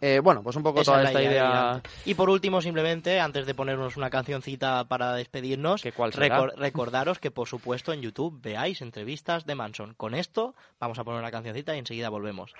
eh, 0.00 0.20
bueno 0.20 0.42
pues 0.42 0.56
un 0.56 0.62
poco 0.62 0.80
Esa 0.80 0.92
toda 0.92 1.04
esta 1.04 1.22
idea. 1.22 1.80
Y 2.04 2.14
por 2.14 2.30
último, 2.30 2.60
simplemente, 2.60 3.20
antes 3.20 3.46
de 3.46 3.54
ponernos 3.54 3.96
una 3.96 4.10
cancioncita 4.10 4.84
para 4.84 5.14
despedirnos, 5.14 5.82
¿Que 5.82 5.92
cuál 5.92 6.12
será? 6.12 6.38
recor- 6.40 6.54
recordaros 6.56 7.18
que, 7.18 7.30
por 7.30 7.48
supuesto, 7.48 7.92
en 7.92 8.00
YouTube 8.02 8.40
veáis 8.42 8.80
entrevistas 8.82 9.44
de 9.46 9.54
Manson. 9.54 9.94
Con 9.94 10.14
esto, 10.14 10.54
vamos 10.78 10.98
a 10.98 11.04
poner 11.04 11.20
una 11.20 11.30
cancioncita 11.30 11.74
y 11.74 11.78
enseguida 11.78 12.08
volvemos. 12.08 12.52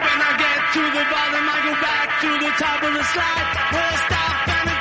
When 0.00 0.20
I 0.20 0.32
get 0.38 0.72
to 0.72 0.80
the 0.80 1.04
bottom, 1.10 1.44
I 1.48 1.60
go 1.68 1.74
back 1.80 2.20
to 2.20 2.28
the 2.38 2.50
top 2.58 2.82
of 2.82 2.94
the 2.94 3.04
slide. 3.04 4.77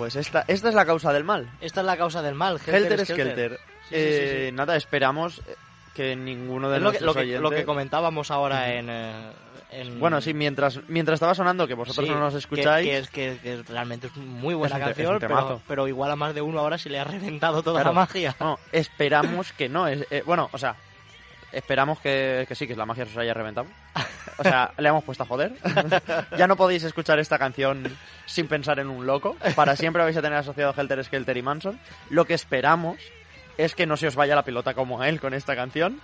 Pues 0.00 0.16
esta 0.16 0.44
esta 0.48 0.68
es 0.70 0.74
la 0.74 0.86
causa 0.86 1.12
del 1.12 1.24
mal 1.24 1.50
Esta 1.60 1.80
es 1.80 1.86
la 1.86 1.96
causa 1.98 2.22
del 2.22 2.34
mal, 2.34 2.56
Helter 2.56 2.74
Helter 3.00 3.06
Skelter. 3.06 3.60
Sí, 3.88 3.94
Eh, 3.96 4.46
sí. 4.48 4.56
Nada, 4.56 4.74
esperamos. 4.76 5.40
eh, 5.40 5.54
que 5.94 6.16
ninguno 6.16 6.70
de 6.70 6.78
Es 6.78 6.82
lo 6.82 6.92
que, 6.92 7.00
lo, 7.00 7.12
que, 7.14 7.24
lo 7.26 7.50
que 7.50 7.56
oyentes- 7.56 7.64
comentábamos 7.66 8.30
ahora 8.30 8.72
en, 8.72 8.88
eh, 8.88 9.12
en- 9.72 10.00
Bueno, 10.00 10.20
sí, 10.22 10.32
mientras, 10.32 10.78
mientras 10.88 11.16
estaba 11.16 11.34
sonando, 11.34 11.66
que 11.66 11.74
vosotros 11.74 12.08
no 12.08 12.18
nos 12.18 12.34
escucháis... 12.34 12.86
Que, 12.88 12.96
es, 12.98 13.10
que, 13.42 13.62
realmente 13.68 14.06
es 14.06 14.16
muy 14.16 14.54
buena 14.54 14.76
Es 14.76 14.80
un 14.82 14.88
te- 14.88 14.94
canción, 14.94 15.18
pero, 15.20 15.60
pero 15.68 15.86
igual 15.88 16.10
a 16.12 16.16
más 16.16 16.34
de 16.34 16.40
uno 16.40 16.60
ahora 16.60 16.78
se 16.78 16.88
le 16.88 16.98
ha 16.98 17.04
reventado 17.04 17.62
toda 17.62 17.82
Claro. 17.82 17.94
la 17.94 18.00
magia. 18.00 18.34
No, 18.40 18.58
esperamos 18.72 19.52
que 19.52 19.68
no. 19.68 19.86
es- 19.88 20.06
eh, 20.10 20.22
bueno, 20.24 20.48
o 20.52 20.58
sea, 20.58 20.76
esperamos 21.52 22.00
que, 22.00 22.44
que 22.48 22.54
sí, 22.54 22.66
que 22.66 22.76
la 22.76 22.86
magia 22.86 23.04
se 23.04 23.12
os 23.12 23.18
haya 23.18 23.34
reventado. 23.34 23.66
O 24.38 24.42
sea, 24.42 24.72
le 24.78 24.88
hemos 24.88 25.04
puesto 25.04 25.22
a 25.22 25.26
joder. 25.26 25.52
ya 26.38 26.46
no 26.46 26.56
podéis 26.56 26.84
escuchar 26.84 27.18
esta 27.18 27.38
canción 27.38 27.84
sin 28.26 28.48
pensar 28.48 28.78
en 28.78 28.88
un 28.88 29.06
loco. 29.06 29.36
Para 29.54 29.76
siempre 29.76 30.02
vais 30.02 30.16
a 30.16 30.22
tener 30.22 30.38
asociado 30.38 30.74
Helter 30.76 31.04
Skelter 31.04 31.36
y 31.36 31.42
Manson. 31.42 31.78
Lo 32.08 32.24
que 32.24 32.34
esperamos 32.34 32.98
es 33.58 33.74
que 33.74 33.86
no 33.86 33.96
se 33.96 34.06
os 34.06 34.16
vaya 34.16 34.34
la 34.34 34.44
pelota 34.44 34.74
como 34.74 35.00
a 35.00 35.08
él 35.08 35.20
con 35.20 35.34
esta 35.34 35.54
canción. 35.54 36.00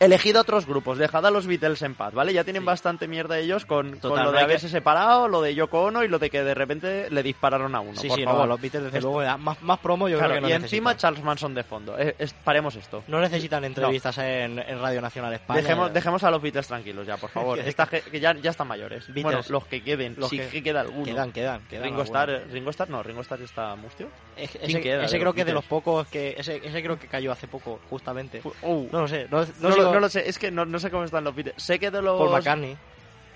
Elegid 0.00 0.38
otros 0.40 0.64
grupos, 0.64 0.96
dejad 0.96 1.26
a 1.26 1.30
los 1.30 1.46
Beatles 1.46 1.82
en 1.82 1.94
paz, 1.94 2.14
¿vale? 2.14 2.32
Ya 2.32 2.42
tienen 2.42 2.62
Sí. 2.62 2.66
bastante 2.66 3.06
mierda 3.06 3.38
ellos 3.38 3.66
con, 3.66 3.98
lo 4.02 4.32
de 4.32 4.40
haberse 4.40 4.70
separado, 4.70 5.28
lo 5.28 5.42
de 5.42 5.54
Yoko 5.54 5.82
Ono 5.82 6.02
y 6.02 6.08
lo 6.08 6.18
de 6.18 6.30
que 6.30 6.42
de 6.42 6.54
repente 6.54 7.10
le 7.10 7.22
dispararon 7.22 7.74
a 7.74 7.80
uno. 7.80 8.00
sí, 8.00 8.08
por 8.08 8.16
sí, 8.16 8.24
favor. 8.24 8.40
no, 8.40 8.46
los 8.46 8.60
Beatles 8.62 8.84
desde 8.84 8.96
Esto- 8.98 9.12
luego, 9.12 9.38
más, 9.38 9.60
más 9.62 9.78
promo 9.78 10.08
yo 10.08 10.16
Claro, 10.16 10.32
creo 10.32 10.42
que 10.44 10.48
no 10.48 10.48
y 10.48 10.52
encima. 10.64 10.96
Charles 10.96 11.22
Manson 11.22 11.54
de 11.54 11.64
fondo. 11.64 11.98
Eh, 11.98 12.14
es- 12.18 12.32
paremos 12.32 12.76
esto. 12.76 13.04
No 13.08 13.20
necesitan 13.20 13.62
entrevistas 13.64 14.16
en, 14.16 14.58
en 14.58 14.80
Radio 14.80 15.02
Nacional 15.02 15.34
España. 15.34 15.60
Dejemos, 15.60 15.92
dejemos 15.92 16.24
a 16.24 16.30
los 16.30 16.40
Beatles 16.40 16.66
tranquilos 16.66 17.06
ya, 17.06 17.18
por 17.18 17.28
favor. 17.28 17.58
Que- 17.62 17.68
Esta 17.68 17.86
que 17.86 18.18
ya, 18.20 18.34
ya 18.34 18.52
están 18.52 18.68
mayores. 18.68 19.04
Beatles. 19.08 19.22
Bueno, 19.24 19.40
los 19.50 19.66
que 19.66 19.82
queden, 19.82 20.14
Los 20.16 20.30
si 20.30 20.38
que- 20.38 20.48
que 20.48 20.62
queda 20.62 20.80
alguno. 20.80 21.04
Quedan, 21.04 21.30
quedan, 21.30 21.60
quedan. 21.68 21.84
Ringo. 21.84 22.02
Starr, 22.04 22.44
Ringo 22.50 22.70
Starr 22.70 22.88
no, 22.88 23.02
Ringo 23.02 23.20
Starr 23.20 23.42
está 23.42 23.76
mustio. 23.76 24.08
Es- 24.34 24.52
¿Quién 24.52 24.70
Ese, 24.70 24.80
queda 24.80 25.04
ese 25.04 25.16
de 25.16 25.20
creo 25.20 25.34
que 25.34 25.44
de 25.44 25.52
los 25.52 25.64
pocos 25.66 26.06
que. 26.08 26.34
Ese, 26.38 26.56
ese 26.64 26.82
creo 26.82 26.98
que 26.98 27.06
cayó 27.06 27.32
hace 27.32 27.46
poco, 27.48 27.78
justamente. 27.90 28.40
Uh, 28.62 28.88
No 28.90 29.02
lo 29.02 29.08
sé, 29.08 29.26
no, 29.30 29.40
no 29.42 29.46
no, 29.60 29.72
sigo- 29.74 29.89
no 29.94 30.00
lo 30.00 30.08
sé, 30.08 30.28
es 30.28 30.38
que 30.38 30.50
no, 30.50 30.64
no 30.64 30.78
sé 30.78 30.90
cómo 30.90 31.04
están 31.04 31.24
los 31.24 31.34
Beatles. 31.34 31.62
Sé 31.62 31.78
que 31.78 31.90
de 31.90 32.02
los... 32.02 32.18
Paul 32.18 32.30
McCartney. 32.32 32.76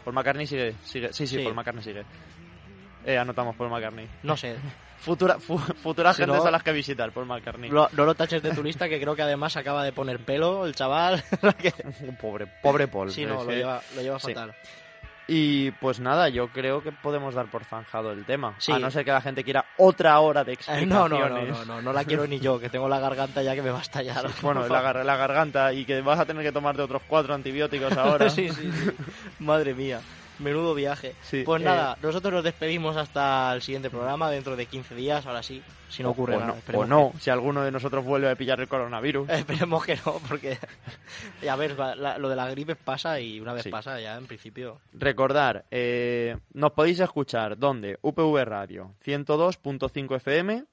Paul 0.04 0.14
McCartney 0.14 0.46
sigue, 0.46 0.74
sigue. 0.84 1.12
Sí, 1.12 1.26
sí, 1.26 1.36
Sí. 1.38 1.42
Paul 1.44 1.54
McCartney 1.54 1.82
sigue. 1.84 2.04
Eh, 3.06 3.18
anotamos 3.18 3.54
Paul 3.56 3.70
McCartney. 3.70 4.08
No 4.22 4.36
sé. 4.36 4.56
Futura, 5.04 5.38
fu- 5.38 5.58
futuras 5.58 6.16
Si 6.16 6.22
gentes 6.22 6.40
no- 6.42 6.48
a 6.48 6.50
las 6.50 6.62
que 6.62 6.72
visitar, 6.72 7.12
Paul 7.12 7.26
McCartney. 7.26 7.68
Lo- 7.68 7.90
no 7.92 8.04
lo 8.06 8.14
taches 8.14 8.42
de 8.42 8.52
tu 8.54 8.62
lista, 8.62 8.88
que 8.88 8.98
creo 8.98 9.14
que 9.14 9.20
además 9.22 9.54
acaba 9.56 9.84
de 9.84 9.92
poner 9.92 10.18
pelo 10.20 10.64
el 10.64 10.74
chaval. 10.74 11.22
que- 11.58 11.72
pobre, 12.20 12.46
pobre 12.62 12.88
Paul. 12.88 13.10
sí, 13.10 13.26
no, 13.26 13.40
es 13.40 13.46
lo 13.46 13.52
lleva, 13.52 13.82
lo 13.96 14.00
lleva 14.02 14.18
sí. 14.18 14.32
Y 15.26 15.70
pues 15.70 16.00
nada, 16.00 16.28
yo 16.28 16.48
creo 16.48 16.82
que 16.82 16.92
podemos 16.92 17.34
dar 17.34 17.46
por 17.46 17.64
zanjado 17.64 18.12
el 18.12 18.26
tema. 18.26 18.54
Sí. 18.58 18.72
A 18.72 18.78
no 18.78 18.90
ser 18.90 19.06
que 19.06 19.10
la 19.10 19.22
gente 19.22 19.42
quiera 19.42 19.64
otra 19.78 20.20
hora 20.20 20.44
de 20.44 20.52
Eh, 20.52 20.54
explicaciones. 20.54 20.88
no, 20.94 21.08
no, 21.08 21.28
no, 21.30 21.42
no, 21.46 21.64
no, 21.64 21.80
no 21.82 21.92
la 21.94 22.04
quiero 22.04 22.26
ni 22.26 22.40
yo, 22.40 22.60
que 22.60 22.68
tengo 22.68 22.88
la 22.90 23.00
garganta 23.00 23.42
ya 23.42 23.54
que 23.54 23.62
me 23.62 23.70
va 23.70 23.78
a 23.78 23.82
estallar. 23.82 24.26
Bueno, 24.42 24.68
la, 24.68 24.82
gar- 24.82 25.02
la 25.04 25.16
garganta 25.16 25.72
y 25.72 25.86
que 25.86 26.02
vas 26.02 26.18
a 26.20 26.26
tener 26.26 26.42
que 26.42 26.52
tomarte 26.52 26.82
otros 26.82 27.00
cuatro 27.08 27.32
antibióticos 27.34 27.96
ahora. 27.96 28.28
sí, 28.30 28.50
sí, 28.50 28.70
sí. 28.70 28.90
Madre 29.38 29.72
mía. 29.74 30.00
Menudo 30.38 30.74
viaje. 30.74 31.14
Sí, 31.22 31.42
pues 31.44 31.62
eh, 31.62 31.64
nada, 31.64 31.96
nosotros 32.02 32.32
nos 32.32 32.44
despedimos 32.44 32.96
hasta 32.96 33.52
el 33.54 33.62
siguiente 33.62 33.90
programa 33.90 34.30
dentro 34.30 34.56
de 34.56 34.66
15 34.66 34.94
días, 34.94 35.24
ahora 35.26 35.42
sí, 35.42 35.62
si 35.88 36.02
no 36.02 36.10
ocurre 36.10 36.36
o, 36.36 36.40
nada. 36.40 36.56
no, 36.72 36.78
o 36.78 36.84
no, 36.86 37.12
si 37.20 37.30
alguno 37.30 37.62
de 37.62 37.70
nosotros 37.70 38.04
vuelve 38.04 38.28
a 38.30 38.34
pillar 38.34 38.60
el 38.60 38.66
coronavirus. 38.68 39.28
esperemos 39.30 39.84
que 39.84 39.96
no, 40.04 40.20
porque 40.28 40.58
a 41.48 41.56
ver, 41.56 41.78
la- 41.78 42.18
lo 42.18 42.28
de 42.28 42.36
la 42.36 42.50
gripe 42.50 42.74
pasa 42.76 43.20
y 43.20 43.38
una 43.40 43.52
vez 43.52 43.62
Sí. 43.64 43.70
pasa 43.70 44.00
ya 44.00 44.16
en 44.16 44.26
principio. 44.26 44.80
Recordar, 44.92 45.64
eh, 45.70 46.36
nos 46.52 46.72
podéis 46.72 46.98
escuchar 47.00 47.56
donde 47.58 47.98
UPV 48.02 48.44
Radio 48.44 48.94
102.5 49.04 50.16
FM. 50.16 50.64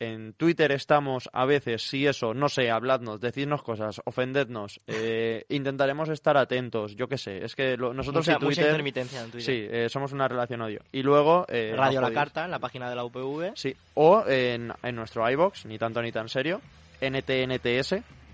En 0.00 0.32
Twitter 0.34 0.72
estamos 0.72 1.30
a 1.32 1.44
veces, 1.46 1.82
si 1.88 2.06
eso, 2.06 2.34
no 2.34 2.48
sé, 2.48 2.68
habladnos, 2.70 3.20
decidnos 3.20 3.62
cosas, 3.62 4.00
ofendednos. 4.04 4.80
eh, 4.86 5.44
intentaremos 5.48 6.08
estar 6.08 6.36
atentos, 6.36 6.96
yo 6.96 7.06
qué 7.08 7.16
sé. 7.16 7.44
Es 7.44 7.54
que 7.54 7.76
lo- 7.76 7.94
nosotros 7.94 8.26
mucha, 8.26 8.32
y 8.32 8.34
mucha 8.34 8.46
Twitter. 8.46 8.66
intermitencia 8.66 9.20
en 9.22 9.30
Twitter. 9.30 9.46
Sí, 9.54 9.68
eh, 9.70 9.88
somos 9.88 10.12
una 10.12 10.26
relación 10.26 10.60
odio. 10.62 10.80
Y 10.92 11.02
luego. 11.02 11.46
eh, 11.48 11.74
Radio 11.76 12.00
La 12.00 12.12
Carta, 12.12 12.44
en 12.44 12.50
la 12.50 12.58
página 12.58 12.90
de 12.90 12.96
la 12.96 13.04
UPV. 13.04 13.52
Sí, 13.54 13.74
o 13.94 14.24
en, 14.26 14.72
en 14.82 14.96
nuestro 14.96 15.30
iBox, 15.30 15.64
ni 15.66 15.78
tanto 15.78 16.02
ni 16.02 16.10
tan 16.10 16.28
serio, 16.28 16.60
NTNTS, 17.00 17.92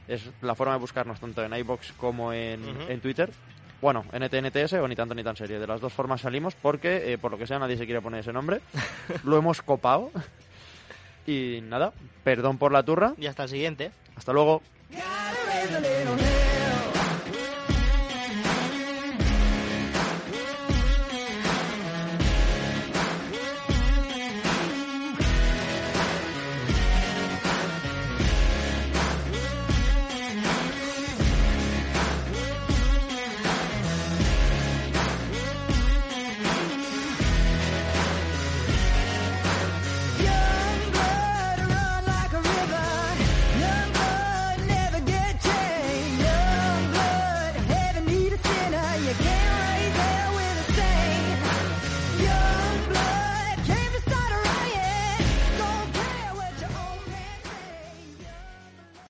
es 0.08 0.30
la 0.42 0.54
forma 0.54 0.74
de 0.74 0.80
buscarnos 0.80 1.20
tanto 1.20 1.42
en 1.44 1.54
iBox 1.54 1.92
como 1.92 2.32
en, 2.32 2.62
en 2.88 3.00
Twitter. 3.00 3.30
Bueno, 3.82 4.04
NTNTS 4.12 4.74
o 4.74 4.88
ni 4.88 4.96
tanto 4.96 5.14
ni 5.14 5.22
tan 5.24 5.36
serio. 5.36 5.61
De 5.61 5.66
las 5.66 5.80
dos 5.80 5.92
formas 5.92 6.20
salimos 6.22 6.54
porque, 6.54 7.12
eh, 7.12 7.18
por 7.18 7.30
lo 7.30 7.38
que 7.38 7.46
sea, 7.46 7.58
nadie 7.58 7.76
se 7.76 7.84
quiere 7.86 8.00
poner 8.02 8.20
ese 8.20 8.32
nombre. 8.32 8.61
lo 9.24 9.36
hemos 9.38 9.62
copado. 9.62 10.11
Y 11.27 11.61
nada, 11.62 11.93
perdón 12.25 12.59
por 12.59 12.73
la 12.73 12.83
turra. 12.83 13.14
Y 13.18 13.27
hasta 13.27 13.45
el 13.45 13.49
siguiente. 13.49 13.91
Hasta 14.16 14.33
luego. 14.33 14.62